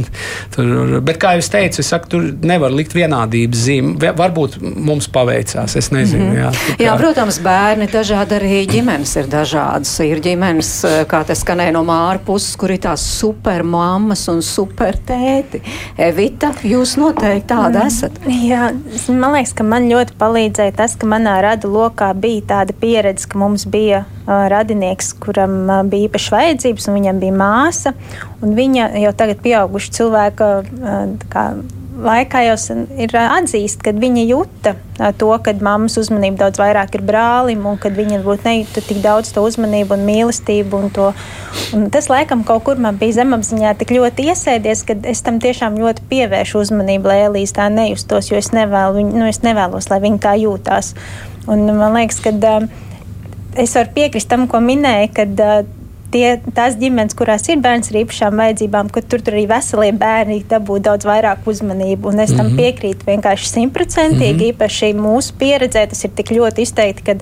Tur, 0.54 0.98
bet, 1.04 1.18
kā 1.20 1.34
jau 1.36 1.46
teicu, 1.56 1.82
es 1.82 1.90
saku, 1.92 2.10
tur 2.14 2.26
nevar 2.46 2.72
likt 2.74 2.94
vienādības 2.96 3.64
zīmi 3.66 3.96
varbūt 4.20 4.58
mums 4.60 5.08
paveicās. 5.12 5.76
Es 5.76 5.90
nezinu. 5.90 6.24
Mm 6.24 6.30
-hmm. 6.30 6.40
jā, 6.40 6.50
kā... 6.52 6.84
jā, 6.84 6.96
protams, 7.00 7.40
bērni 7.44 7.88
dažādi 7.90 8.36
arī 8.38 8.60
ģimenes 8.70 9.16
ir 9.16 9.30
dažādas. 9.32 9.92
Ir 10.04 10.20
ģimenes, 10.24 10.72
eh, 10.84 11.04
kā 11.08 11.22
tas 11.26 11.42
skanēja 11.44 11.72
no 11.72 11.82
māra 11.84 12.18
puses, 12.26 12.56
kur 12.56 12.70
ir 12.70 12.78
tās 12.78 13.04
supermammas 13.20 14.28
un 14.28 14.42
supertēti. 14.42 15.62
Evita, 15.98 16.52
jūs 16.62 16.96
noteikti 17.00 17.48
tāda 17.54 17.82
mm. 17.82 17.86
esat. 17.86 18.12
Jā, 18.26 18.70
man 19.08 19.32
liekas, 19.32 19.54
ka 19.56 19.64
man 19.64 19.88
ļoti 19.90 20.16
palīdzēja 20.18 20.76
tas, 20.76 20.96
ka 20.96 21.06
manā 21.06 21.40
radu 21.42 21.72
lokā 21.72 22.12
bija 22.14 22.42
tāda 22.54 22.76
pieredze, 22.80 23.28
ka 23.28 23.38
mums 23.38 23.66
bija 23.66 24.04
uh, 24.04 24.46
radinieks, 24.52 25.12
kuram 25.12 25.68
uh, 25.68 25.82
bija 25.82 26.08
īpašas 26.08 26.32
vajadzības, 26.36 26.88
un 26.88 26.98
viņam 27.00 27.20
bija 27.20 27.32
māsa. 27.32 27.94
Viņa 28.40 28.94
jau 29.02 29.12
tagad 29.16 29.42
pieauguša 29.44 29.92
cilvēka 29.98 30.50
uh, 30.60 31.79
laikā 32.04 32.42
jau 32.46 32.56
ir 33.00 33.14
atzīst, 33.20 33.82
ka 33.84 33.92
viņa 33.96 34.24
jūta 34.28 34.74
to, 35.20 35.30
ka 35.44 35.54
mammas 35.64 35.96
uzmanība 36.00 36.44
daudz 36.44 36.60
vairāk 36.60 36.96
ir 36.96 37.04
brālim, 37.06 37.64
un 37.68 37.78
ka 37.80 37.92
viņa 37.94 38.20
varbūt 38.20 38.46
nejūta 38.46 38.82
tik 38.86 39.00
daudz 39.04 39.32
to 39.34 39.44
uzmanību 39.46 39.96
un 39.96 40.04
mīlestību. 40.08 40.80
Un 40.80 40.92
to, 40.96 41.08
un 41.76 41.88
tas 41.94 42.10
laikam 42.12 42.44
kaut 42.48 42.64
kur 42.68 42.80
man 42.82 43.00
bija 43.00 43.20
zemapziņā 43.20 43.74
tik 43.80 43.94
ļoti 43.96 44.28
iesēdies, 44.32 44.84
ka 44.88 44.98
es 45.10 45.24
tam 45.26 45.40
tiešām 45.42 45.78
ļoti 45.80 46.06
pievēršu 46.10 46.62
uzmanību, 46.64 47.10
lai 47.12 47.18
Elīze 47.28 47.56
tā 47.58 47.70
nejustos, 47.72 48.30
jo 48.32 48.38
es, 48.40 48.52
nevēlu, 48.56 49.06
nu, 49.10 49.26
es 49.30 49.42
nevēlos, 49.46 49.90
lai 49.92 50.00
viņa 50.04 50.22
tā 50.26 50.36
jūtās. 50.40 50.94
Un 51.50 51.66
man 51.72 51.96
liekas, 51.96 52.20
ka 52.24 52.34
uh, 52.36 52.70
es 53.58 53.76
varu 53.76 53.94
piekrist 53.96 54.30
tam, 54.30 54.48
ko 54.50 54.60
minēja, 54.64 55.12
kad 55.22 55.44
uh, 55.44 55.60
tie, 56.12 56.26
tās 56.56 56.76
ģimenes, 56.80 57.16
kurās 57.18 57.46
ir 57.50 57.60
bērns 57.62 57.90
ar 57.92 58.00
īpašām 58.02 58.42
vajadzībām, 58.42 58.90
ka 58.92 59.02
tur, 59.02 59.22
tur 59.24 59.36
arī 59.36 59.46
veselie 59.50 59.92
bērni 59.96 60.40
dabū 60.50 60.78
daudz 60.84 61.06
vairāk 61.08 61.46
uzmanību. 61.50 62.10
Un 62.10 62.20
es 62.24 62.34
tam 62.34 62.46
mm 62.46 62.50
-hmm. 62.50 62.60
piekrītu 62.60 63.06
vienkārši 63.06 63.48
simtprocentīgi. 63.48 64.34
Mm 64.34 64.40
-hmm. 64.40 64.52
Īpaši 64.52 64.92
mūsu 64.94 65.34
pieredzē 65.38 65.86
tas 65.88 66.04
ir 66.04 66.10
tik 66.16 66.30
ļoti 66.30 66.66
izteikti, 66.66 67.02
ka 67.02 67.14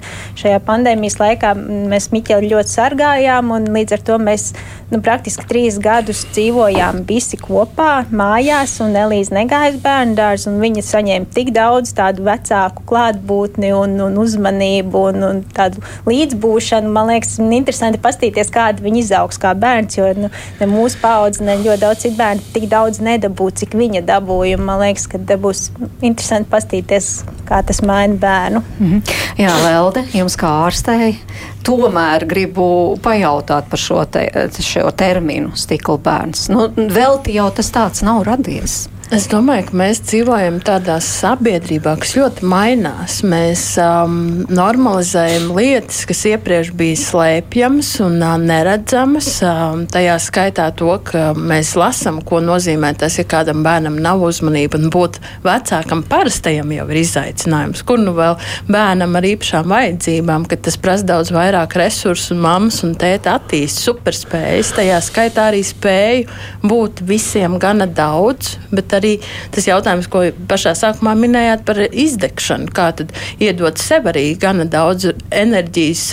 šajā 0.43 0.59
pandēmijas 0.67 1.19
laikā 1.21 1.55
mēs 1.93 2.11
Miķeli 2.13 2.51
ļoti 2.53 2.69
sargājām, 2.69 3.51
un 3.51 3.65
līdz 3.77 3.93
ar 3.93 4.01
to 4.01 4.19
mēs 4.19 4.53
nu, 4.91 5.01
praktiski 5.01 5.45
trīs 5.49 5.79
gadus 5.79 6.25
dzīvojām 6.33 7.03
visi 7.09 7.37
kopā 7.37 8.05
mājās, 8.11 8.79
un 8.85 8.97
Elīze 8.97 9.35
negāja 9.35 9.75
uz 9.75 9.81
bērnu 9.83 10.17
dārzu, 10.19 10.51
un 10.51 10.61
viņa 10.61 10.85
saņēma 10.87 11.27
tik 11.35 11.53
daudz 11.57 11.93
tādu 11.99 12.25
vecāku 12.29 12.83
klātbūtni 12.89 13.73
un, 13.77 14.01
un 14.01 14.19
uzmanību 14.23 15.05
un, 15.11 15.23
un 15.31 15.43
tādu 15.57 15.83
līdzbūšanu. 16.09 16.93
Man 16.93 17.13
liekas, 17.13 17.37
interesanti 17.39 18.01
pastīties, 18.03 18.53
kāda 18.55 18.78
kad 18.79 18.87
viņi 18.87 19.03
izaugs 19.03 19.41
kā 19.43 19.53
bērns. 19.59 19.99
Jo 19.99 20.09
nu, 20.17 20.31
ne 20.61 20.71
mūsu 20.71 21.01
paudze, 21.03 21.45
ne 21.45 21.59
ļoti 21.61 21.83
daudz 21.83 22.05
citu 22.05 22.19
bērnu 22.19 22.47
tik 22.55 22.69
daudz 22.71 23.03
nedabū, 23.05 23.51
cik 23.61 23.77
viņa 23.79 24.05
dabūja. 24.09 24.59
Man 24.63 24.83
liekas, 24.83 25.09
ka 25.11 25.19
būs 25.19 25.69
interesanti 26.01 26.51
paskatīties, 26.53 27.11
kā 27.49 27.61
tas 27.67 27.83
maina 27.83 28.19
bērnu. 28.21 28.63
Mm 28.79 28.91
-hmm. 28.91 29.17
Jā, 29.39 29.55
Lelde, 29.65 30.05
jums 30.13 30.37
kā 30.37 30.51
ārstei, 30.67 31.17
tomēr 31.63 32.27
gribu 32.27 32.99
pajautāt 33.03 33.69
par 33.71 33.79
šo, 33.79 34.05
te, 34.05 34.49
šo 34.61 34.91
terminu 34.91 35.51
stikla 35.55 35.99
bērns. 35.99 36.49
Nu, 36.49 36.69
vēl 36.77 37.21
jau 37.35 37.51
tas 37.51 37.71
tāds 37.71 38.03
nav 38.03 38.23
radies. 38.23 38.89
Es 39.09 39.25
domāju, 39.25 39.71
ka 39.71 39.77
mēs 39.81 40.03
dzīvojam 40.05 40.59
tādā 40.61 40.99
sabiedrībā, 41.01 41.95
kas 41.97 42.11
ļoti 42.19 42.45
mainās. 42.45 43.15
Mēs 43.25 43.63
um, 43.81 44.43
normalizējam 44.53 45.47
lietas, 45.57 46.03
kas 46.05 46.27
iepriekš 46.29 46.75
bija 46.77 46.99
slēpjamas 47.01 47.89
un 48.05 48.19
uh, 48.21 48.35
neredzamas. 48.37 49.31
Um, 49.49 49.87
tajā 49.89 50.19
skaitā 50.21 50.67
to, 50.77 50.91
ka 51.09 51.31
mēs 51.33 51.71
lasām, 51.81 52.19
ko 52.21 52.43
nozīmē 52.45 52.91
tas, 53.01 53.17
ja 53.17 53.25
kādam 53.25 53.63
bērnam 53.65 53.97
nav 53.97 54.27
uzmanība. 54.29 54.83
Būt 54.93 55.17
vecākam 55.47 56.05
parastajam 56.05 56.77
jau 56.77 56.87
ir 56.93 57.01
izaicinājums. 57.01 57.87
Kur 57.89 58.05
nu 58.05 58.13
vēl 58.19 58.37
bērnam 58.69 59.17
ar 59.17 59.29
īpašām 59.31 59.73
vajadzībām, 59.73 60.45
kad 60.53 60.67
tas 60.69 60.77
prasa 60.77 61.09
daudz 61.15 61.33
vairāk 61.33 61.79
resursu, 61.81 62.35
un 62.37 62.45
mammas 62.45 62.83
un 62.85 62.93
tēta 63.01 63.39
attīst 63.41 63.81
superspējas. 63.89 64.77
Tajā 64.83 65.01
skaitā 65.09 65.49
arī 65.49 65.65
spēju 65.65 66.29
būt 66.69 67.07
visiem 67.09 67.57
gana 67.57 67.89
daudz. 67.89 68.59
Bet 68.69 68.98
arī 68.99 69.15
tas 69.55 69.69
jautājums, 69.69 70.09
ko 70.11 70.27
pašā 70.51 70.75
sākumā 70.79 71.15
minējāt 71.19 71.65
par 71.69 71.81
izdegšanu. 71.87 72.73
Kā 72.75 72.91
tad 72.99 73.15
iedot 73.43 73.81
sev 73.81 74.09
arī 74.11 74.33
gana 74.41 74.67
daudz 74.69 75.13
enerģijas 75.31 76.05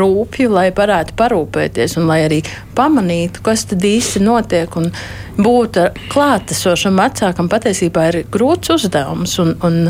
rūpju, 0.00 0.50
lai 0.56 0.68
varētu 0.76 1.16
parūpēties 1.20 1.98
un 2.00 2.10
lai 2.10 2.22
arī 2.26 2.42
pamanītu, 2.78 3.44
kas 3.46 3.66
tad 3.70 3.84
īsti 3.86 4.24
notiek. 4.24 4.76
Un 4.80 4.90
būt 5.40 5.78
klātesošam 6.12 6.98
vecākam 7.00 7.48
patiesībā 7.52 8.10
ir 8.10 8.22
grūts 8.32 8.74
uzdevums. 8.76 9.38
Un, 9.42 9.54
un 9.66 9.80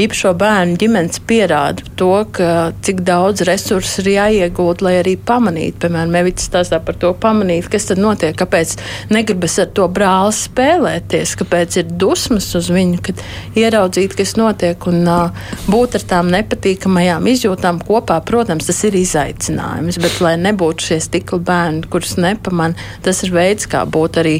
īpašo 0.00 0.32
bērnu 0.36 0.76
ģimenes 0.80 1.20
pierāda 1.28 1.84
to, 1.96 2.10
ka 2.36 2.72
cik 2.84 3.00
daudz 3.06 3.44
resursu 3.48 4.02
ir 4.02 4.10
jāiegūt, 4.16 4.82
lai 4.84 4.98
arī 5.00 5.14
pamanītu, 5.16 5.80
piemēram, 5.86 6.12
Mevits 6.12 6.48
stāstā 6.50 6.80
par 6.84 6.98
to 7.00 7.12
pamanīt, 7.20 7.70
kas 7.72 7.88
tad 7.88 8.00
notiek, 8.02 8.36
kāpēc 8.36 8.76
negribas 9.12 9.56
ar 9.62 9.70
to 9.76 9.86
brāli 9.92 10.34
spēlēties, 10.36 11.32
kāpēc 11.40 11.78
ir 11.80 11.94
dusmas 12.02 12.50
uz 12.58 12.68
viņu, 12.72 13.00
kad 13.08 13.22
ieraudzīt, 13.56 14.16
kas 14.18 14.36
notiek 14.36 14.88
un 14.90 15.00
uh, 15.08 15.48
būt 15.70 15.96
ar 16.00 16.06
tām 16.12 16.30
nepatīkamajām 16.34 17.30
izjūtām 17.32 17.80
kopā, 17.86 18.20
protams, 18.28 18.68
tas 18.68 18.82
ir 18.88 18.98
izaicinājums, 19.00 20.00
bet 20.02 20.20
lai 20.24 20.36
nebūtu 20.42 20.90
šie 20.90 21.00
stikla 21.08 21.40
bērni, 21.48 21.86
kurus 21.92 22.18
nepaman, 22.20 22.76
tas 23.06 23.24
ir 23.24 23.32
veids, 23.36 23.68
kā 23.70 23.86
būt 23.88 24.20
arī 24.20 24.36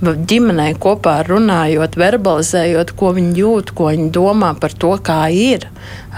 ģimenei 0.00 0.72
kopā 0.80 1.18
runājot, 1.26 1.98
verbalizējot, 2.00 2.94
ko 2.96 3.12
viņi 3.18 3.36
jūt, 3.42 3.74
ko 3.76 3.90
viņi 3.90 4.08
domā 4.14 4.54
par 4.60 4.72
to, 4.72 4.94
kā 5.04 5.20
ir. 5.34 5.66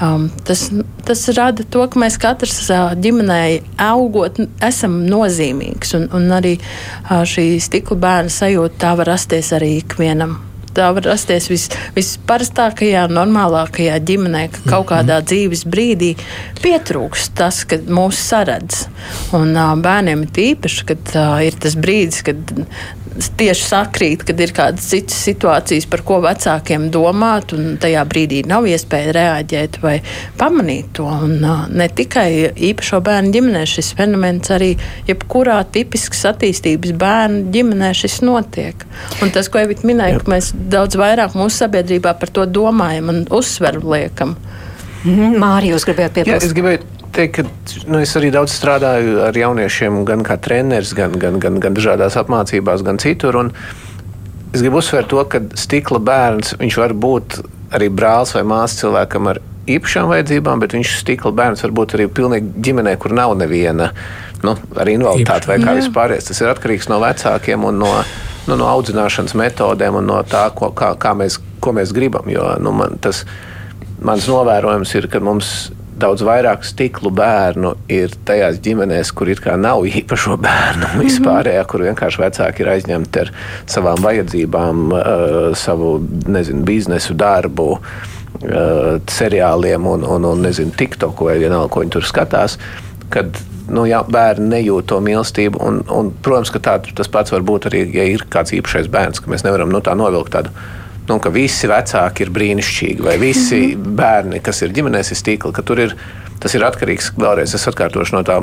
Um, 0.03 0.29
tas, 0.47 0.67
tas 1.07 1.25
rada 1.37 1.67
to, 1.69 1.85
ka 1.91 2.01
mēs 2.01 2.19
katrs 2.21 2.59
uh, 2.71 2.95
ģimenei 2.99 3.61
augot, 3.81 4.41
esam 4.65 5.03
nozīmīgs. 5.09 5.97
Un, 5.99 6.09
un 6.17 6.31
arī 6.35 6.57
uh, 6.59 7.21
šī 7.29 7.55
stikla 7.63 8.01
bērna 8.07 8.33
sajūta 8.33 8.81
tā 8.87 8.97
var 9.01 9.15
rasties 9.15 9.53
arī 9.57 9.77
ikvienam 9.83 10.41
tā 10.73 10.89
var 10.97 11.05
rasties 11.05 11.49
vis, 11.51 11.67
visparastākajā, 11.97 13.05
normālākajā 13.13 13.99
ģimenē, 14.09 14.47
ka 14.55 14.63
kaut 14.71 14.89
kādā 14.93 15.21
mhm. 15.21 15.29
dzīves 15.31 15.67
brīdī 15.69 16.13
pietrūkst 16.63 17.35
tas, 17.39 17.63
kad 17.69 17.89
mūs 17.93 18.21
saredz. 18.31 18.87
Un 19.37 19.53
uh, 19.53 19.75
bērniem 19.83 20.27
ir 20.27 20.35
tīpaši, 20.39 20.89
kad 20.89 21.15
uh, 21.17 21.37
ir 21.45 21.59
tas 21.61 21.77
brīdis, 21.79 22.23
kad 22.27 22.55
tieši 23.39 23.65
sakrīt, 23.67 24.25
kad 24.29 24.41
ir 24.41 24.53
kādas 24.57 24.87
citas 24.93 25.19
situācijas, 25.27 25.87
par 25.91 26.03
ko 26.07 26.19
vecākiem 26.25 26.89
domāt, 26.95 27.55
un 27.57 27.77
tajā 27.83 28.05
brīdī 28.09 28.43
nav 28.49 28.67
iespēja 28.71 29.15
reaģēt 29.17 29.79
vai 29.83 29.97
pamanīt 30.41 30.93
to. 30.99 31.07
Un, 31.07 31.37
ne 31.73 31.89
tikai 31.89 32.53
īpašo 32.71 33.03
bērnu 33.05 33.35
ģimenē 33.35 33.65
šis 33.69 33.93
fenomens, 33.99 34.53
arī 34.55 34.73
jebkurā 35.09 35.59
tipiskas 35.75 36.25
attīstības 36.33 36.95
bērnu 37.03 37.45
ģimenē 37.55 37.93
šis 37.99 38.21
notiek. 38.27 38.87
Un 39.23 39.35
tas, 39.35 39.51
ko 39.53 39.63
Evita 39.63 39.87
minēja, 39.89 40.23
ka 40.23 40.35
mēs 40.35 40.53
daudz 40.73 40.99
vairāk 41.01 41.37
mūsu 41.39 41.65
sabiedrībā 41.65 42.17
par 42.21 42.33
to 42.33 42.49
domājam 42.49 43.13
un 43.13 43.23
uzsveru 43.31 43.85
liekam. 43.95 44.37
Mhm, 45.03 45.39
Mārija, 45.43 45.77
jūs 45.77 45.89
gribējāt 45.89 46.19
piebilst? 46.21 46.45
Jā, 46.45 46.51
es 46.51 46.57
gribēju 46.57 47.02
teikt, 47.13 47.39
ka 47.39 47.45
nu, 47.91 48.01
es 48.03 48.13
arī 48.19 48.33
daudz 48.35 48.55
strādāju 48.57 49.23
ar 49.27 49.37
jauniešiem, 49.37 50.03
gan 50.09 50.25
kā 50.27 50.39
treneris, 50.43 50.95
gan, 50.97 51.15
gan, 51.21 51.39
gan, 51.43 51.61
gan 51.63 51.77
dažādās 51.77 52.19
apmācībās, 52.21 52.85
gan 52.87 53.01
citur. 53.03 53.39
Es 54.53 54.61
gribu 54.61 54.81
uzsvērt 54.83 55.09
to, 55.13 55.23
ka 55.29 55.41
stikla 55.57 56.01
bērns 56.03 56.57
var 56.77 56.93
būt 56.93 57.41
arī 57.73 57.89
brālis 57.93 58.35
vai 58.37 58.45
māsas 58.45 58.83
cilvēkam 58.83 59.31
ar 59.33 59.41
īpašām 59.71 60.11
vajadzībām, 60.11 60.61
bet 60.63 60.75
viņš 60.77 60.97
stikla 61.03 61.33
bērns 61.39 61.63
var 61.65 61.75
būt 61.79 61.97
arī 61.97 62.09
pilnīgi 62.11 62.65
ģimenē, 62.67 62.97
kur 63.01 63.15
nav 63.17 63.37
neviena 63.39 63.93
nu, 64.43 64.57
arī 64.77 64.97
invaliditāte 64.99 65.49
vai 65.51 65.61
kā 65.63 65.77
vispār. 65.79 66.17
Tas 66.19 66.43
ir 66.43 66.51
atkarīgs 66.51 66.91
no 66.91 66.99
vecākiem 67.03 67.65
un 67.69 67.79
no, 67.85 67.93
nu, 68.49 68.59
no 68.59 68.69
audzināšanas 68.73 69.37
metodēm 69.39 70.01
un 70.01 70.11
no 70.11 70.19
tā, 70.27 70.49
ko, 70.57 70.73
kā, 70.77 70.93
kā 71.01 71.15
mēs, 71.19 71.39
ko 71.63 71.75
mēs 71.77 71.95
gribam. 71.95 72.27
Jo, 72.33 72.53
nu, 72.63 72.75
man, 72.77 72.99
tas, 73.03 73.23
mans 74.03 74.27
novērojums 74.29 74.97
ir, 74.99 75.09
ka 75.13 75.23
mums 75.23 75.71
daudz 76.03 76.25
vairāk 76.27 76.65
stiklu 76.67 77.13
bērnu 77.15 77.75
ir 77.93 78.15
tajās 78.27 78.61
ģimenēs, 78.65 79.13
kur 79.17 79.31
it 79.33 79.43
kā 79.45 79.57
nav 79.61 79.87
īpašo 79.89 80.37
bērnu 80.43 80.87
mm 80.87 80.91
-hmm. 80.95 81.05
vispārējā, 81.07 81.67
kur 81.71 81.87
vienkārši 81.89 82.23
vecāki 82.25 82.65
ir 82.65 82.73
aizņemti 82.77 83.23
ar 83.25 83.33
savām 83.67 84.03
vajadzībām, 84.03 84.83
uh, 84.93 85.03
savu 85.57 85.95
nezinu, 86.27 86.65
biznesu, 86.65 87.15
darbu. 87.15 87.79
Uh, 88.43 88.99
seriāliem 89.07 89.87
un, 89.87 90.03
un, 90.03 90.25
un 90.25 90.41
nezinu, 90.43 90.73
TikToku 90.77 91.25
vai 91.25 91.39
vienalga, 91.39 91.69
ko 91.69 91.81
viņi 91.81 91.93
tur 91.95 92.07
skatās. 92.09 92.57
Kad 93.13 93.39
nu, 93.71 93.85
jā, 93.87 94.03
bērni 94.09 94.49
nejūt 94.49 94.89
to 94.91 94.99
mīlestību. 95.05 95.61
Un, 95.63 95.81
un, 95.93 96.11
protams, 96.25 96.51
ka 96.51 96.59
tā, 96.59 96.77
tas 96.97 97.11
pats 97.13 97.35
var 97.35 97.45
būt 97.47 97.69
arī, 97.71 97.85
ja 97.95 98.07
ir 98.09 98.25
kāds 98.33 98.55
īpašais 98.57 98.91
bērns, 98.93 99.23
ka 99.23 99.31
mēs 99.31 99.45
nevaram 99.47 99.71
nu, 99.73 99.83
tā 99.85 99.95
novilkt 99.99 100.35
tādu 100.35 100.53
nu, 101.09 101.19
ka 101.23 101.33
visi 101.35 101.71
vecāki 101.71 102.27
ir 102.27 102.33
brīnišķīgi, 102.35 103.05
vai 103.05 103.17
visi 103.21 103.61
mm 103.61 103.71
-hmm. 103.71 103.97
bērni, 104.01 104.41
kas 104.41 104.63
ir 104.63 104.75
ģimenēs, 104.77 105.13
ir 105.13 105.19
stīkli, 105.19 105.53
ka 105.53 105.63
tur 105.63 105.81
ir. 105.81 105.97
Tas 106.43 106.55
ir 106.59 106.65
atkarīgs 106.67 107.13
vēlreiz, 107.15 107.53
es 107.55 107.69
atkārtošu 107.71 108.17
no 108.17 108.23
tā 108.27 108.41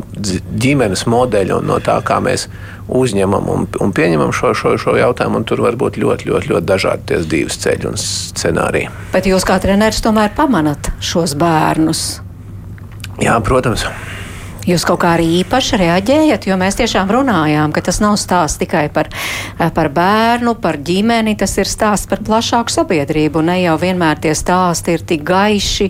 ģimenes 0.63 1.01
modeļa 1.03 1.57
un 1.57 1.65
no 1.67 1.79
tā, 1.83 1.97
kā 2.01 2.21
mēs 2.23 2.45
uzņemam 2.87 3.49
un, 3.49 3.67
un 3.79 3.91
pieņemam 3.91 4.31
šo, 4.31 4.53
šo, 4.53 4.77
šo 4.77 4.93
jautājumu. 4.95 5.43
Tur 5.43 5.59
var 5.61 5.75
būt 5.75 5.97
ļoti, 5.99 6.29
ļoti, 6.29 6.47
ļoti 6.47 6.65
dažādi 6.65 7.19
divas 7.27 7.57
ceļi 7.59 7.89
un 7.91 7.99
scenāriji. 7.99 8.89
Bet 9.11 9.27
jūs 9.27 9.43
kā 9.43 9.59
treneris 9.59 9.99
tomēr 10.01 10.31
pamanat 10.31 10.93
šos 11.01 11.35
bērnus? 11.35 12.21
Jā, 13.19 13.35
protams. 13.43 13.83
Jūs 14.69 14.83
kaut 14.85 14.99
kā 15.01 15.15
arī 15.15 15.25
īpaši 15.39 15.79
reaģējat, 15.81 16.45
jo 16.45 16.55
mēs 16.59 16.75
tiešām 16.77 17.09
runājām, 17.09 17.71
ka 17.73 17.81
tas 17.81 17.97
nav 18.03 18.19
stāsts 18.21 18.59
tikai 18.61 18.83
par, 18.93 19.07
eh, 19.57 19.71
par 19.73 19.89
bērnu, 19.89 20.53
par 20.61 20.77
ģimeni, 20.77 21.37
tas 21.37 21.57
ir 21.57 21.65
stāsts 21.65 22.09
par 22.09 22.19
plašāku 22.19 22.69
sabiedrību. 22.69 23.41
Ne 23.43 23.63
jau 23.63 23.77
vienmēr 23.81 24.21
tie 24.21 24.35
stāsti 24.37 24.93
ir 24.93 24.99
tik 24.99 25.23
gaiši 25.23 25.89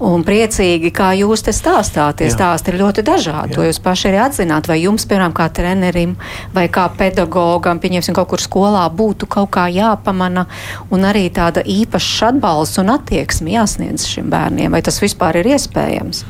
un 0.00 0.24
priecīgi, 0.24 0.92
kā 0.92 1.12
jūs 1.12 1.44
te 1.44 1.52
stāstāt. 1.52 2.16
Tie 2.16 2.28
Jā. 2.28 2.36
stāsti 2.36 2.72
ir 2.72 2.80
ļoti 2.80 3.04
dažādi. 3.04 3.52
Jā. 3.52 3.54
To 3.54 3.60
jūs 3.68 3.82
paši 3.82 4.08
arī 4.08 4.18
atzināt. 4.24 4.66
Vai 4.66 4.80
jums, 4.80 5.04
piemēram, 5.04 5.32
kā 5.32 5.52
trenerim 5.52 6.16
vai 6.54 6.68
kā 6.68 6.88
pedagogam, 6.96 7.78
pieņemsim, 7.78 8.14
kaut 8.14 8.28
kur 8.28 8.38
skolā 8.38 8.88
būtu 8.88 9.28
kaut 9.28 9.50
kā 9.50 9.68
jāpamana 9.68 10.46
un 10.90 11.00
arī 11.00 11.28
tāda 11.30 11.60
īpaša 11.62 12.32
atbalsts 12.32 12.78
un 12.78 12.96
attieksme 12.96 13.50
jāsniedz 13.50 14.06
šim 14.06 14.30
bērniem? 14.30 14.70
Vai 14.72 14.80
tas 14.80 15.00
vispār 15.00 15.36
ir 15.36 15.52
iespējams? 15.52 16.24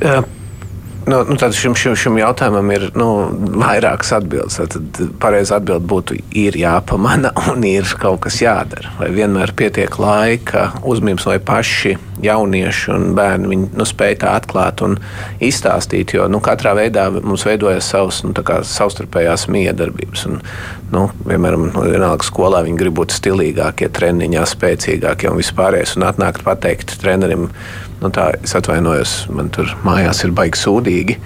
Uh. 0.00 0.39
Nu, 1.06 1.24
nu, 1.24 1.52
šim, 1.52 1.74
šim, 1.74 1.94
šim 1.96 2.18
jautājumam 2.20 2.68
ir 2.74 2.82
nu, 2.98 3.06
vairākas 3.56 4.12
atbildes. 4.18 4.58
Tad 4.60 5.00
pareizi 5.22 5.54
atbild 5.56 5.86
būtu, 5.88 6.18
ir 6.36 6.58
jāpamana 6.60 7.32
un 7.48 7.64
ir 7.64 7.88
kaut 8.00 8.20
kas 8.26 8.40
jādara. 8.42 8.92
Vai 8.98 9.08
vienmēr 9.14 9.54
pietiek 9.56 9.96
laika, 10.00 10.68
uzmanības 10.84 11.26
vai 11.30 11.38
paši 11.40 11.96
jaunieši 12.20 12.92
un 12.92 13.08
bērni 13.16 13.48
viņi, 13.48 13.70
nu, 13.80 13.88
spēj 13.88 14.18
tā 14.20 14.34
atklāt 14.36 14.84
un 14.84 14.98
izstāstīt. 15.40 16.12
Jo 16.18 16.28
nu, 16.28 16.42
katrā 16.44 16.76
veidā 16.76 17.08
mums 17.16 17.46
veidojas 17.48 17.88
savs, 17.94 18.20
nu, 18.26 18.36
savstarpējās 18.36 19.48
miedarbības. 19.52 20.26
Un, 20.28 20.40
nu, 20.92 21.06
piemēram, 21.24 21.70
nu, 21.72 21.86
vienalga 21.88 22.28
skolā 22.28 22.60
viņi 22.68 22.82
grib 22.84 23.00
būt 23.00 23.16
stilīgākie, 23.16 23.88
treniņā 23.88 24.44
spēcīgākie 24.52 25.32
un 25.32 25.40
vispārējais. 25.40 25.96
Un 25.96 26.10
atnākt 26.12 26.44
pateikt 26.44 26.98
trenerim 27.00 27.48
nu, 28.00 28.12
tā, 28.14 28.30
es 28.44 28.54
atvainojos, 28.56 29.26
man 29.34 29.50
tur 29.54 29.74
mājās 29.86 30.24
ir 30.24 30.34
baigi 30.36 30.60
sūdīgi. 30.60 31.18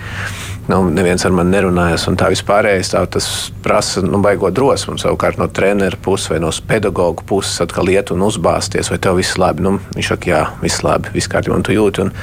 Nu, 0.65 0.79
neviens 0.89 1.21
ar 1.29 1.33
mani 1.37 1.53
nerunājas, 1.53 2.07
un 2.09 2.17
tā 2.17 2.31
vispārējais 2.33 2.95
tā, 2.95 3.03
tas 3.13 3.27
prasa 3.65 4.01
nu, 4.05 4.17
baigo 4.25 4.49
drosmi. 4.49 4.97
Savukārt 5.01 5.37
no 5.37 5.51
treneru 5.53 5.99
puses 6.05 6.31
vai 6.33 6.41
no 6.41 6.49
pedagoģa 6.69 7.27
puses 7.29 7.61
atkal 7.61 7.93
iet 7.93 8.15
un 8.15 8.25
uzbāzties, 8.25 8.89
vai 8.89 9.01
tev 9.03 9.21
viss 9.21 9.37
labi. 9.41 9.67
Nu, 9.67 9.77
viņš 9.93 10.13
saka, 10.15 10.31
jā, 10.31 10.43
viss 10.65 10.85
labi, 10.87 11.13
viss 11.13 11.29
kārtībā, 11.29 11.59
un 11.59 11.67
tu 11.69 11.77
jūti. 11.77 12.07
Un, 12.07 12.15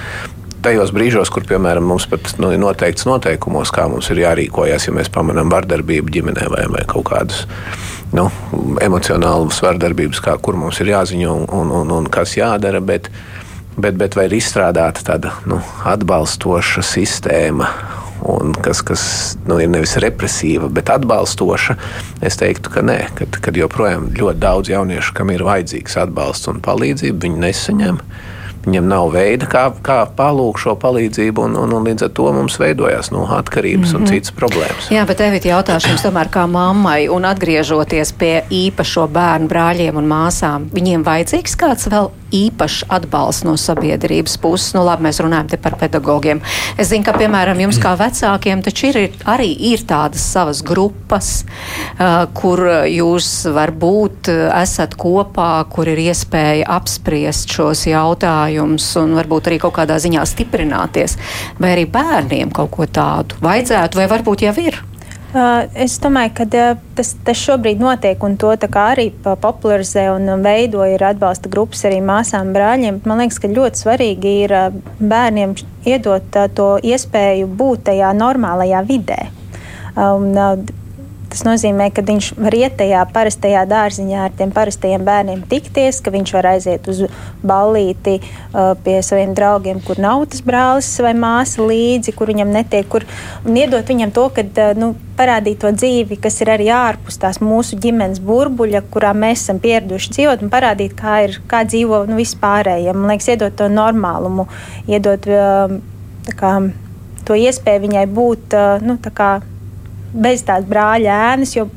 tajos 0.66 0.94
brīžos, 0.94 1.30
kur, 1.34 1.46
piemēram, 1.48 1.86
mums 1.90 2.08
pat 2.10 2.34
nu, 2.42 2.52
ir 2.54 2.62
noteikts 2.62 3.08
noteikumos, 3.10 3.72
kā 3.74 3.88
mums 3.90 4.10
ir 4.14 4.22
jārīkojas, 4.24 4.88
ja 4.88 4.94
mēs 4.96 5.10
pamanām 5.14 5.52
vardarbību 5.54 6.14
ģimenē 6.18 6.50
vai, 6.54 6.66
vai 6.74 6.84
kaut 6.90 7.08
kādus 7.10 7.46
nu, 8.16 8.28
emocionālus 8.84 9.62
vardarbības, 9.64 10.22
kā, 10.24 10.36
kur 10.44 10.58
mums 10.60 10.82
ir 10.84 10.92
jāziņo 10.94 11.36
un, 11.46 11.72
un, 11.82 11.94
un, 11.98 12.10
kas 12.12 12.36
jādara. 12.38 12.82
Bet, 12.84 13.10
bet, 13.82 13.98
bet 14.00 14.16
vai 14.18 14.28
ir 14.30 14.38
izstrādāta 14.38 15.04
tāda 15.12 15.34
nu, 15.50 15.60
atbalstoša 15.90 16.84
sistēma, 16.86 17.70
un 18.22 18.54
kas, 18.54 18.84
kas 18.86 19.04
nu, 19.48 19.58
ir 19.62 19.72
nevis 19.72 19.98
represīva, 20.02 20.70
bet 20.74 20.92
atbalstoša, 20.94 21.78
es 22.26 22.38
teiktu, 22.42 22.74
ka 22.74 22.86
nē, 22.86 23.00
kad, 23.18 23.40
kad 23.42 23.58
joprojām 23.58 24.12
ļoti 24.18 24.42
daudz 24.42 24.74
jauniešu, 24.74 25.16
kam 25.18 25.34
ir 25.34 25.46
vajadzīgs 25.48 25.98
atbalsts 26.06 26.52
un 26.52 26.62
palīdzība, 26.64 27.26
viņi 27.26 27.44
nesaņem. 27.48 28.06
Viņam 28.62 28.86
nav 28.86 29.08
veida, 29.10 29.48
kā, 29.50 29.64
kā 29.82 30.04
palūgt 30.14 30.62
šo 30.62 30.76
palīdzību, 30.78 31.48
un, 31.48 31.56
un, 31.58 31.72
un 31.74 31.88
līdz 31.90 32.06
ar 32.06 32.12
to 32.14 32.28
mums 32.36 32.60
veidojās 32.62 33.10
no 33.10 33.24
nu, 33.24 33.32
atkarības 33.40 33.88
mm 33.90 33.96
-hmm. 33.96 33.96
un 33.98 34.04
mhm. 34.04 34.12
citas 34.14 34.36
problēmas. 34.38 34.92
Jā, 34.94 35.06
bet 35.10 35.22
Evita 35.26 35.50
jautāšu 35.50 35.90
jums 35.90 36.06
tomēr 36.06 36.30
kā 36.30 36.46
mammai, 36.46 37.10
un 37.10 37.26
atgriežoties 37.26 38.14
pie 38.14 38.44
īpašo 38.52 39.08
bērnu 39.08 39.50
brāļiem 39.50 39.98
un 39.98 40.06
māsām, 40.06 40.70
viņiem 40.74 41.04
vajadzīgs 41.04 41.58
kāds 41.58 41.90
vēl 41.90 42.12
īpašs 42.36 42.86
atbalsts 42.92 43.46
no 43.48 43.56
sabiedrības 43.60 44.38
puses. 44.42 44.74
Nu, 44.76 44.84
labi, 44.88 45.08
mēs 45.08 45.22
runājam 45.24 45.52
te 45.52 45.60
par 45.62 45.78
pedagogiem. 45.82 46.42
Es 46.80 46.92
zinu, 46.92 47.06
ka, 47.08 47.16
piemēram, 47.18 47.60
jums 47.66 47.80
kā 47.82 47.94
vecākiem 48.00 48.64
taču 48.66 48.92
ir, 48.92 49.00
arī 49.30 49.50
ir 49.72 49.86
tādas 49.88 50.26
savas 50.34 50.64
grupas, 50.66 51.32
uh, 51.44 52.26
kur 52.38 52.64
jūs 52.90 53.30
varbūt 53.54 54.32
esat 54.32 54.96
kopā, 55.00 55.52
kur 55.72 55.90
ir 55.92 56.02
iespēja 56.08 56.70
apspriest 56.78 57.52
šos 57.52 57.86
jautājumus 57.90 58.88
un 59.02 59.18
varbūt 59.20 59.52
arī 59.52 59.62
kaut 59.64 59.78
kādā 59.80 60.00
ziņā 60.02 60.26
stiprināties, 60.30 61.18
vai 61.62 61.76
arī 61.76 61.88
bērniem 61.92 62.54
kaut 62.56 62.74
ko 62.76 62.88
tādu 62.88 63.40
vajadzētu, 63.44 64.02
vai 64.02 64.10
varbūt 64.12 64.48
jau 64.48 64.56
ir? 64.62 64.82
Uh, 65.32 65.64
es 65.80 65.94
domāju, 66.04 66.34
ka 66.42 66.46
uh, 66.60 66.80
tas, 66.98 67.14
tas 67.24 67.40
šobrīd 67.40 67.80
notiek, 67.80 68.20
un 68.28 68.34
to 68.36 68.50
arī 68.52 69.06
popularizē 69.24 70.10
un 70.12 70.28
veido 70.44 70.84
ir 70.84 71.00
atbalsta 71.08 71.48
grupas 71.48 71.86
arī 71.88 72.02
māsām, 72.04 72.52
brāļiem. 72.52 73.00
Man 73.08 73.24
liekas, 73.24 73.40
ka 73.40 73.48
ļoti 73.48 73.80
svarīgi 73.80 74.34
ir 74.44 74.56
uh, 74.58 74.76
bērniem 75.00 75.56
iedot 75.88 76.36
to 76.58 76.68
iespēju 76.84 77.48
būt 77.48 77.88
tajā 77.88 78.12
normālajā 78.12 78.84
vidē. 78.90 79.22
Un, 79.96 80.36
Tas 81.32 81.46
nozīmē, 81.48 81.88
ka 81.96 82.04
viņš 82.04 82.34
var 82.36 82.56
iet 82.58 82.74
tajā 82.82 83.02
parastajā 83.16 83.62
dārziņā 83.72 84.24
ar 84.26 84.34
tiem 84.36 84.50
parastajiem 84.52 85.06
bērniem 85.08 85.44
tikties, 85.48 86.02
ka 86.04 86.12
viņš 86.12 86.34
var 86.36 86.50
aiziet 86.50 86.90
uz 86.92 87.06
ballīti 87.48 88.18
uh, 88.20 88.74
pie 88.84 88.98
saviem 89.06 89.32
draugiem, 89.38 89.80
kur 89.86 90.02
nav 90.04 90.26
tas 90.34 90.44
brālis 90.44 90.90
vai 91.00 91.14
māsa 91.16 91.64
līdzi, 91.64 92.12
kur 92.18 92.34
viņam 92.34 92.52
netiek, 92.52 92.90
kur, 92.92 93.06
un 93.48 93.60
iedot 93.62 93.88
viņam 93.88 94.12
to, 94.18 94.26
ka 94.36 94.44
uh, 94.44 94.74
nu, 94.76 94.90
parādīt 95.16 95.62
to 95.64 95.72
dzīvi, 95.72 96.18
kas 96.20 96.42
ir 96.44 96.52
arī 96.52 96.68
ārpus 96.76 97.22
tās 97.22 97.40
mūsu 97.40 97.80
ģimenes 97.80 98.20
burbuļa, 98.28 98.84
kurā 98.92 99.14
mēs 99.16 99.46
esam 99.46 99.62
pieraduši 99.64 100.12
dzīvot, 100.18 100.44
un 100.44 100.52
parādīt, 100.52 100.98
kā, 101.00 101.22
ir, 101.30 101.38
kā 101.48 101.64
dzīvo 101.70 102.04
nu, 102.10 102.20
vispārējiem. 102.20 103.00
Man 103.00 103.14
liekas, 103.14 103.32
iedot 103.32 103.56
to 103.56 103.70
normālumu, 103.72 104.50
iedot 104.92 105.32
uh, 105.32 105.80
kā, 106.36 106.54
to 107.24 107.40
iespēju 107.40 107.86
viņai 107.88 108.06
būt. 108.20 108.52
Uh, 108.52 108.84
nu, 108.84 109.00
bez 110.14 110.44
tās 110.48 110.66
brāļa 110.68 111.20
ēnas. 111.34 111.56
Jo, 111.58 111.68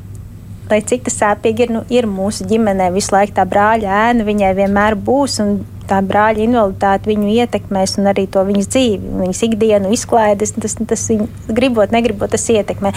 lai 0.69 0.81
cik 0.81 1.05
tas 1.07 1.19
sāpīgi 1.21 1.67
ir, 1.67 1.77
nu, 1.77 1.85
ir 1.93 2.09
mūsu 2.09 2.47
ģimenē 2.49 2.89
visu 2.95 3.13
laiku 3.15 3.35
tā 3.37 3.45
brāļa 3.49 4.01
ēna, 4.09 4.27
viņai 4.27 4.57
vienmēr 4.57 4.97
būs. 4.97 5.39
tā 5.85 5.99
brāļa 6.01 6.41
invaliditāte 6.41 7.05
viņu 7.11 7.27
ietekmēs 7.29 7.91
un 7.99 8.07
arī 8.09 8.23
to 8.33 8.41
viņas 8.41 8.69
dzīvi, 8.73 9.09
viņas 9.19 9.41
ikdienu, 9.45 9.91
izklaides. 9.93 10.55
Tas, 10.57 10.73
tas 10.89 11.03
viņu, 11.11 11.27
gribot, 11.53 11.91
negribot, 11.93 12.31
tas 12.33 12.47
ietekmē. 12.49 12.89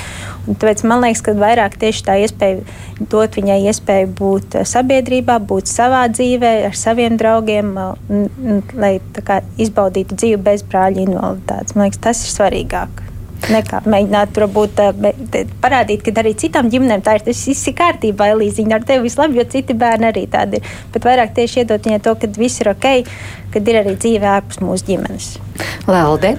Un 0.47 0.57
tāpēc 0.57 0.85
man 0.89 1.05
liekas, 1.05 1.21
ka 1.27 1.35
vairāk 1.37 1.77
tieši 1.83 2.07
tā 2.07 2.17
iespēja 2.23 2.63
dot 3.13 3.37
viņai 3.37 3.59
iespēju 3.69 4.09
būt 4.23 4.57
sabiedrībā, 4.71 5.37
būt 5.51 5.69
savā 5.69 6.07
dzīvē, 6.15 6.55
ar 6.71 6.81
saviem 6.81 7.21
draugiem, 7.21 7.77
un, 8.09 8.25
un, 8.41 8.65
lai 8.73 8.95
kā, 9.21 9.43
izbaudītu 9.61 10.17
dzīvi 10.17 10.41
bez 10.49 10.65
brāļa 10.65 11.05
invaliditātes. 11.05 11.77
Man 11.77 11.91
liekas, 11.91 12.03
tas 12.09 12.25
ir 12.25 12.35
svarīgāk 12.39 13.08
nekā 13.53 13.83
mēģināt 13.89 14.41
varbūt, 14.43 14.83
parādīt, 15.63 16.05
ka 16.05 16.15
arī 16.23 16.35
citām 16.39 16.71
ģimenēm 16.73 17.05
tā 17.07 17.17
ir. 17.19 17.25
Tas 17.29 17.47
viss 17.49 17.71
ir 17.71 17.77
kārtībā, 17.79 18.33
Elīziņa, 18.35 18.79
ar 18.79 18.87
tevi 18.89 19.07
viss 19.07 19.21
labi, 19.21 19.41
jo 19.41 19.47
citi 19.53 19.77
bērni 19.79 20.11
arī 20.11 20.27
tādi 20.31 20.61
ir. 20.61 20.77
Bet 20.95 21.09
vairāk 21.09 21.35
tieši 21.39 21.63
iedot 21.63 21.89
viņai 21.89 22.03
to, 22.05 22.15
ka 22.19 22.31
viss 22.39 22.63
ir 22.63 22.73
ok, 22.75 22.93
kad 23.55 23.73
ir 23.73 23.83
arī 23.83 23.97
dzīve 23.97 24.31
ārpus 24.37 24.63
mūsu 24.65 24.91
ģimenes. 24.93 25.35
Lelde. 25.89 26.37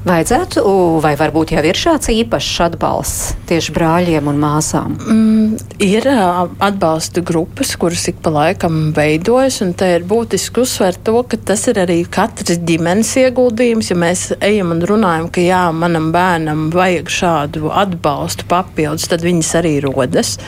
Vajadzētu, 0.00 0.62
vai 1.04 1.10
varbūt 1.20 1.50
jau 1.52 1.60
ir 1.68 1.76
šāds 1.76 2.08
īpašs 2.08 2.54
atbalsts 2.64 3.34
tieši 3.50 3.72
brāļiem 3.76 4.30
un 4.30 4.38
māsām? 4.40 4.94
Mm, 4.96 5.58
ir 5.84 6.06
atbalsta 6.08 7.20
grupas, 7.20 7.74
kuras 7.76 8.06
ik 8.08 8.22
pa 8.24 8.30
laikam 8.32 8.94
veidojas, 8.96 9.58
un 9.60 9.74
te 9.76 9.90
ir 9.98 10.06
būtiski 10.08 10.62
uzsvērt 10.62 11.02
to, 11.04 11.18
ka 11.28 11.36
tas 11.50 11.66
ir 11.68 11.82
arī 11.82 11.98
katras 12.08 12.62
ģimenes 12.64 13.10
ieguldījums. 13.20 13.90
Ja 13.92 13.98
mēs 14.00 14.22
ejam 14.38 14.72
un 14.72 14.80
runājam, 14.88 15.26
ka 15.34 15.44
jā, 15.44 15.60
manam 15.76 16.08
bērnam 16.14 16.62
vajag 16.72 17.12
šādu 17.12 17.68
atbalstu 17.82 18.46
papildus, 18.48 19.04
tad 19.12 19.26
viņas 19.26 19.50
arī 19.60 19.74
rodas. 19.84 20.38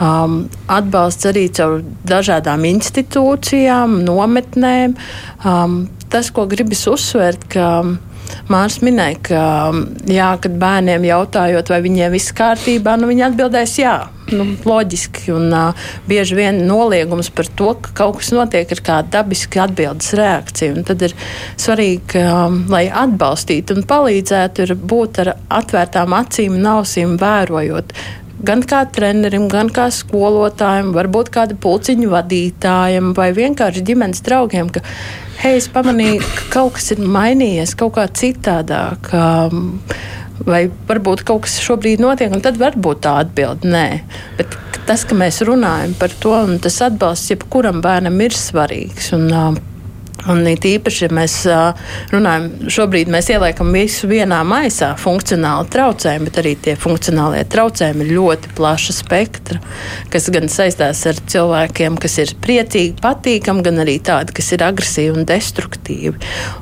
Um, 0.00 0.46
atbalsts 0.72 1.28
arī 1.28 1.50
caur 1.52 1.82
dažādām 2.08 2.64
institūcijām, 2.70 3.98
nometnēm. 4.08 4.96
Um, 5.44 5.82
tas, 6.08 6.32
ko 6.32 6.46
gribas 6.48 6.86
uzsvērt, 6.88 7.44
ka 7.52 7.68
Mārs 8.52 8.80
minēja, 8.84 9.18
ka, 9.28 9.42
jā, 10.10 10.30
kad 10.42 10.56
bērniem 10.60 11.06
jautājot, 11.08 11.70
vai 11.72 11.80
viņiem 11.84 12.12
viss 12.14 12.34
kārtībā, 12.36 12.96
nu, 13.00 13.10
viņi 13.10 13.26
atbildēs 13.30 13.78
jā. 13.80 13.96
Nu, 14.32 14.46
loģiski, 14.64 15.26
un 15.34 15.50
uh, 15.52 15.88
bieži 16.08 16.38
vien 16.38 16.62
noliegums 16.64 17.28
par 17.34 17.50
to, 17.58 17.72
ka 17.84 17.90
kaut 17.98 18.20
kas 18.20 18.30
notiek, 18.32 18.70
ir 18.72 18.80
kā 18.84 19.00
dabiska 19.04 19.66
atbildes 19.66 20.14
reakcija. 20.16 20.76
Un 20.78 20.86
tad 20.88 21.04
ir 21.04 21.12
svarīgi, 21.60 22.22
um, 22.22 22.62
lai 22.72 22.86
atbalstītu 22.88 23.76
un 23.76 23.86
palīdzētu, 23.90 24.64
ir 24.64 24.74
būt 24.78 25.20
ar 25.24 25.34
atvērtām 25.60 26.16
acīm 26.16 26.56
un 26.60 26.70
ausīm, 26.78 27.18
vērojot 27.20 27.92
gan 28.46 28.62
kā 28.68 28.82
trenerim, 28.94 29.48
gan 29.52 29.70
kā 29.72 29.88
skolotājiem, 29.94 30.92
varbūt 30.96 31.30
kāda 31.34 31.58
pulciņu 31.62 32.10
vadītājiem 32.12 33.12
vai 33.16 33.30
vienkārši 33.36 33.84
ģimenes 33.88 34.24
draugiem, 34.26 34.72
ka 34.74 34.82
hei, 35.42 35.56
es 35.58 35.68
pamanīju, 35.72 36.22
ka 36.38 36.48
kaut 36.56 36.76
kas 36.78 36.92
ir 36.94 37.02
mainījies, 37.02 37.76
kaut 37.78 37.96
kā 37.98 38.06
citādāk. 38.06 39.12
Um, 39.16 39.78
vai 40.46 40.64
varbūt 40.88 41.24
kaut 41.26 41.44
kas 41.46 41.60
šobrīd 41.62 42.02
notiek, 42.02 42.32
un 42.34 42.42
tad 42.44 42.58
varbūt 42.60 43.04
tā 43.06 43.18
atbilde 43.22 43.68
nē. 43.68 43.86
Bet 44.38 44.56
tas, 44.88 45.04
ka 45.06 45.18
mēs 45.18 45.42
runājam 45.46 45.94
par 45.98 46.14
to, 46.22 46.34
un 46.34 46.58
tas 46.62 46.80
atbalsts 46.86 47.34
jebkuram 47.34 47.82
bērnam 47.84 48.18
ir 48.24 48.34
svarīgs. 48.36 49.12
Un, 49.18 49.28
uh, 49.30 49.71
Un 50.30 50.44
it 50.46 50.62
īpaši, 50.68 51.06
ja 51.08 51.14
mēs 51.14 51.34
runājam, 52.12 52.44
šobrīd 52.70 53.08
mēs 53.10 53.26
ieliekam 53.34 53.72
visu 53.74 54.06
vienā 54.10 54.38
maisā, 54.46 54.92
funkcionāli 55.00 55.66
traucējumi, 55.72 56.28
bet 56.28 56.38
arī 56.38 56.52
tie 56.62 56.74
funkcionālie 56.78 57.42
traucējumi 57.50 58.06
ir 58.06 58.12
ļoti 58.14 58.52
plaša 58.54 58.94
spektra, 58.94 59.58
kas 60.12 60.28
gan 60.34 60.46
saistās 60.52 61.00
ar 61.10 61.18
cilvēkiem, 61.18 61.96
kas 62.02 62.18
ir 62.22 62.34
priecīgi, 62.44 62.94
patīkami, 63.02 63.64
gan 63.66 63.82
arī 63.82 63.96
tādi, 64.04 64.36
kas 64.36 64.52
ir 64.54 64.62
agresīvi 64.66 65.16
un 65.16 65.26
destruktīvi. 65.26 66.14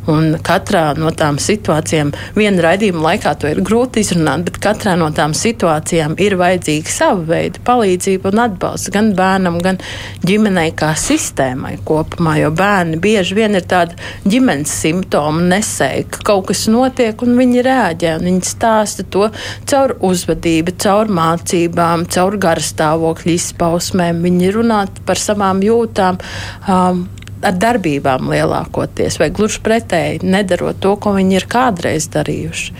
Un 0.09 0.39
katrā 0.47 0.87
no 0.97 1.13
tām 1.13 1.37
situācijām, 1.43 2.15
viena 2.39 2.65
raidījuma 2.71 3.11
laikā 3.11 3.35
to 3.43 3.53
ir 3.53 3.61
grūti 3.67 4.01
izrunāt, 4.01 4.47
bet 4.49 4.61
katrā 4.65 4.97
no 5.01 5.11
tām 5.13 5.37
situācijām 5.37 6.17
ir 6.23 6.39
vajadzīga 6.41 6.97
sava 6.97 7.29
veida 7.35 7.61
palīdzība 7.69 8.33
un 8.33 8.45
atbalsts 8.47 8.95
gan 8.95 9.13
bērnam, 9.19 9.61
gan 9.61 9.83
ģimenei 10.25 10.73
kā 10.73 10.95
sistēmai 10.97 11.77
kopumā, 11.85 12.39
jo 12.41 12.51
bērni 12.57 12.97
bieži 13.03 13.37
vien 13.37 13.49
ir 13.59 13.66
tāda 13.70 13.96
ģimenes 14.28 14.72
simptoma 14.82 15.42
nesēja, 15.53 16.07
ka 16.14 16.24
kaut 16.30 16.48
kas 16.51 16.66
notiek 16.72 17.22
un 17.24 17.38
viņi 17.38 17.64
rēģē. 17.66 18.16
Viņi 18.24 18.42
stāsta 18.48 19.07
to 19.11 19.28
caur 19.70 19.96
uzvedību, 20.07 20.76
caur 20.80 21.12
mācībām, 21.20 22.07
caur 22.11 22.38
garastāvokļa 22.40 23.32
izpausmēm. 23.36 24.20
Viņi 24.26 24.53
runā 24.59 24.84
par 25.07 25.20
savām 25.20 25.64
jūtām. 25.66 26.20
Um, 26.68 27.09
ar 27.40 27.57
darbībām 27.57 28.28
lielākoties, 28.28 29.16
vai 29.20 29.30
gluži 29.32 29.62
pretēji, 29.64 30.20
nedarot 30.28 30.76
to, 30.84 30.92
ko 31.01 31.14
viņi 31.16 31.38
ir 31.38 31.48
kādreiz 31.48 32.11
darījuši. 32.12 32.74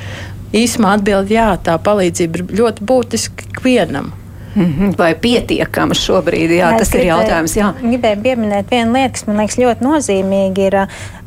Īsumā 0.61 0.97
atbildēt, 0.99 1.33
jā, 1.33 1.51
tā 1.65 1.79
palīdzība 1.81 2.41
ir 2.43 2.57
ļoti 2.61 2.89
būtiska 2.91 3.47
ikvienam. 3.53 4.11
Mhm. 4.55 4.95
Vai 4.99 5.13
pietiekama 5.15 5.95
šobrīd? 5.95 6.51
Jā, 6.57 6.73
jā 6.73 6.79
tas 6.81 6.91
gribēju, 6.91 7.05
ir 7.05 7.11
jautājums. 7.13 7.57
Jā. 7.59 7.69
Gribēju 7.81 8.23
pieminēt 8.25 8.73
vienu 8.75 8.97
lietu, 8.97 9.13
kas 9.15 9.27
man 9.29 9.43
liekas 9.43 9.59
ļoti 9.61 9.87
nozīmīga. 9.87 10.67
Ir, 10.67 10.79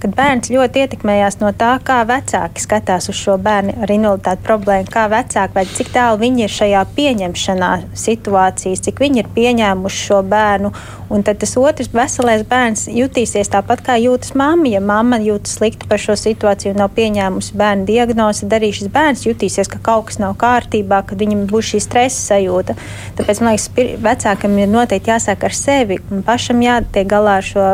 kad 0.04 0.16
bērns 0.18 0.52
ļoti 0.52 0.82
ietekmējās 0.84 1.38
no 1.40 1.54
tā, 1.56 1.78
kā 1.86 2.02
vecāki 2.08 2.60
skatās 2.60 3.08
uz 3.12 3.16
šo 3.16 3.38
bērnu 3.40 3.78
ar 3.86 3.92
invaliditāti 3.94 4.44
problēmu, 4.44 4.90
kā 4.92 5.06
vecāki 5.12 5.56
vai 5.56 5.64
cik 5.70 5.94
tālu 5.94 6.20
viņi 6.20 6.44
ir 6.44 6.52
šajā 6.52 6.82
pieņemšanā 6.98 7.70
situācijas, 7.96 8.84
cik 8.84 9.00
viņi 9.00 9.24
ir 9.24 9.30
pieņēmuši 9.38 10.02
šo 10.10 10.20
bērnu. 10.28 10.74
Un 11.14 11.24
tad 11.24 11.40
tas 11.40 11.54
otrs 11.62 11.92
veselais 11.94 12.44
bērns 12.50 12.88
jutīsies 12.92 13.52
tāpat, 13.54 13.84
kā 13.86 13.96
jūtas 14.02 14.34
mamma. 14.36 14.68
Ja 14.74 14.82
mamma 14.84 15.22
jūtas 15.24 15.56
slikti 15.60 15.88
par 15.88 16.02
šo 16.02 16.18
situāciju 16.20 16.74
un 16.74 16.82
nav 16.82 16.92
pieņēmusi 16.98 17.56
bērnu 17.60 17.88
diagnozi, 17.88 18.44
tad 18.48 18.58
arī 18.58 18.74
šis 18.76 18.92
bērns 18.92 19.24
jutīsies, 19.28 19.70
ka 19.72 19.80
kaut 19.86 20.10
kas 20.10 20.20
nav 20.20 20.36
kārtībā, 20.42 21.04
kad 21.08 21.22
viņam 21.22 21.46
būs 21.52 21.72
šī 21.76 21.84
stresa 21.86 22.34
sajūta. 22.34 22.76
Tāpēc 23.20 23.44
man 23.44 23.54
liekas, 23.54 23.70
vecākam 24.04 24.58
ir 24.60 24.72
noteikti 24.74 25.14
jāsāk 25.14 25.46
ar 25.48 25.56
sevi 25.56 26.02
un 26.10 26.26
pašam 26.26 26.66
jātiek 26.66 27.08
galā 27.14 27.38
ar 27.40 27.48
šo 27.48 27.68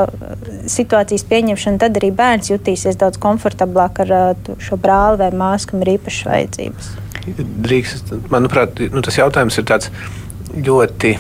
situācijas 0.69 1.25
pieņemšanu. 1.31 1.79
Tad 1.79 1.97
arī 2.01 2.11
bērns 2.19 2.51
jutīsies 2.51 2.99
daudz 2.99 3.19
komfortablāk 3.21 4.03
ar 4.05 4.15
šo 4.61 4.79
brāli 4.81 5.21
vai 5.23 5.29
māsu, 5.35 5.71
kam 5.71 5.83
ir 5.85 5.95
īpašas 5.97 6.29
vajadzības. 6.29 6.89
Drīkst, 7.65 8.15
manuprāt, 8.31 8.81
nu, 8.93 9.03
tas 9.05 9.19
jautājums 9.19 9.59
ir 9.59 9.67
tāds 9.69 9.91
ļoti 10.49 11.13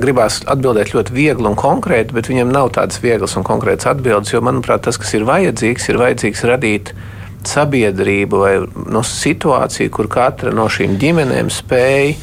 gribās 0.00 0.40
atbildēt 0.48 0.94
ļoti 0.94 1.14
viegli 1.14 1.48
un 1.50 1.56
konkrēti, 1.58 2.14
bet 2.16 2.30
viņam 2.30 2.52
nav 2.54 2.72
tādas 2.76 3.00
vieglas 3.02 3.36
un 3.36 3.44
konkrētas 3.44 3.90
atbildes. 3.92 4.32
Jo, 4.32 4.40
manuprāt, 4.44 4.86
tas, 4.86 4.98
kas 5.00 5.12
ir 5.14 5.26
vajadzīgs, 5.28 5.88
ir 5.90 6.00
vajadzīgs 6.00 6.44
radīt 6.48 6.94
sabiedrību 7.46 8.40
vai 8.40 8.54
no 8.60 9.00
nu, 9.00 9.02
situāciju, 9.06 9.92
kur 9.92 10.08
katra 10.12 10.52
no 10.52 10.66
šīm 10.72 10.96
ģimenēm 11.00 11.52
spēja 11.52 12.16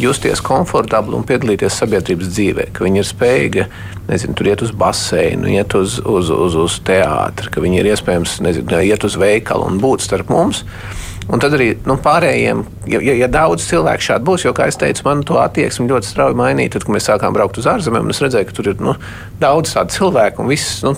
justies 0.00 0.42
komfortabli 0.44 1.14
un 1.16 1.26
piedalīties 1.26 1.78
sabiedrības 1.80 2.30
dzīvē, 2.34 2.68
ka 2.74 2.84
viņi 2.86 3.00
ir 3.00 3.08
spējīgi 3.08 3.66
nezinu, 4.08 4.36
tur 4.36 4.50
iet 4.50 4.64
uz 4.66 4.74
baseinu, 4.76 5.48
iet 5.52 5.76
uz, 5.78 5.98
uz, 6.00 6.30
uz, 6.34 6.58
uz 6.64 6.78
teātri, 6.86 7.52
ka 7.52 7.62
viņi 7.64 7.80
ir 7.80 7.90
iespējams 7.94 8.38
nezinu, 8.44 8.82
iet 8.82 9.06
uz 9.06 9.18
veikalu 9.20 9.68
un 9.70 9.80
būt 9.82 10.04
starp 10.04 10.32
mums. 10.34 10.64
Un 11.32 11.40
tad 11.40 11.56
arī 11.56 11.70
nu, 11.88 11.96
pārējiem, 12.04 12.60
ja, 12.90 13.00
ja, 13.00 13.14
ja 13.24 13.28
daudz 13.32 13.64
cilvēku 13.70 14.04
šādi 14.04 14.28
būs, 14.28 14.44
jo, 14.44 14.52
kā 14.56 14.68
jau 14.68 14.76
teicu, 14.84 15.06
man 15.06 15.22
to 15.24 15.38
attieksmi 15.40 15.88
ļoti 15.88 16.10
strauji 16.10 16.36
mainīja. 16.36 16.74
Tad, 16.74 16.84
kad 16.84 16.96
mēs 16.96 17.08
sākām 17.08 17.36
braukt 17.36 17.56
uz 17.60 17.68
ārzemēm, 17.70 18.10
es 18.12 18.20
redzēju, 18.20 18.48
ka 18.50 18.56
tur 18.58 18.68
ir 18.74 18.82
nu, 18.84 18.94
daudz 19.40 19.72
tādu 19.72 19.96
cilvēku, 19.96 20.44
un 20.44 20.52
viss 20.52 20.82
nu, 20.84 20.92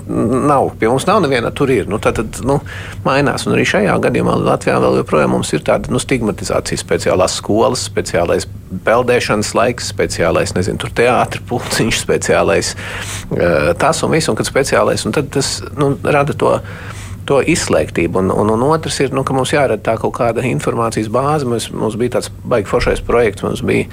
nav. 0.51 0.72
Pie 0.81 0.91
mums 0.91 1.07
nav 1.07 1.22
neviena, 1.22 1.53
tur 1.55 1.70
ir. 1.70 1.87
Nu, 1.91 2.01
tad 2.03 2.16
tad 2.16 2.41
nu, 2.47 2.59
mainās. 3.07 3.47
Un 3.47 3.57
arī 3.57 3.66
šajā 3.68 3.97
gadījumā 4.07 4.37
Latvijā 4.41 4.79
vēl 4.83 5.01
joprojām 5.03 5.37
ir 5.37 5.64
tāda 5.66 5.93
nu, 5.93 6.01
stigmatizācija, 6.03 6.81
speciālās 6.81 7.39
skolas, 7.41 7.87
speciālais 7.91 8.49
peldēšanas 8.87 9.53
laiks, 9.57 9.93
speciālais, 9.93 10.55
nezinu, 10.57 10.91
teātris, 10.97 11.45
pulciņš, 11.49 12.03
speciālais 12.03 12.74
uh, 12.74 13.72
tas 13.79 14.03
un 14.03 14.14
viss, 14.14 14.31
un 14.31 14.39
kad 14.39 14.49
speciālais, 14.49 15.07
un 15.07 15.14
tad 15.16 15.31
tas 15.37 15.59
nu, 15.79 15.95
rada 16.03 16.35
to 16.37 16.57
to 17.29 17.41
izslēgtību. 17.43 18.22
Un, 18.22 18.33
un, 18.33 18.53
un 18.55 18.64
otrs 18.68 19.01
ir, 19.05 19.12
nu, 19.16 19.24
ka 19.27 19.37
mums 19.37 19.53
jārada 19.55 19.83
tā 19.83 19.97
kaut 20.01 20.14
kāda 20.18 20.45
informācijas 20.47 21.11
bāze. 21.12 21.49
Mums, 21.49 21.68
mums 21.74 21.99
bija 22.01 22.18
tāds 22.18 22.33
baigi 22.47 22.70
foršais 22.70 23.05
projekts, 23.07 23.45
mums 23.47 23.64
bija 23.66 23.91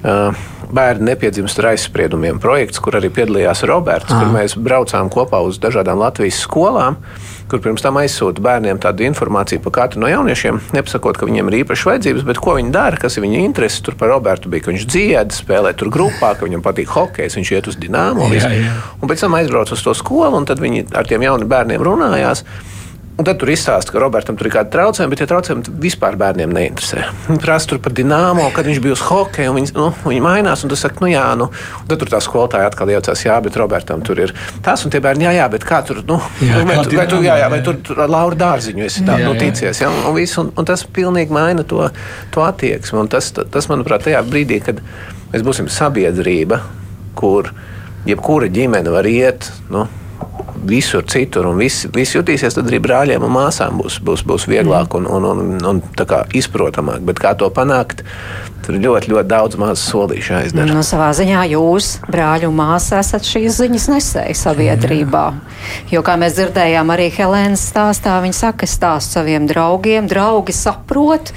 bērnu 0.00 1.08
nepiedzimst 1.10 1.58
ar 1.60 1.72
aizspriedumiem 1.74 2.38
projekts, 2.42 2.80
kur 2.82 2.96
arī 3.00 3.10
piedalījās 3.12 3.64
Roberts, 3.68 4.12
Aha. 4.12 4.22
kur 4.22 4.32
mēs 4.38 4.56
braucām 4.56 5.10
kopā 5.12 5.42
uz 5.44 5.60
dažādām 5.62 6.00
Latvijas 6.00 6.40
skolām 6.44 7.00
kur 7.50 7.58
pirms 7.62 7.82
tam 7.82 7.98
aizsūta 7.98 8.42
bērniem 8.44 8.78
tādu 8.80 9.02
informāciju 9.08 9.62
par 9.64 9.74
katru 9.80 10.04
no 10.04 10.10
jauniešiem, 10.10 10.60
nepasakot, 10.76 11.18
ka 11.18 11.26
viņiem 11.26 11.50
ir 11.50 11.58
īpašas 11.64 11.88
vajadzības, 11.88 12.26
bet 12.28 12.40
ko 12.42 12.54
viņi 12.58 12.70
dara, 12.74 13.00
kas 13.00 13.18
ir 13.18 13.24
viņu 13.26 13.40
intereses. 13.42 13.82
Tur 13.82 13.96
par 13.98 14.12
Robertu 14.12 14.52
bija, 14.52 14.66
ka 14.66 14.70
viņš 14.70 14.86
dzied, 14.86 15.34
spēlē 15.34 15.72
tur 15.78 15.90
grupā, 15.92 16.36
ka 16.38 16.46
viņam 16.46 16.62
patīk 16.62 16.92
hokejs, 16.94 17.38
viņš 17.40 17.52
iet 17.56 17.70
uz 17.72 17.78
dīnāmo. 17.80 18.28
Un 19.00 19.10
pēc 19.10 19.24
tam 19.26 19.34
aizbrauc 19.38 19.72
uz 19.74 19.82
to 19.82 19.96
skolu, 19.98 20.38
un 20.38 20.46
tad 20.46 20.62
viņi 20.62 20.86
ar 20.94 21.10
tiem 21.10 21.26
jauniem 21.26 21.50
bērniem 21.50 21.82
runājās. 21.90 22.44
Un 23.20 23.26
tad 23.28 23.36
tur 23.36 23.50
izstāsta, 23.52 23.92
ka 23.92 24.00
Robertam 24.00 24.36
tur 24.40 24.48
ir 24.48 24.54
kāda 24.54 24.70
traucējuma, 24.72 25.12
bet 25.12 25.20
tie 25.20 25.26
traucējumi 25.28 25.74
vispār 25.82 26.14
bērniem 26.16 26.54
neinteresē. 26.56 27.02
Viņi 27.26 27.42
prasa 27.42 27.76
par 27.84 27.92
dīnāmo, 27.92 28.46
kad 28.56 28.64
viņš 28.64 28.78
bija 28.80 28.94
uz 28.96 29.02
hokeja, 29.04 29.50
un 29.52 29.58
viņi, 29.58 29.74
nu, 29.76 29.90
viņi 30.06 30.22
mainās. 30.24 30.62
Un 30.64 30.72
tu 30.72 30.78
saki, 30.80 31.02
nu 31.04 31.10
jā, 31.10 31.26
nu, 31.36 31.50
tad 31.90 32.00
tur 32.00 32.12
tā 32.14 32.22
skolotāja 32.24 32.70
atkal 32.70 32.88
jaucās, 32.94 33.26
jā, 33.26 33.36
bet 33.44 33.58
Robertam 33.60 34.00
tur 34.06 34.22
ir 34.24 34.32
tas, 34.64 34.86
un 34.88 34.94
tie 34.94 35.02
bērni, 35.04 35.28
jā, 35.28 35.34
jā, 35.36 35.50
bet 35.52 35.68
kā 35.68 35.82
tur, 35.84 36.00
nu, 36.08 36.16
jā, 36.40 36.64
vai, 36.64 36.78
tu, 36.80 36.96
vai, 36.96 37.06
tu, 37.12 37.20
jā, 37.26 37.36
jā, 37.42 37.52
vai 37.52 37.60
tur, 37.66 37.76
tur 37.84 38.00
Laura 38.08 38.40
Dārziņu 38.40 38.88
esi 38.88 39.04
tā, 39.04 39.20
jā, 39.20 39.28
nu, 39.28 39.36
ticies, 39.36 39.84
jā, 39.84 39.92
un, 39.92 40.16
visu, 40.16 40.40
un, 40.46 40.52
un 40.56 40.72
tas 40.72 40.88
pilnīgi 40.88 41.36
maina 41.36 41.66
to, 41.68 41.90
to 42.32 42.46
attieksmi. 42.46 43.02
Un 43.04 43.12
tas, 43.12 43.28
tas, 43.36 43.68
manuprāt, 43.68 44.08
tajā 44.08 44.24
brīdī, 44.24 44.62
kad 44.64 44.80
mēs 45.34 45.44
būsim 45.44 45.68
sabiedrība, 45.68 46.62
kur 47.20 47.52
jebkura 48.08 48.48
ģimene 48.48 48.96
var 48.96 49.12
iet, 49.12 49.52
nu, 49.68 49.84
visur 50.66 51.04
citur, 51.08 51.48
un 51.50 51.60
viss 51.60 51.88
vis 51.94 52.14
jutīsies, 52.16 52.56
tad 52.56 52.68
arī 52.70 52.80
brāļiem 52.82 53.24
un 53.26 53.34
māsām 53.34 53.80
būs, 53.80 54.00
būs, 54.04 54.24
būs 54.28 54.46
vieglāk 54.50 54.94
un, 54.98 55.08
un, 55.08 55.28
un, 55.32 55.58
un 55.72 55.82
izprotamāk. 56.36 57.04
Bet 57.06 57.20
kā 57.22 57.34
to 57.38 57.50
panākt, 57.54 58.04
tur 58.64 58.76
ir 58.76 58.84
ļoti, 58.84 59.10
ļoti 59.12 59.28
daudz 59.30 59.58
mazu 59.60 59.82
solīšu 59.82 60.34
aizdara. 60.40 60.68
Nu, 60.70 60.82
savā 60.86 61.10
ziņā 61.16 61.44
jūs, 61.52 61.92
brāļi 62.10 62.48
un 62.48 62.56
māsas, 62.58 63.06
esat 63.06 63.26
šīs 63.26 63.58
ziņas 63.60 63.86
nesēji 63.94 64.36
sabiedrībā. 64.38 65.24
Jā. 65.32 65.94
Jo, 65.94 66.02
kā 66.06 66.16
mēs 66.20 66.36
dzirdējām, 66.38 66.92
arī 66.94 67.08
Helēnas 67.14 67.64
stāstā, 67.72 68.18
viņa 68.24 68.36
saka, 68.36 68.68
stāst 68.70 69.16
saviem 69.16 69.48
draugiem, 69.50 70.08
draugi 70.10 70.54
saprot 70.56 71.32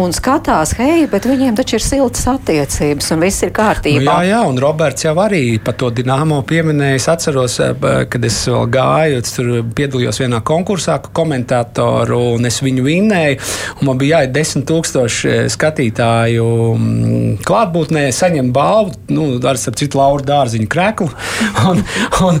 un 0.00 0.14
skatās, 0.16 0.74
hei, 0.78 1.06
bet 1.10 1.28
viņiem 1.28 1.58
taču 1.58 1.78
ir 1.78 1.84
siltas 1.84 2.26
attiecības 2.30 3.12
un 3.14 3.26
viss 3.26 3.44
ir 3.46 3.52
kārtībā. 3.56 4.02
Nu, 4.02 4.08
jā, 4.08 4.32
jā, 4.32 4.40
un 4.48 4.60
Roberts 4.62 5.06
jau 5.06 5.14
arī 5.22 5.42
par 5.62 5.76
to 5.78 5.90
dināmo 5.94 6.40
pieminēja. 6.46 6.98
Es 6.98 7.08
atceros, 7.10 7.58
eh, 7.62 7.74
kad 8.10 8.24
es 8.24 8.40
vēl 8.48 8.67
gāju, 8.72 9.22
tur 9.26 9.50
piedalījos 9.76 10.20
vienā 10.22 10.40
konkursā, 10.46 10.98
komentatoru, 11.14 12.20
un 12.36 12.48
es 12.48 12.60
viņu 12.64 12.84
vinnēju. 12.86 13.38
Man 13.86 13.98
bija 14.00 14.18
jāiet 14.18 14.34
desmit 14.34 14.66
tūkstoši 14.68 15.30
eh, 15.32 15.40
skatītāju 15.52 16.46
mm, 16.74 17.32
klātbūtnē, 17.46 18.06
saņem 18.14 18.52
balvu, 18.54 18.94
nu, 19.14 19.28
ar 19.48 19.58
citu 19.58 20.00
Lauru 20.00 20.26
dārziņu 20.26 20.68
kreklu. 20.70 21.10
Un, 21.68 21.80
un, 22.24 22.38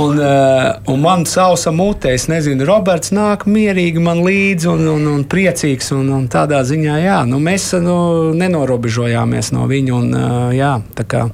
un, 0.00 0.18
uh, 0.22 0.68
un 0.88 1.00
man 1.02 1.24
sausa 1.28 1.72
mutē, 1.74 2.14
es 2.16 2.28
nezinu, 2.30 2.64
Roberts 2.68 3.12
nāk 3.14 3.44
mierīgi 3.50 4.00
man 4.02 4.22
līdzi 4.24 4.70
un, 4.70 4.86
un, 4.94 5.06
un 5.10 5.24
priecīgs. 5.28 5.90
Un, 5.96 6.08
un 6.16 6.28
tādā 6.32 6.62
ziņā, 6.66 6.96
jā, 7.02 7.18
nu, 7.28 7.40
mēs 7.42 7.70
nu, 7.82 7.98
nenorobežojāmies 8.38 9.52
no 9.56 9.66
viņa. 9.70 9.98
Un, 9.98 10.16
uh, 10.16 10.48
jā, 10.56 10.72
tā 10.96 11.06
kā 11.10 11.26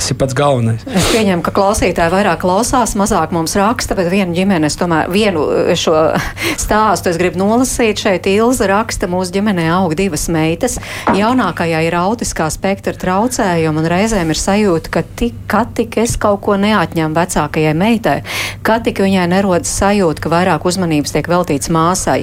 Tas 0.00 0.10
ir 0.10 0.16
pats 0.16 0.32
galvenais. 0.32 0.80
Es 0.88 1.10
pieņemu, 1.12 1.42
ka 1.44 1.52
klausītāji 1.52 2.12
vairāk 2.14 2.40
klausās, 2.40 2.94
mazāk 2.96 3.34
mums 3.36 3.52
raksta, 3.58 3.92
bet 3.98 4.08
viena 4.08 4.32
ģimene, 4.32 4.70
es 4.70 4.78
tomēr 4.80 5.10
vienu 5.12 5.42
šo 5.76 5.94
stāstu 6.64 7.10
es 7.12 7.18
gribu 7.20 7.42
nolasīt. 7.42 8.00
Šeit 8.00 8.24
Ilza 8.30 8.64
raksta, 8.70 9.10
mūsu 9.10 9.34
ģimenē 9.36 9.66
aug 9.74 9.92
divas 9.98 10.24
meitas. 10.32 10.78
Jaunākajai 11.12 11.82
ir 11.84 11.96
autiskā 12.00 12.48
spektra 12.52 12.94
traucējumi 12.96 13.82
un 13.82 13.90
reizēm 13.92 14.32
ir 14.32 14.40
sajūta, 14.40 14.94
ka 14.94 15.04
tik, 15.20 15.36
ka 15.50 15.66
tik 15.76 16.00
es 16.00 16.16
kaut 16.20 16.40
ko 16.46 16.56
neatņemu 16.60 17.20
vecākajai 17.20 17.76
meitai, 17.76 18.16
ka 18.64 18.78
tik 18.80 19.02
viņai 19.04 19.28
nerodas 19.34 19.74
sajūta, 19.82 20.24
ka 20.24 20.32
vairāk 20.32 20.64
uzmanības 20.70 21.12
tiek 21.12 21.28
veltīts 21.28 21.68
māsai. 21.68 22.22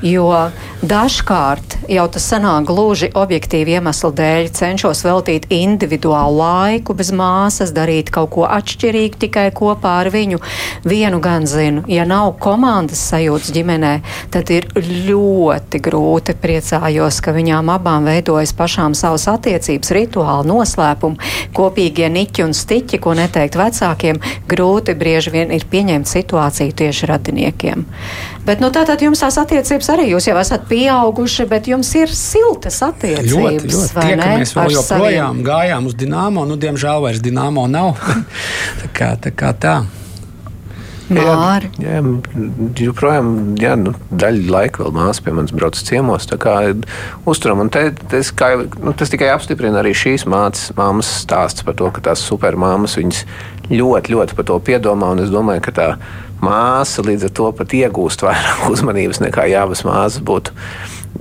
Jo 0.00 0.48
dažkārt 0.80 1.76
jau 1.92 2.08
tas 2.08 2.30
sanāk 2.32 2.70
gluži 2.72 3.12
objektīvi 3.12 3.76
iemeslu 3.76 4.14
dēļ 4.16 4.50
cenšos 4.56 5.04
veltīt 5.04 5.50
individuālu 5.52 6.40
laiku 6.40 6.77
bez 6.98 7.10
māsas, 7.14 7.72
darīt 7.74 8.12
kaut 8.14 8.30
ko 8.34 8.46
atšķirīgu 8.48 9.20
tikai 9.24 9.48
kopā 9.56 9.98
ar 10.02 10.10
viņu. 10.14 10.40
Vienu 10.88 11.20
gan 11.24 11.46
zinu, 11.48 11.84
ja 11.90 12.04
nav 12.08 12.34
komandas 12.42 13.00
sajūtas 13.10 13.52
ģimenē, 13.54 13.92
tad 14.34 14.50
ir 14.54 14.68
ļoti 14.78 15.80
grūti 15.84 16.36
priecājos, 16.38 17.20
ka 17.24 17.34
viņām 17.36 17.72
abām 17.74 18.08
veidojas 18.08 18.54
pašām 18.56 18.96
savas 18.98 19.28
attiecības, 19.30 19.92
rituāli, 19.96 20.48
noslēpumi, 20.48 21.30
kopīgie 21.56 22.08
niķi 22.12 22.46
un 22.46 22.56
stiķi, 22.56 23.00
ko 23.02 23.14
neteikt 23.18 23.58
vecākiem, 23.58 24.22
grūti 24.48 24.96
brieži 24.98 25.34
vien 25.34 25.54
ir 25.54 25.66
pieņemt 25.68 26.08
situāciju 26.08 26.76
tieši 26.78 27.10
radiniekiem. 27.10 27.86
Bet 28.48 28.62
nu, 28.64 28.70
tātad 28.72 29.02
jums 29.04 29.20
tās 29.20 29.36
attiecības 29.40 29.90
arī 29.92 30.06
jūs 30.14 30.30
jau 30.30 30.36
esat 30.40 30.64
pieauguši, 30.70 31.44
bet 31.50 31.66
jums 31.68 31.90
ir 31.98 32.12
siltas 32.16 32.78
attiecības. 32.86 33.28
Ļoti, 33.28 33.68
ļoti. 33.68 33.90
Tie, 33.98 34.14
ka 34.16 34.28
mēs 34.40 34.54
vēl 34.56 34.72
joprojām 34.72 35.34
saviem... 35.34 35.42
gājām 35.44 35.88
uz 35.90 35.96
Dienāmo, 35.98 36.46
nu, 36.48 36.56
diemžēl 36.68 37.06
vairs 37.06 37.24
Dienāmo 37.24 37.64
nav. 37.70 37.96
tā 38.82 38.92
kā 38.92 39.14
tā. 39.16 39.32
Kā 39.32 39.54
tā. 39.56 39.78
Māri. 41.08 41.70
Jā, 41.80 42.00
jā, 42.02 42.42
joprojām 42.84 43.28
jā, 43.56 43.72
nu, 43.80 43.94
daļa 44.12 44.50
laika 44.52 44.82
vēl 44.82 44.92
māsa 44.92 45.22
pie 45.24 45.32
manis 45.32 45.54
brauc 45.56 45.78
ciemos. 45.80 46.26
Uzturam, 47.28 47.62
un 47.64 47.70
te, 47.72 47.86
tas, 48.12 48.28
kā, 48.36 48.50
nu, 48.76 48.92
tas 48.92 49.12
tikai 49.12 49.30
apstiprina 49.32 49.80
arī 49.80 49.94
šīs 49.96 50.26
mātes, 50.28 50.68
māmas 50.76 51.08
stāsts 51.22 51.64
par 51.64 51.78
to, 51.80 51.88
ka 51.94 52.04
tās 52.10 52.24
supermāmas 52.28 52.98
viņas 53.00 53.22
ļoti, 53.72 54.14
ļoti 54.18 54.36
par 54.36 54.48
to 54.52 54.60
piedomā. 54.68 55.14
Es 55.24 55.32
domāju, 55.32 55.64
ka 55.64 55.76
tā 55.80 55.88
māsa 56.44 57.04
līdz 57.06 57.30
ar 57.30 57.36
to 57.40 57.50
pat 57.56 57.76
iegūst 57.80 58.28
vairāk 58.28 58.68
uzmanības 58.74 59.24
nekā 59.24 59.48
jābas 59.48 59.86
māsas 59.88 60.20
būtu 60.20 60.52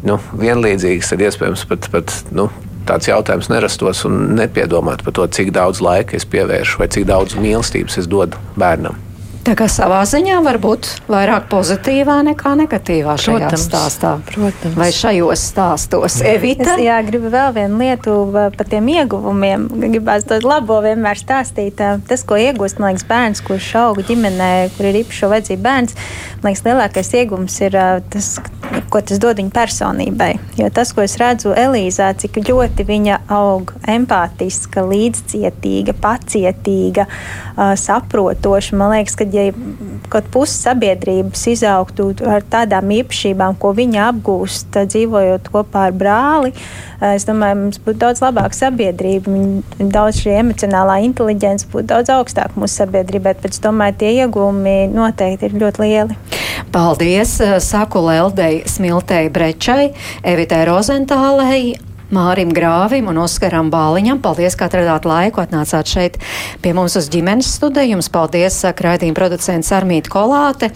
nu, 0.04 0.20
vienlīdzīgas. 0.36 1.16
Tad 1.16 1.24
iespējams 1.30 1.64
pat, 1.72 1.88
pat 1.96 2.18
nu, 2.36 2.50
tāds 2.88 3.10
jautājums 3.10 3.52
nerastos 3.52 4.06
un 4.08 4.36
nepiedomāt 4.38 5.04
par 5.06 5.16
to, 5.18 5.28
cik 5.28 5.52
daudz 5.56 5.84
laika 5.84 6.18
es 6.18 6.28
pievēršu 6.28 6.84
vai 6.84 6.92
cik 6.94 7.10
daudz 7.10 7.38
mīlestības 7.40 8.00
es 8.02 8.10
dodu 8.12 8.40
bērnam. 8.60 9.07
Tā 9.48 9.54
kā 9.56 9.70
savā 9.72 10.02
ziņā 10.04 10.42
var 10.44 10.58
būt 10.60 10.90
vairāk 11.08 11.46
pozitīvā 11.48 12.18
nekā 12.28 12.52
negatīvā 12.60 13.14
šajā 13.16 13.38
protams, 13.46 13.62
stāstā. 13.64 14.10
Protams. 14.28 14.76
Vai 14.76 14.90
šajos 14.92 15.44
stāstos? 15.54 16.18
Evita? 16.20 16.74
Es, 16.74 16.82
jā, 16.84 16.98
gribu 17.08 17.32
vēl 17.32 17.54
vienu 17.56 17.80
lietu 17.80 18.18
par 18.36 18.68
tiem 18.68 18.90
ieguvumiem. 18.92 19.70
Gribētu 19.86 20.34
to 20.34 20.42
labo 20.44 20.82
vienmēr 20.84 21.16
stāstīt. 21.22 21.80
Tas, 21.80 22.26
ko 22.28 22.36
iegūst, 22.44 22.82
man 22.84 22.92
liekas, 22.92 23.08
bērns, 23.08 23.44
kurš 23.48 23.70
aug 23.86 24.04
ģimenē, 24.10 24.52
kur 24.76 24.90
ir 24.90 25.00
īpašo 25.06 25.32
vajadzību 25.32 25.64
bērns, 25.64 25.96
man 26.44 26.52
liekas, 26.52 26.66
lielākais 26.68 27.14
iegums 27.22 27.56
ir 27.64 27.80
tas, 28.12 28.30
ko 28.92 29.00
tas 29.00 29.24
dod 29.24 29.40
viņa 29.40 29.56
personībai. 29.56 30.34
Jo 30.60 30.68
tas, 30.76 30.92
ko 30.92 31.08
es 31.08 31.16
redzu 31.24 31.56
Elīzā, 31.56 32.12
cik 32.20 32.42
ļoti 32.44 32.84
viņa 32.92 33.22
aug 33.32 33.72
empātiska, 33.96 34.84
līdzcietīga, 34.92 35.96
pacietīga, 36.04 37.08
saprotoša, 37.56 38.76
man 38.76 38.98
liekas, 38.98 39.16
ka 39.16 39.32
ja 39.38 39.54
kaut 40.12 40.28
pusi 40.34 40.58
sabiedrības 40.66 41.46
izaugtu 41.54 42.10
ar 42.28 42.46
tādām 42.48 42.92
īpašībām, 42.98 43.58
ko 43.62 43.74
viņa 43.78 44.10
apgūst, 44.12 44.78
dzīvojot 44.78 45.50
kopā 45.54 45.88
ar 45.90 45.96
brāli, 45.98 46.54
es 47.14 47.28
domāju, 47.28 47.60
mums 47.64 47.82
būtu 47.84 48.02
daudz 48.04 48.24
labāka 48.24 48.58
sabiedrība. 48.58 49.34
Viņa 49.34 49.90
daudz 49.94 50.22
šī 50.24 50.38
emocionālā 50.42 51.00
inteliģence 51.08 51.70
būtu 51.72 51.90
daudz 51.94 52.14
augstāka 52.14 52.60
mūsu 52.60 52.84
sabiedrībai, 52.84 53.36
bet 53.42 53.54
es 53.54 53.64
domāju, 53.64 54.00
tie 54.02 54.14
iegūmi 54.24 54.78
noteikti 54.94 55.50
ir 55.52 55.60
ļoti 55.62 55.84
lieli. 55.86 56.22
Paldies! 56.74 57.38
Saku 57.64 58.02
Leldei 58.08 58.64
Smiltei 58.68 59.30
Brečai, 59.34 59.92
Evitai 60.26 60.66
Rozentālei, 60.68 61.78
Mārim 62.14 62.54
Grāvim 62.56 63.10
un 63.12 63.18
Oskaram 63.20 63.68
Bāliņam. 63.68 64.22
Paldies, 64.24 64.56
ka 64.56 64.70
atradāt 64.70 65.04
laiku, 65.08 65.42
atnācāt 65.44 65.90
šeit 65.92 66.14
pie 66.64 66.72
mums 66.76 66.96
uz 66.96 67.10
ģimenes 67.12 67.50
studiju. 67.58 67.98
Jums 67.98 68.08
paldies, 68.14 68.62
raidījuma 68.64 69.18
producents 69.18 69.72
Armīta 69.76 70.12
Kolāte, 70.14 70.70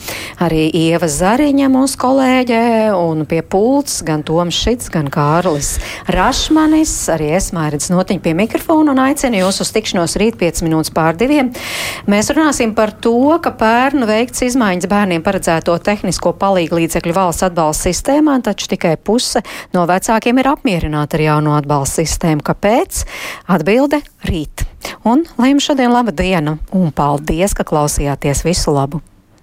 arī 0.44 0.66
Ieva 0.76 1.08
Zariņa, 1.08 1.70
mūsu 1.72 2.00
kolēģe, 2.02 2.60
un 3.00 3.24
pie 3.30 3.40
pults 3.48 4.02
gan 4.08 4.26
Toms 4.28 4.58
Šits, 4.60 4.90
gan 4.92 5.08
Kārlis 5.12 5.78
Rašmanis, 6.12 6.92
arī 7.16 7.32
es 7.38 7.52
Mairidz 7.56 7.88
Notiņu 7.94 8.24
pie 8.26 8.36
mikrofona 8.36 8.92
un 8.92 9.00
aicinu 9.06 9.40
jūs 9.40 9.62
uz 9.64 9.72
tikšanos 9.72 10.18
rīt 10.20 10.36
5 10.42 10.66
minūtes 10.68 10.92
pār 10.96 11.16
diviem. 11.20 11.54
Mēs 12.12 12.34
runāsim 12.36 12.76
par 12.76 12.92
to, 12.92 13.16
ka 13.44 13.56
pērnu 13.56 14.10
veikts 14.10 14.44
izmaiņas 14.50 14.92
bērniem 14.92 15.24
paredzēto 15.24 15.78
tehnisko 15.80 16.36
palīgu 16.44 16.82
līdzekļu 16.82 17.16
valsts 17.16 17.48
atbalsta 17.48 17.88
sistēmā, 17.88 18.42
taču 18.44 18.74
tikai 18.76 18.98
puse 19.00 19.46
no 19.72 19.88
vecākiem 19.88 20.44
ir 20.44 20.52
apmierināti 20.52 21.21
ar 21.22 21.28
jauno 21.30 21.56
atbalsta 21.58 22.02
sistēmu. 22.02 22.44
Kāpēc? 22.46 23.06
Atbilde 23.52 24.02
rīt. 24.28 24.66
Un 25.06 25.26
lai 25.38 25.54
jums 25.54 25.70
šodien 25.70 25.94
laba 25.94 26.14
diena 26.16 26.58
un 26.74 26.92
paldies, 26.96 27.56
ka 27.58 27.68
klausījāties 27.68 28.46
visu 28.48 28.74
labu! 28.74 29.02